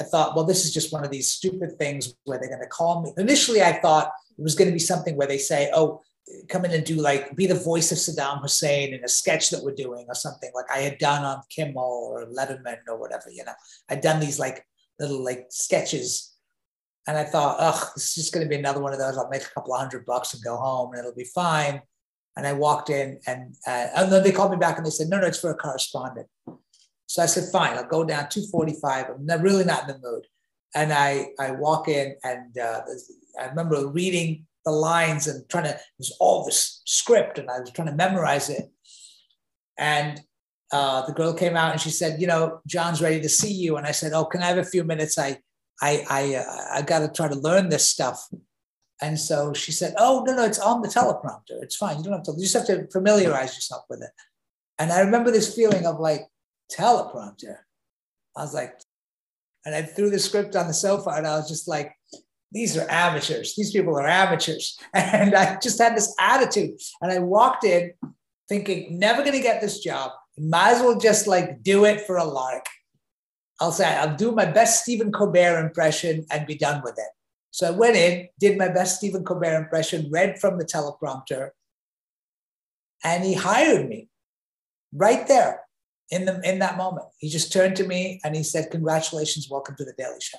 I 0.00 0.04
thought, 0.04 0.34
well, 0.34 0.44
this 0.44 0.64
is 0.64 0.74
just 0.74 0.92
one 0.92 1.04
of 1.04 1.10
these 1.10 1.30
stupid 1.30 1.78
things 1.78 2.14
where 2.24 2.38
they're 2.38 2.48
going 2.48 2.60
to 2.60 2.66
call 2.66 3.02
me. 3.02 3.12
Initially, 3.16 3.62
I 3.62 3.74
thought 3.80 4.10
it 4.36 4.42
was 4.42 4.54
going 4.54 4.68
to 4.68 4.72
be 4.72 4.80
something 4.80 5.16
where 5.16 5.28
they 5.28 5.38
say, 5.38 5.70
oh, 5.72 6.02
come 6.48 6.64
in 6.64 6.70
and 6.70 6.84
do 6.84 6.96
like 6.96 7.36
be 7.36 7.46
the 7.46 7.54
voice 7.54 7.92
of 7.92 7.98
Saddam 7.98 8.40
Hussein 8.40 8.94
in 8.94 9.04
a 9.04 9.08
sketch 9.08 9.50
that 9.50 9.62
we're 9.62 9.74
doing 9.74 10.06
or 10.08 10.14
something 10.14 10.50
like 10.54 10.66
I 10.72 10.78
had 10.78 10.98
done 10.98 11.24
on 11.24 11.42
Kimmel 11.50 12.10
or 12.12 12.26
Letterman 12.26 12.78
or 12.88 12.98
whatever, 12.98 13.30
you 13.30 13.44
know. 13.44 13.52
I'd 13.88 14.00
done 14.00 14.20
these 14.20 14.38
like 14.38 14.66
little 14.98 15.22
like 15.22 15.46
sketches 15.50 16.34
and 17.06 17.18
I 17.18 17.24
thought, 17.24 17.56
oh, 17.60 17.90
this 17.94 18.08
is 18.08 18.14
just 18.14 18.32
going 18.32 18.44
to 18.44 18.48
be 18.48 18.56
another 18.56 18.80
one 18.80 18.92
of 18.92 18.98
those. 18.98 19.18
I'll 19.18 19.28
make 19.28 19.42
a 19.42 19.50
couple 19.54 19.74
of 19.74 19.80
hundred 19.80 20.06
bucks 20.06 20.32
and 20.32 20.42
go 20.42 20.56
home 20.56 20.92
and 20.92 21.00
it'll 21.00 21.14
be 21.14 21.24
fine. 21.24 21.82
And 22.36 22.46
I 22.46 22.52
walked 22.52 22.90
in 22.90 23.20
and, 23.26 23.54
uh, 23.66 23.88
and 23.96 24.12
then 24.12 24.22
they 24.22 24.32
called 24.32 24.50
me 24.50 24.56
back 24.56 24.76
and 24.76 24.86
they 24.86 24.90
said, 24.90 25.08
no, 25.08 25.20
no, 25.20 25.26
it's 25.26 25.38
for 25.38 25.50
a 25.50 25.54
correspondent. 25.54 26.26
So 27.06 27.22
I 27.22 27.26
said, 27.26 27.52
fine, 27.52 27.76
I'll 27.76 27.86
go 27.86 28.04
down 28.04 28.28
245. 28.28 29.10
I'm 29.10 29.26
not, 29.26 29.42
really 29.42 29.64
not 29.64 29.82
in 29.82 29.88
the 29.88 30.00
mood. 30.02 30.26
And 30.74 30.92
I, 30.92 31.28
I 31.38 31.52
walk 31.52 31.88
in 31.88 32.16
and 32.24 32.58
uh, 32.58 32.80
I 33.40 33.46
remember 33.46 33.86
reading 33.86 34.46
the 34.64 34.72
lines 34.72 35.26
and 35.26 35.48
trying 35.48 35.64
to, 35.64 35.70
it 35.70 35.80
was 35.98 36.16
all 36.20 36.44
this 36.44 36.82
script 36.84 37.38
and 37.38 37.50
I 37.50 37.60
was 37.60 37.70
trying 37.70 37.88
to 37.88 37.94
memorize 37.94 38.48
it. 38.48 38.70
And 39.78 40.20
uh, 40.72 41.06
the 41.06 41.12
girl 41.12 41.34
came 41.34 41.56
out 41.56 41.72
and 41.72 41.80
she 41.80 41.90
said, 41.90 42.20
you 42.20 42.26
know, 42.26 42.60
Jon's 42.66 43.02
ready 43.02 43.20
to 43.20 43.28
see 43.28 43.52
you. 43.52 43.76
And 43.76 43.86
I 43.86 43.92
said, 43.92 44.12
oh, 44.12 44.24
can 44.24 44.42
I 44.42 44.46
have 44.46 44.58
a 44.58 44.64
few 44.64 44.84
minutes? 44.84 45.18
I, 45.18 45.38
I 45.82 46.04
I 46.08 46.34
uh, 46.36 46.78
I 46.78 46.82
got 46.82 47.00
to 47.00 47.08
try 47.08 47.28
to 47.28 47.34
learn 47.34 47.68
this 47.68 47.88
stuff. 47.88 48.28
And 49.00 49.18
so 49.18 49.52
she 49.52 49.72
said, 49.72 49.94
"Oh 49.98 50.22
no, 50.26 50.34
no, 50.34 50.44
it's 50.44 50.58
on 50.58 50.82
the 50.82 50.88
teleprompter. 50.88 51.62
It's 51.62 51.76
fine. 51.76 51.98
You 51.98 52.04
don't 52.04 52.14
have 52.14 52.22
to. 52.24 52.32
You 52.32 52.42
just 52.42 52.54
have 52.54 52.66
to 52.66 52.86
familiarize 52.92 53.54
yourself 53.54 53.84
with 53.90 54.02
it." 54.02 54.10
And 54.78 54.92
I 54.92 55.00
remember 55.00 55.30
this 55.30 55.54
feeling 55.54 55.86
of 55.86 55.98
like 55.98 56.22
teleprompter. 56.72 57.58
I 58.36 58.42
was 58.42 58.54
like, 58.54 58.78
and 59.64 59.74
I 59.74 59.82
threw 59.82 60.10
the 60.10 60.18
script 60.18 60.56
on 60.56 60.68
the 60.68 60.74
sofa, 60.74 61.10
and 61.10 61.26
I 61.26 61.36
was 61.36 61.48
just 61.48 61.68
like, 61.68 61.92
"These 62.52 62.76
are 62.76 62.86
amateurs. 62.88 63.54
These 63.56 63.72
people 63.72 63.98
are 63.98 64.06
amateurs." 64.06 64.78
And 64.94 65.34
I 65.34 65.58
just 65.60 65.80
had 65.80 65.96
this 65.96 66.14
attitude. 66.18 66.80
And 67.00 67.12
I 67.12 67.18
walked 67.18 67.64
in 67.64 67.92
thinking, 68.48 68.98
"Never 68.98 69.22
going 69.22 69.36
to 69.36 69.40
get 69.40 69.60
this 69.60 69.80
job. 69.80 70.12
Might 70.38 70.74
as 70.74 70.80
well 70.82 70.98
just 70.98 71.26
like 71.26 71.62
do 71.62 71.84
it 71.84 72.00
for 72.06 72.16
a 72.16 72.24
lark." 72.24 72.66
I'll 73.60 73.72
say, 73.72 73.86
I'll 73.86 74.16
do 74.16 74.32
my 74.32 74.46
best 74.46 74.82
Stephen 74.82 75.12
Colbert 75.12 75.64
impression 75.64 76.26
and 76.30 76.46
be 76.46 76.56
done 76.56 76.82
with 76.82 76.98
it. 76.98 77.08
So 77.50 77.68
I 77.68 77.70
went 77.70 77.96
in, 77.96 78.28
did 78.40 78.58
my 78.58 78.68
best 78.68 78.96
Stephen 78.96 79.24
Colbert 79.24 79.56
impression, 79.56 80.10
read 80.10 80.40
from 80.40 80.58
the 80.58 80.64
teleprompter, 80.64 81.50
and 83.04 83.22
he 83.22 83.34
hired 83.34 83.88
me 83.88 84.08
right 84.92 85.26
there 85.28 85.60
in 86.10 86.24
the 86.24 86.40
in 86.42 86.58
that 86.58 86.76
moment. 86.76 87.06
He 87.18 87.28
just 87.28 87.52
turned 87.52 87.76
to 87.76 87.86
me 87.86 88.20
and 88.24 88.34
he 88.34 88.42
said, 88.42 88.70
"Congratulations, 88.70 89.48
welcome 89.48 89.76
to 89.76 89.84
the 89.84 89.94
Daily 89.96 90.20
Show." 90.20 90.38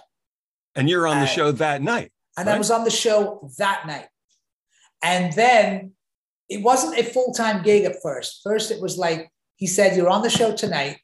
And 0.76 0.90
you're 0.90 1.08
on 1.08 1.20
the 1.20 1.28
show 1.28 1.52
that 1.54 1.82
night. 1.82 2.12
And 2.38 2.48
right? 2.48 2.56
I 2.56 2.58
was 2.58 2.72
on 2.72 2.84
the 2.84 2.92
show 2.92 3.50
that 3.58 3.88
night. 3.88 4.08
And 5.02 5.32
then 5.34 5.94
it 6.50 6.62
wasn't 6.62 6.98
a 6.98 7.04
full 7.04 7.34
time 7.34 7.64
gig 7.64 7.86
at 7.86 8.02
first. 8.02 8.42
First, 8.44 8.72
it 8.72 8.82
was 8.82 8.98
like 8.98 9.32
he 9.56 9.68
said, 9.68 9.96
"You're 9.96 10.10
on 10.10 10.22
the 10.22 10.30
show 10.30 10.54
tonight 10.54 10.98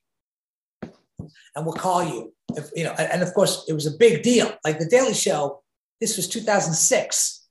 and 1.55 1.65
we'll 1.65 1.73
call 1.73 2.03
you. 2.03 2.33
If, 2.55 2.69
you 2.75 2.83
know, 2.83 2.93
and, 2.97 3.11
and 3.11 3.23
of 3.23 3.33
course, 3.33 3.65
it 3.67 3.73
was 3.73 3.85
a 3.85 3.97
big 3.97 4.23
deal. 4.23 4.51
Like 4.63 4.79
the 4.79 4.87
Daily 4.87 5.13
Show, 5.13 5.63
this 5.99 6.17
was 6.17 6.27
2006. 6.27 7.47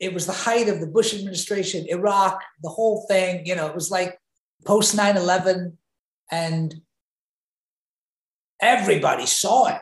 It 0.00 0.12
was 0.12 0.26
the 0.26 0.32
height 0.32 0.68
of 0.68 0.80
the 0.80 0.86
Bush 0.86 1.14
administration, 1.14 1.86
Iraq, 1.88 2.40
the 2.62 2.68
whole 2.68 3.06
thing. 3.08 3.46
You 3.46 3.54
know, 3.54 3.66
it 3.66 3.74
was 3.74 3.90
like 3.90 4.18
post 4.64 4.96
9 4.96 5.16
11, 5.16 5.78
and 6.30 6.74
everybody 8.60 9.26
saw 9.26 9.68
it. 9.68 9.80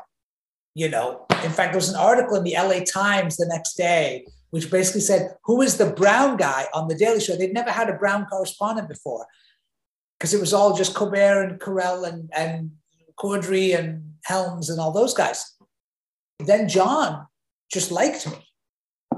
You 0.75 0.89
know, 0.89 1.27
in 1.45 1.51
fact, 1.51 1.73
there 1.73 1.79
was 1.79 1.89
an 1.89 1.97
article 1.97 2.37
in 2.37 2.45
the 2.45 2.55
LA 2.55 2.85
Times 2.85 3.37
the 3.37 3.47
next 3.47 3.75
day 3.75 4.25
which 4.51 4.71
basically 4.71 5.01
said, 5.01 5.37
Who 5.45 5.63
is 5.63 5.77
the 5.77 5.91
brown 5.91 6.37
guy 6.37 6.67
on 6.75 6.89
the 6.89 6.95
Daily 6.95 7.21
Show? 7.21 7.37
They'd 7.37 7.55
never 7.55 7.71
had 7.71 7.89
a 7.89 7.95
brown 7.95 8.27
correspondent 8.27 8.89
before 8.89 9.27
because 10.19 10.35
it 10.35 10.41
was 10.41 10.53
all 10.53 10.77
just 10.77 10.95
Colbert 10.95 11.43
and 11.45 11.61
Carell 11.61 12.07
and, 12.07 12.31
and 12.37 12.73
Corddry 13.19 13.79
and 13.79 14.15
Helms 14.25 14.69
and 14.69 14.81
all 14.81 14.93
those 14.93 15.15
guys. 15.15 15.57
Then 16.41 16.69
Jon 16.69 17.27
just 17.73 17.91
liked 17.91 18.27
me. 18.27 18.47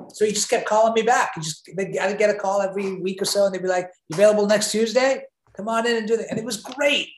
So 0.08 0.26
he 0.26 0.32
just 0.32 0.50
kept 0.50 0.66
calling 0.66 0.92
me 0.92 1.02
back. 1.02 1.32
He 1.34 1.40
just 1.40 1.68
I'd 1.78 2.18
get 2.18 2.30
a 2.30 2.38
call 2.38 2.60
every 2.60 3.00
week 3.00 3.22
or 3.22 3.24
so, 3.24 3.46
and 3.46 3.54
they'd 3.54 3.62
be 3.62 3.68
like, 3.68 3.90
"You 4.08 4.14
available 4.14 4.46
next 4.46 4.70
Tuesday? 4.70 5.22
Come 5.56 5.68
on 5.68 5.86
in 5.86 5.96
and 5.96 6.06
do 6.06 6.14
it." 6.14 6.26
And 6.28 6.38
it 6.38 6.44
was 6.44 6.58
great. 6.58 7.08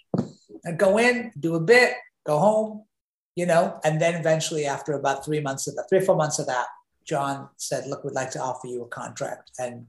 I'd 0.64 0.78
go 0.78 0.98
in, 0.98 1.32
do 1.40 1.56
a 1.56 1.60
bit, 1.60 1.94
go 2.24 2.38
home, 2.38 2.84
you 3.36 3.46
know. 3.46 3.80
And 3.84 4.00
then 4.00 4.14
eventually, 4.14 4.66
after 4.66 4.92
about 4.94 5.24
three 5.24 5.40
months 5.40 5.66
of 5.66 5.76
that, 5.76 5.86
three 5.88 5.98
or 5.98 6.02
four 6.02 6.16
months 6.16 6.38
of 6.38 6.46
that, 6.46 6.66
Jon 7.04 7.48
said, 7.56 7.86
"Look, 7.86 8.04
we'd 8.04 8.14
like 8.14 8.30
to 8.32 8.42
offer 8.42 8.66
you 8.66 8.82
a 8.82 8.88
contract 8.88 9.50
and 9.58 9.86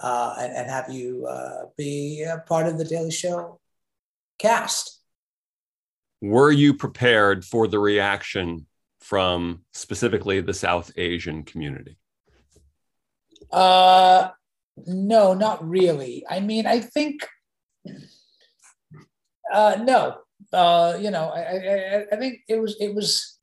uh, 0.00 0.34
and, 0.38 0.52
and 0.52 0.70
have 0.70 0.90
you 0.90 1.26
uh, 1.26 1.66
be 1.76 2.22
a 2.22 2.38
part 2.46 2.66
of 2.66 2.78
the 2.78 2.84
Daily 2.84 3.10
Show 3.10 3.60
cast." 4.38 5.00
were 6.20 6.52
you 6.52 6.74
prepared 6.74 7.44
for 7.44 7.66
the 7.66 7.78
reaction 7.78 8.66
from 9.00 9.62
specifically 9.72 10.40
the 10.40 10.54
South 10.54 10.92
Asian 10.96 11.42
community? 11.42 11.96
Uh, 13.50 14.28
no, 14.86 15.34
not 15.34 15.66
really. 15.66 16.24
I 16.28 16.40
mean, 16.40 16.66
I 16.66 16.80
think, 16.80 17.26
uh, 19.52 19.78
no, 19.82 20.18
uh, 20.52 20.96
you 21.00 21.10
know, 21.10 21.28
I, 21.28 21.40
I, 21.40 22.06
I 22.12 22.16
think 22.16 22.40
it 22.48 22.60
was, 22.60 22.76
it 22.80 22.94
was, 22.94 23.38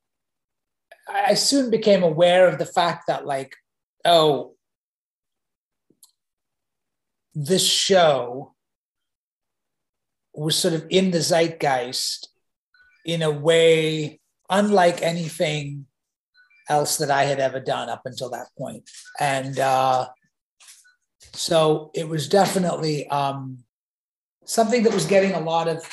I 1.10 1.36
soon 1.36 1.70
became 1.70 2.03
aware 2.03 2.47
of 2.47 2.58
the 2.58 2.66
fact 2.66 3.05
that, 3.08 3.26
like, 3.26 3.55
oh, 4.03 4.55
this 7.34 7.66
show 7.66 8.53
was 10.34 10.55
sort 10.55 10.74
of 10.74 10.86
in 10.89 11.12
the 11.12 11.22
zeitgeist 11.22 12.30
in 13.05 13.22
a 13.22 13.32
way 13.32 14.20
unlike 14.49 15.01
anything 15.01 15.86
else 16.70 16.97
that 16.97 17.12
I 17.12 17.24
had 17.24 17.39
ever 17.39 17.60
done 17.60 17.89
up 17.89 18.01
until 18.05 18.30
that 18.32 18.47
point. 18.58 18.89
And 19.20 19.58
uh, 19.60 20.10
so 21.34 21.91
it 21.93 22.08
was 22.08 22.28
definitely 22.28 23.08
um, 23.10 23.64
something 24.45 24.84
that 24.84 24.93
was 24.93 25.05
getting 25.05 25.34
a 25.34 25.39
lot 25.39 25.68
of 25.68 25.88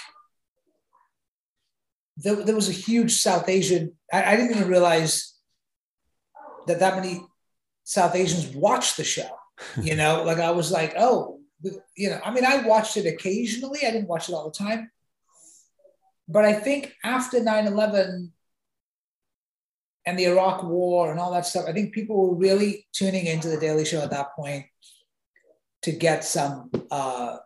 there, 2.17 2.37
there 2.37 2.55
was 2.55 2.69
a 2.69 2.73
huge 2.73 3.15
South 3.15 3.49
Asian. 3.49 3.93
I, 4.13 4.33
I, 4.33 4.37
didn't 4.37 4.57
even 4.57 4.69
realize 4.69 5.35
that 6.67 6.81
that 6.81 6.97
many 6.97 7.23
South 7.85 8.15
Asians 8.15 8.55
watched 8.55 8.97
the 8.97 9.05
show. 9.05 9.29
You 9.81 9.97
know, 10.01 10.23
like 10.25 10.39
I 10.39 10.51
was 10.51 10.71
like, 10.71 10.95
oh, 10.97 11.41
you 11.97 12.11
know, 12.11 12.21
I 12.25 12.31
mean, 12.31 12.45
I 12.45 12.67
watched 12.67 12.97
it 12.97 13.07
occasionally. 13.07 13.81
I 13.87 13.91
didn't 13.91 14.09
watch 14.09 14.29
it 14.29 14.35
all 14.35 14.45
the 14.45 14.65
time. 14.65 14.91
But 16.29 16.45
I 16.45 16.55
think 16.55 16.95
after 17.05 17.43
9 17.43 17.67
11 17.67 18.33
and 20.07 20.19
the 20.19 20.25
Iraq 20.25 20.63
War 20.63 21.11
and 21.11 21.19
all 21.19 21.33
that 21.33 21.47
stuff, 21.47 21.65
I 21.69 21.73
think 21.73 21.95
people 21.95 22.17
were 22.17 22.37
really 22.37 22.87
tuning 22.93 23.27
into 23.27 23.49
the 23.49 23.59
Daily 23.59 23.85
Show 23.85 24.03
at 24.03 24.11
that 24.11 24.35
point 24.35 24.67
to 25.83 25.93
get 25.93 26.25
some 26.25 26.71
uh, 26.91 27.37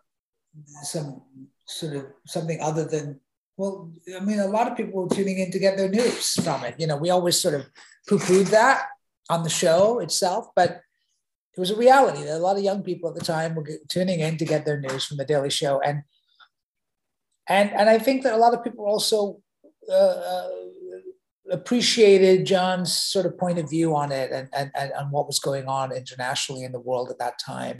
some 0.83 1.21
sort 1.65 1.95
of 1.95 2.05
something 2.25 2.59
other 2.61 2.85
than 2.85 3.19
well, 3.59 3.91
I 4.15 4.21
mean, 4.21 4.39
a 4.39 4.47
lot 4.47 4.71
of 4.71 4.77
people 4.77 5.03
were 5.03 5.13
tuning 5.13 5.37
in 5.37 5.51
to 5.51 5.59
get 5.59 5.75
their 5.75 5.89
news 5.89 6.31
from 6.41 6.63
it. 6.63 6.75
You 6.79 6.87
know, 6.87 6.95
we 6.95 7.09
always 7.09 7.37
sort 7.37 7.55
of 7.55 7.69
poo-pooed 8.07 8.49
that 8.51 8.83
on 9.29 9.43
the 9.43 9.49
show 9.49 9.99
itself, 9.99 10.47
but 10.55 10.79
it 11.57 11.59
was 11.59 11.69
a 11.69 11.75
reality 11.75 12.23
that 12.23 12.37
a 12.37 12.39
lot 12.39 12.55
of 12.55 12.63
young 12.63 12.83
people 12.83 13.09
at 13.09 13.15
the 13.15 13.25
time 13.25 13.55
were 13.55 13.67
tuning 13.89 14.21
in 14.21 14.37
to 14.37 14.45
get 14.45 14.65
their 14.65 14.79
news 14.79 15.03
from 15.03 15.17
the 15.17 15.25
Daily 15.25 15.49
Show, 15.49 15.81
and 15.81 16.03
and 17.49 17.69
and 17.71 17.89
I 17.89 17.99
think 17.99 18.23
that 18.23 18.33
a 18.33 18.37
lot 18.37 18.53
of 18.53 18.63
people 18.63 18.85
also 18.85 19.41
uh, 19.91 20.17
uh, 20.33 20.49
appreciated 21.51 22.45
Jon's 22.45 22.95
sort 22.95 23.25
of 23.25 23.37
point 23.37 23.59
of 23.59 23.69
view 23.69 23.93
on 23.93 24.13
it 24.13 24.31
and, 24.31 24.47
and 24.53 24.71
and 24.73 24.93
on 24.93 25.11
what 25.11 25.27
was 25.27 25.39
going 25.39 25.67
on 25.67 25.91
internationally 25.91 26.63
in 26.63 26.71
the 26.71 26.79
world 26.79 27.09
at 27.09 27.19
that 27.19 27.39
time. 27.45 27.79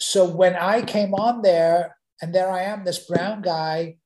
So 0.00 0.28
when 0.28 0.56
I 0.56 0.82
came 0.82 1.14
on 1.14 1.42
there, 1.42 1.96
and 2.20 2.34
there 2.34 2.50
I 2.50 2.62
am, 2.62 2.84
this 2.84 3.06
brown 3.06 3.40
guy 3.40 3.98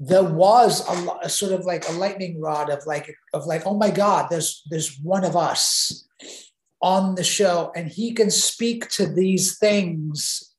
there 0.00 0.24
was 0.24 0.88
a, 0.88 1.18
a, 1.22 1.28
sort 1.28 1.52
of 1.52 1.64
like 1.64 1.88
a 1.88 1.92
lightning 1.92 2.40
rod 2.40 2.70
of 2.70 2.86
like 2.86 3.12
of 3.32 3.46
like 3.46 3.66
oh 3.66 3.74
my 3.74 3.90
god 3.90 4.28
there's 4.30 4.62
there's 4.70 4.98
one 5.00 5.24
of 5.24 5.36
us 5.36 6.06
on 6.80 7.16
the 7.16 7.24
show 7.24 7.72
and 7.74 7.88
he 7.88 8.12
can 8.12 8.30
speak 8.30 8.88
to 8.88 9.06
these 9.06 9.58
things 9.58 10.54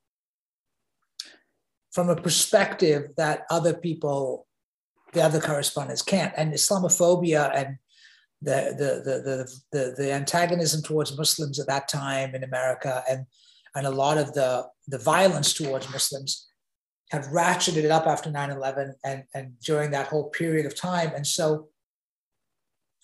from 1.91 2.09
a 2.09 2.15
perspective 2.15 3.11
that 3.17 3.45
other 3.49 3.73
people 3.73 4.45
the 5.13 5.21
other 5.21 5.39
correspondents 5.39 6.01
can't. 6.01 6.33
And 6.37 6.53
islamophobia 6.53 7.51
and 7.55 7.77
the 8.41 8.75
the 8.77 9.11
the 9.11 9.21
the, 9.21 9.59
the, 9.71 9.95
the 9.97 10.13
antagonism 10.13 10.81
towards 10.81 11.17
muslims 11.17 11.59
at 11.59 11.67
that 11.67 11.89
time 11.89 12.33
in 12.33 12.41
america 12.41 13.03
and 13.09 13.25
and 13.75 13.85
a 13.85 13.91
lot 13.91 14.17
of 14.17 14.33
the 14.33 14.65
the 14.87 14.97
violence 14.97 15.53
towards 15.53 15.89
muslims 15.91 16.48
had 17.09 17.23
ratcheted 17.25 17.83
it 17.83 17.91
up 17.91 18.05
after 18.05 18.29
9-11 18.29 18.93
and, 19.03 19.23
and 19.33 19.59
during 19.61 19.91
that 19.91 20.07
whole 20.07 20.29
period 20.29 20.65
of 20.65 20.75
time. 20.75 21.11
And 21.15 21.25
so 21.25 21.69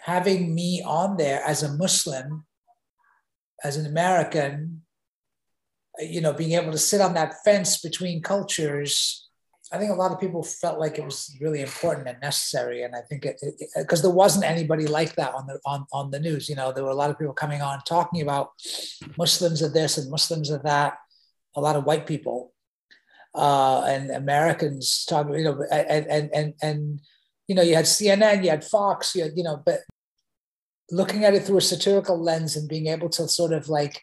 having 0.06 0.54
me 0.54 0.84
on 0.86 1.18
there 1.18 1.42
as 1.44 1.64
a 1.64 1.74
muslim 1.74 2.46
as 3.64 3.76
an 3.76 3.86
american 3.86 4.82
you 6.00 6.22
know 6.22 6.32
being 6.32 6.54
able 6.54 6.72
to 6.72 6.78
sit 6.78 7.02
on 7.02 7.14
that 7.16 7.34
fence 7.44 7.82
between 7.82 8.22
cultures 8.22 9.28
i 9.72 9.80
think 9.80 9.92
a 9.92 9.96
lot 9.96 10.12
of 10.12 10.20
people 10.20 10.44
felt 10.44 10.80
like 10.80 11.00
it 11.00 11.04
was 11.04 11.36
really 11.42 11.62
important 11.62 12.08
and 12.08 12.20
necessary. 12.22 12.84
And 12.84 12.96
i 12.96 13.02
think 13.02 13.26
it 13.26 13.42
because 13.76 14.04
there 14.04 14.12
wasn't 14.12 14.46
anybody 14.46 14.86
like 14.86 15.16
that 15.16 15.34
on 15.34 15.48
the 15.48 15.60
on, 15.66 15.88
on 15.92 16.12
the 16.12 16.20
news. 16.20 16.48
You 16.48 16.56
know 16.56 16.72
there 16.72 16.84
were 16.84 16.92
a 16.92 17.02
lot 17.02 17.10
of 17.10 17.18
people 17.18 17.34
coming 17.34 17.62
on 17.64 17.82
talking 17.82 18.22
about 18.22 18.52
muslims 19.18 19.64
are 19.64 19.74
this 19.80 19.98
and 19.98 20.12
muslims 20.12 20.52
are 20.52 20.62
that 20.64 20.94
a 21.56 21.62
lot 21.62 21.76
of 21.76 21.86
white 21.86 22.06
people 22.06 22.54
uh, 23.36 23.82
and 23.82 24.12
Americans 24.12 25.06
talk, 25.06 25.28
you 25.30 25.44
know, 25.44 25.64
and 25.72 26.08
and 26.08 26.30
and 26.34 26.54
and 26.62 27.02
you 27.48 27.56
know, 27.56 27.62
you 27.62 27.76
had 27.76 27.86
CNN, 27.86 28.44
you 28.44 28.50
had 28.50 28.64
Fox, 28.64 29.16
you 29.16 29.24
had, 29.24 29.34
you 29.36 29.44
know, 29.44 29.62
but 29.66 29.80
looking 30.92 31.26
at 31.26 31.34
it 31.34 31.44
through 31.44 31.58
a 31.58 31.62
satirical 31.62 32.22
lens 32.22 32.56
and 32.56 32.70
being 32.70 32.88
able 32.88 33.10
to 33.10 33.28
sort 33.28 33.54
of 33.54 33.70
like 33.70 34.02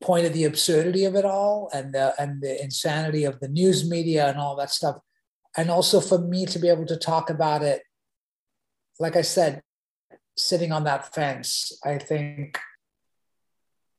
point 0.00 0.24
at 0.24 0.32
the 0.32 0.44
absurdity 0.44 1.04
of 1.04 1.16
it 1.16 1.24
all 1.24 1.68
and 1.72 1.92
the 1.92 2.14
and 2.20 2.40
the 2.40 2.62
insanity 2.62 3.24
of 3.24 3.40
the 3.40 3.48
news 3.48 3.88
media 3.88 4.28
and 4.28 4.38
all 4.38 4.56
that 4.56 4.70
stuff, 4.70 4.96
and 5.56 5.70
also 5.70 6.00
for 6.00 6.18
me 6.18 6.46
to 6.46 6.58
be 6.58 6.68
able 6.68 6.86
to 6.86 6.96
talk 6.96 7.30
about 7.30 7.62
it, 7.62 7.82
like 9.00 9.16
I 9.16 9.22
said, 9.22 9.62
sitting 10.36 10.70
on 10.70 10.84
that 10.84 11.14
fence, 11.14 11.72
I 11.84 11.98
think 11.98 12.58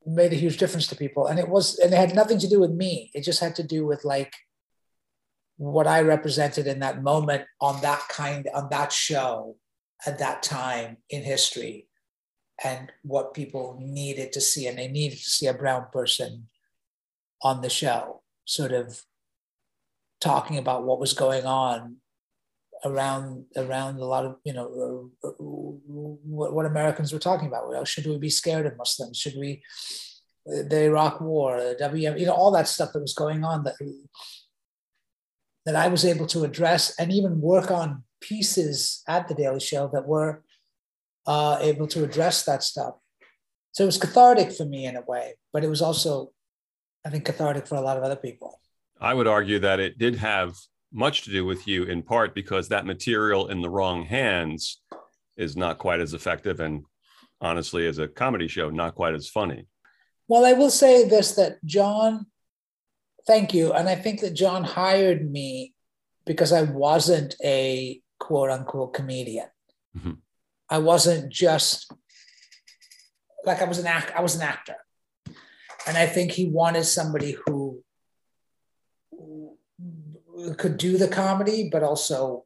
made 0.06 0.32
a 0.32 0.36
huge 0.36 0.56
difference 0.56 0.86
to 0.88 0.96
people. 0.96 1.26
And 1.26 1.38
it 1.38 1.48
was, 1.48 1.78
and 1.78 1.92
it 1.92 1.96
had 1.96 2.14
nothing 2.14 2.38
to 2.38 2.48
do 2.48 2.60
with 2.60 2.70
me. 2.70 3.10
It 3.14 3.22
just 3.22 3.40
had 3.40 3.54
to 3.56 3.62
do 3.62 3.86
with 3.86 4.04
like 4.04 4.32
what 5.56 5.86
I 5.86 6.00
represented 6.00 6.66
in 6.66 6.80
that 6.80 7.02
moment 7.02 7.44
on 7.60 7.82
that 7.82 8.02
kind, 8.08 8.48
on 8.54 8.68
that 8.70 8.92
show 8.92 9.56
at 10.06 10.18
that 10.18 10.42
time 10.42 10.96
in 11.10 11.22
history 11.22 11.88
and 12.64 12.90
what 13.02 13.34
people 13.34 13.78
needed 13.80 14.32
to 14.32 14.40
see. 14.40 14.66
And 14.66 14.78
they 14.78 14.88
needed 14.88 15.18
to 15.18 15.30
see 15.30 15.46
a 15.46 15.54
brown 15.54 15.86
person 15.92 16.46
on 17.42 17.60
the 17.60 17.70
show, 17.70 18.22
sort 18.44 18.72
of 18.72 19.02
talking 20.20 20.58
about 20.58 20.84
what 20.84 21.00
was 21.00 21.12
going 21.12 21.44
on 21.44 21.96
around 22.84 23.44
around 23.56 23.98
a 23.98 24.04
lot 24.04 24.24
of 24.24 24.36
you 24.44 24.52
know 24.52 25.10
uh, 25.24 25.28
what, 25.28 26.54
what, 26.54 26.66
Americans 26.66 27.12
were 27.12 27.18
talking 27.18 27.48
about. 27.48 27.68
Well, 27.68 27.84
should 27.84 28.06
we 28.06 28.18
be 28.18 28.30
scared 28.30 28.66
of 28.66 28.76
Muslims? 28.76 29.18
Should 29.18 29.36
we 29.38 29.62
the 30.46 30.84
Iraq 30.84 31.20
War, 31.20 31.60
the 31.60 31.76
WM, 31.78 32.16
you 32.16 32.26
know, 32.26 32.32
all 32.32 32.50
that 32.52 32.68
stuff 32.68 32.92
that 32.92 33.00
was 33.00 33.14
going 33.14 33.44
on 33.44 33.64
that 33.64 33.74
that 35.66 35.76
I 35.76 35.88
was 35.88 36.04
able 36.04 36.26
to 36.28 36.44
address 36.44 36.94
and 36.98 37.12
even 37.12 37.40
work 37.40 37.70
on 37.70 38.04
pieces 38.20 39.02
at 39.06 39.28
the 39.28 39.34
Daily 39.34 39.60
Show 39.60 39.90
that 39.92 40.06
were 40.06 40.42
uh, 41.26 41.58
able 41.60 41.86
to 41.88 42.04
address 42.04 42.44
that 42.44 42.62
stuff. 42.62 42.94
So 43.72 43.84
it 43.84 43.86
was 43.86 43.98
cathartic 43.98 44.52
for 44.52 44.64
me 44.64 44.86
in 44.86 44.96
a 44.96 45.02
way, 45.02 45.34
but 45.52 45.62
it 45.62 45.68
was 45.68 45.82
also, 45.82 46.32
I 47.06 47.10
think, 47.10 47.24
cathartic 47.24 47.66
for 47.66 47.76
a 47.76 47.80
lot 47.80 47.96
of 47.96 48.02
other 48.02 48.16
people. 48.16 48.60
I 49.00 49.14
would 49.14 49.26
argue 49.26 49.58
that 49.60 49.80
it 49.80 49.98
did 49.98 50.16
have 50.16 50.56
much 50.92 51.22
to 51.22 51.30
do 51.30 51.44
with 51.44 51.66
you 51.68 51.84
in 51.84 52.02
part 52.02 52.34
because 52.34 52.68
that 52.68 52.86
material 52.86 53.48
in 53.48 53.60
the 53.60 53.70
wrong 53.70 54.04
hands 54.04 54.80
is 55.36 55.56
not 55.56 55.78
quite 55.78 56.00
as 56.00 56.14
effective 56.14 56.60
and 56.60 56.84
honestly 57.40 57.86
as 57.86 57.98
a 57.98 58.08
comedy 58.08 58.48
show 58.48 58.70
not 58.70 58.94
quite 58.94 59.14
as 59.14 59.28
funny. 59.28 59.66
Well 60.28 60.44
i 60.44 60.52
will 60.52 60.70
say 60.70 61.08
this 61.08 61.32
that 61.32 61.64
john 61.64 62.26
thank 63.26 63.54
you. 63.54 63.72
And 63.72 63.88
i 63.88 63.94
think 63.94 64.20
that 64.20 64.34
john 64.34 64.64
hired 64.64 65.30
me 65.30 65.74
because 66.26 66.52
i 66.52 66.62
wasn't 66.62 67.34
a 67.44 68.00
quote 68.18 68.50
unquote 68.50 68.94
comedian. 68.94 69.46
Mm-hmm. 69.96 70.12
i 70.68 70.78
wasn't 70.78 71.32
just 71.32 71.92
like 73.44 73.60
i 73.60 73.64
was 73.64 73.78
an 73.78 73.86
act 73.86 74.12
i 74.16 74.20
was 74.20 74.36
an 74.36 74.42
actor. 74.42 74.76
And 75.86 75.96
i 75.96 76.06
think 76.06 76.32
he 76.32 76.46
wanted 76.48 76.84
somebody 76.84 77.36
who 77.46 77.82
could 80.58 80.76
do 80.76 80.98
the 80.98 81.08
comedy, 81.08 81.68
but 81.70 81.82
also 81.82 82.44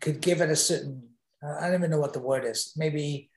could 0.00 0.20
give 0.20 0.40
it 0.40 0.50
a 0.50 0.56
certain, 0.56 1.08
I 1.42 1.66
don't 1.66 1.80
even 1.80 1.90
know 1.90 2.00
what 2.00 2.12
the 2.12 2.20
word 2.20 2.44
is, 2.44 2.72
maybe 2.76 3.30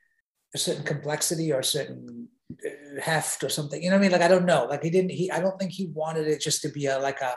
a 0.53 0.57
certain 0.57 0.83
complexity 0.83 1.51
or 1.51 1.59
a 1.59 1.63
certain 1.63 2.27
uh, 2.51 3.01
heft 3.01 3.43
or 3.43 3.49
something. 3.49 3.81
You 3.81 3.89
know 3.89 3.95
what 3.95 4.01
I 4.01 4.03
mean? 4.03 4.11
Like, 4.11 4.21
I 4.21 4.27
don't 4.27 4.45
know. 4.45 4.65
Like 4.65 4.83
he 4.83 4.89
didn't, 4.89 5.11
he, 5.11 5.31
I 5.31 5.39
don't 5.39 5.57
think 5.59 5.71
he 5.71 5.87
wanted 5.93 6.27
it 6.27 6.41
just 6.41 6.61
to 6.63 6.69
be 6.69 6.87
a, 6.87 6.99
like 6.99 7.21
a, 7.21 7.35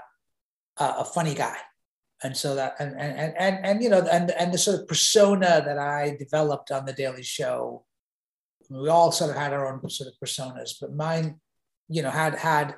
a 0.78 1.04
funny 1.04 1.34
guy. 1.34 1.56
And 2.22 2.36
so 2.36 2.54
that, 2.54 2.74
and, 2.78 2.98
and, 2.98 3.34
and, 3.36 3.64
and, 3.64 3.82
you 3.82 3.90
know, 3.90 4.06
and, 4.10 4.30
and 4.30 4.52
the 4.52 4.58
sort 4.58 4.80
of 4.80 4.88
persona 4.88 5.62
that 5.64 5.78
I 5.78 6.16
developed 6.18 6.70
on 6.70 6.86
the 6.86 6.92
Daily 6.92 7.22
Show, 7.22 7.84
we 8.70 8.88
all 8.88 9.12
sort 9.12 9.30
of 9.30 9.36
had 9.36 9.52
our 9.52 9.70
own 9.70 9.88
sort 9.90 10.08
of 10.08 10.14
personas, 10.22 10.72
but 10.80 10.94
mine, 10.94 11.40
you 11.88 12.02
know, 12.02 12.10
had, 12.10 12.34
had 12.34 12.76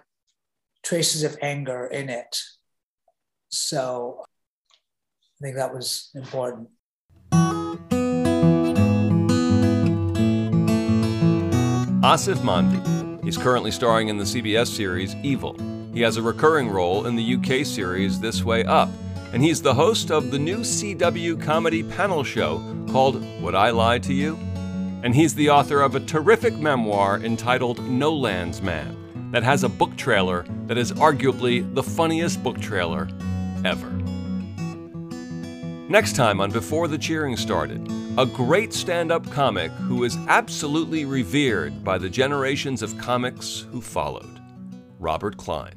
traces 0.82 1.22
of 1.22 1.37
anger 1.43 1.87
in 1.87 2.09
it 2.09 2.37
so 3.49 4.25
I 5.41 5.45
think 5.45 5.57
that 5.57 5.75
was 5.75 6.11
important. 6.15 6.69
Aasif 12.03 12.37
Mandvi. 12.37 13.25
He's 13.25 13.37
currently 13.37 13.73
starring 13.73 14.09
in 14.09 14.17
the 14.17 14.25
CBS 14.25 14.69
series 14.69 15.17
Evil. 15.17 15.57
He 15.93 16.01
has 16.03 16.17
a 16.17 16.23
recurring 16.23 16.69
role 16.69 17.07
in 17.07 17.17
the 17.17 17.35
UK 17.35 17.67
series 17.67 18.21
This 18.21 18.45
Way 18.45 18.65
Up, 18.65 18.89
and 19.33 19.43
he's 19.43 19.61
the 19.61 19.75
host 19.75 20.11
of 20.13 20.31
the 20.31 20.39
new 20.39 20.59
CW 20.59 21.43
comedy 21.43 21.83
panel 21.83 22.23
show 22.23 22.63
called 22.89 23.21
Would 23.43 23.55
I 23.55 23.71
Lie 23.71 23.99
to 23.99 24.15
You? 24.15 24.37
And 25.03 25.15
he's 25.15 25.35
the 25.35 25.51
author 25.51 25.83
of 25.83 25.97
a 25.97 26.01
terrific 26.01 26.57
memoir 26.57 27.19
entitled 27.19 27.83
No 27.89 28.15
Land's 28.15 28.63
Man 28.63 29.31
that 29.33 29.43
has 29.43 29.65
a 29.65 29.69
book 29.69 29.97
trailer 29.97 30.45
that 30.67 30.79
is 30.79 30.93
arguably 30.93 31.75
the 31.75 31.83
funniest 31.83 32.43
book 32.43 32.61
trailer 32.61 33.09
ever. 33.67 33.91
Next 35.89 36.17
time 36.17 36.41
on 36.41 36.51
Before 36.51 36.89
the 36.89 36.99
Cheering 36.99 37.37
Started, 37.37 37.87
a 38.19 38.27
great 38.27 38.73
stand 38.73 39.12
up 39.12 39.31
comic 39.31 39.71
who 39.73 40.05
is 40.05 40.17
absolutely 40.29 41.05
revered 41.05 41.85
by 41.85 41.99
the 41.99 42.09
generations 42.09 42.83
of 42.83 42.97
comics 42.99 43.67
who 43.71 43.81
followed 43.81 44.41
Robert 44.99 45.37
Klein. 45.37 45.75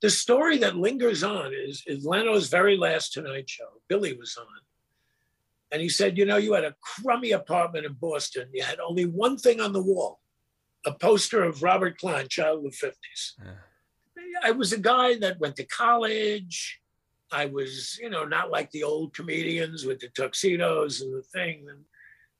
the 0.00 0.10
story 0.10 0.58
that 0.58 0.76
lingers 0.76 1.22
on 1.22 1.52
is, 1.54 1.82
is 1.86 2.04
Leno's 2.04 2.48
very 2.48 2.76
last 2.76 3.12
Tonight 3.12 3.48
Show. 3.48 3.68
Billy 3.88 4.14
was 4.14 4.36
on. 4.36 4.46
And 5.70 5.80
he 5.80 5.88
said, 5.88 6.18
You 6.18 6.26
know, 6.26 6.38
you 6.38 6.52
had 6.54 6.64
a 6.64 6.74
crummy 6.80 7.32
apartment 7.32 7.86
in 7.86 7.94
Boston. 7.94 8.48
You 8.52 8.62
had 8.62 8.80
only 8.80 9.06
one 9.06 9.36
thing 9.36 9.60
on 9.60 9.72
the 9.72 9.82
wall 9.82 10.20
a 10.84 10.92
poster 10.92 11.42
of 11.44 11.62
Robert 11.62 11.98
Klein, 11.98 12.26
Child 12.28 12.66
of 12.66 12.72
the 12.72 12.86
50s. 12.86 13.32
Yeah. 13.38 13.52
I 14.42 14.50
was 14.50 14.72
a 14.72 14.78
guy 14.78 15.16
that 15.18 15.38
went 15.38 15.56
to 15.56 15.64
college. 15.64 16.80
I 17.32 17.46
was, 17.46 17.98
you 18.00 18.10
know, 18.10 18.24
not 18.24 18.50
like 18.50 18.70
the 18.70 18.84
old 18.84 19.14
comedians 19.14 19.84
with 19.84 20.00
the 20.00 20.08
tuxedos 20.08 21.00
and 21.00 21.14
the 21.14 21.22
thing. 21.22 21.66
And 21.68 21.80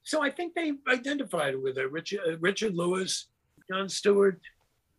so 0.03 0.22
I 0.22 0.30
think 0.30 0.55
they 0.55 0.72
identified 0.88 1.61
with 1.61 1.78
it. 1.78 1.90
Richard, 1.90 2.20
uh, 2.26 2.38
Richard 2.38 2.74
Lewis, 2.74 3.28
Jon 3.70 3.88
Stewart, 3.88 4.40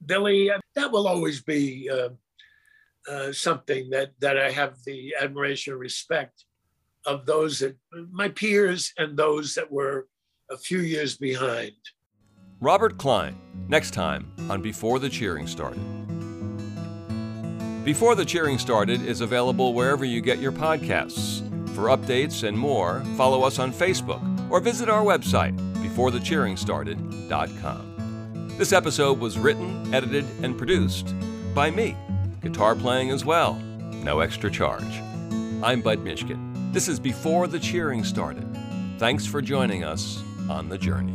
Billy. 0.06 0.52
That 0.76 0.92
will 0.92 1.08
always 1.08 1.42
be 1.44 1.90
uh, 1.90 2.10
uh, 3.10 3.32
something 3.32 3.90
that 3.92 4.12
that 4.20 4.38
I 4.38 4.52
have 4.52 4.76
the 4.86 5.14
admiration 5.20 5.74
and 5.74 5.80
respect 5.80 6.46
of 7.06 7.26
those 7.26 7.60
that 7.60 7.76
my 8.12 8.30
peers 8.30 8.94
and 8.98 9.18
those 9.18 9.56
that 9.56 9.70
were 9.72 10.08
a 10.50 10.58
few 10.58 10.80
years 10.80 11.18
behind. 11.18 11.74
Robert 12.62 12.98
Klein, 12.98 13.38
next 13.68 13.92
time 13.92 14.32
on 14.50 14.62
Before 14.62 15.00
the 15.00 15.10
Cheering 15.10 15.48
Started. 15.48 15.84
Before 17.84 18.16
the 18.16 18.24
Cheering 18.24 18.58
Started 18.60 19.06
is 19.06 19.20
available 19.20 19.74
wherever 19.74 20.06
you 20.06 20.22
get 20.22 20.40
your 20.40 20.54
podcasts. 20.54 21.42
For 21.76 21.90
updates 21.90 22.48
and 22.48 22.58
more, 22.58 23.04
follow 23.18 23.44
us 23.44 23.60
on 23.60 23.74
Facebook 23.74 24.22
or 24.50 24.62
visit 24.62 24.88
our 24.88 25.04
website, 25.04 25.58
beforethecheeringstarted.com. 25.84 28.54
This 28.58 28.72
episode 28.72 29.20
was 29.20 29.38
written, 29.38 29.94
edited, 29.94 30.24
and 30.42 30.58
produced 30.58 31.14
by 31.54 31.72
me, 31.72 31.98
guitar 32.42 32.74
playing 32.74 33.10
as 33.10 33.26
well, 33.26 33.56
no 33.56 34.22
extra 34.22 34.50
charge. 34.50 35.02
I'm 35.62 35.82
Budd 35.82 36.00
Mishkin. 36.00 36.72
This 36.72 36.88
is 36.88 37.02
Before 37.02 37.48
the 37.48 37.60
Cheering 37.60 38.06
Started. 38.06 38.48
Thanks 38.98 39.26
for 39.26 39.42
joining 39.42 39.84
us 39.84 40.24
on 40.50 40.70
the 40.70 40.78
journey. 40.78 41.12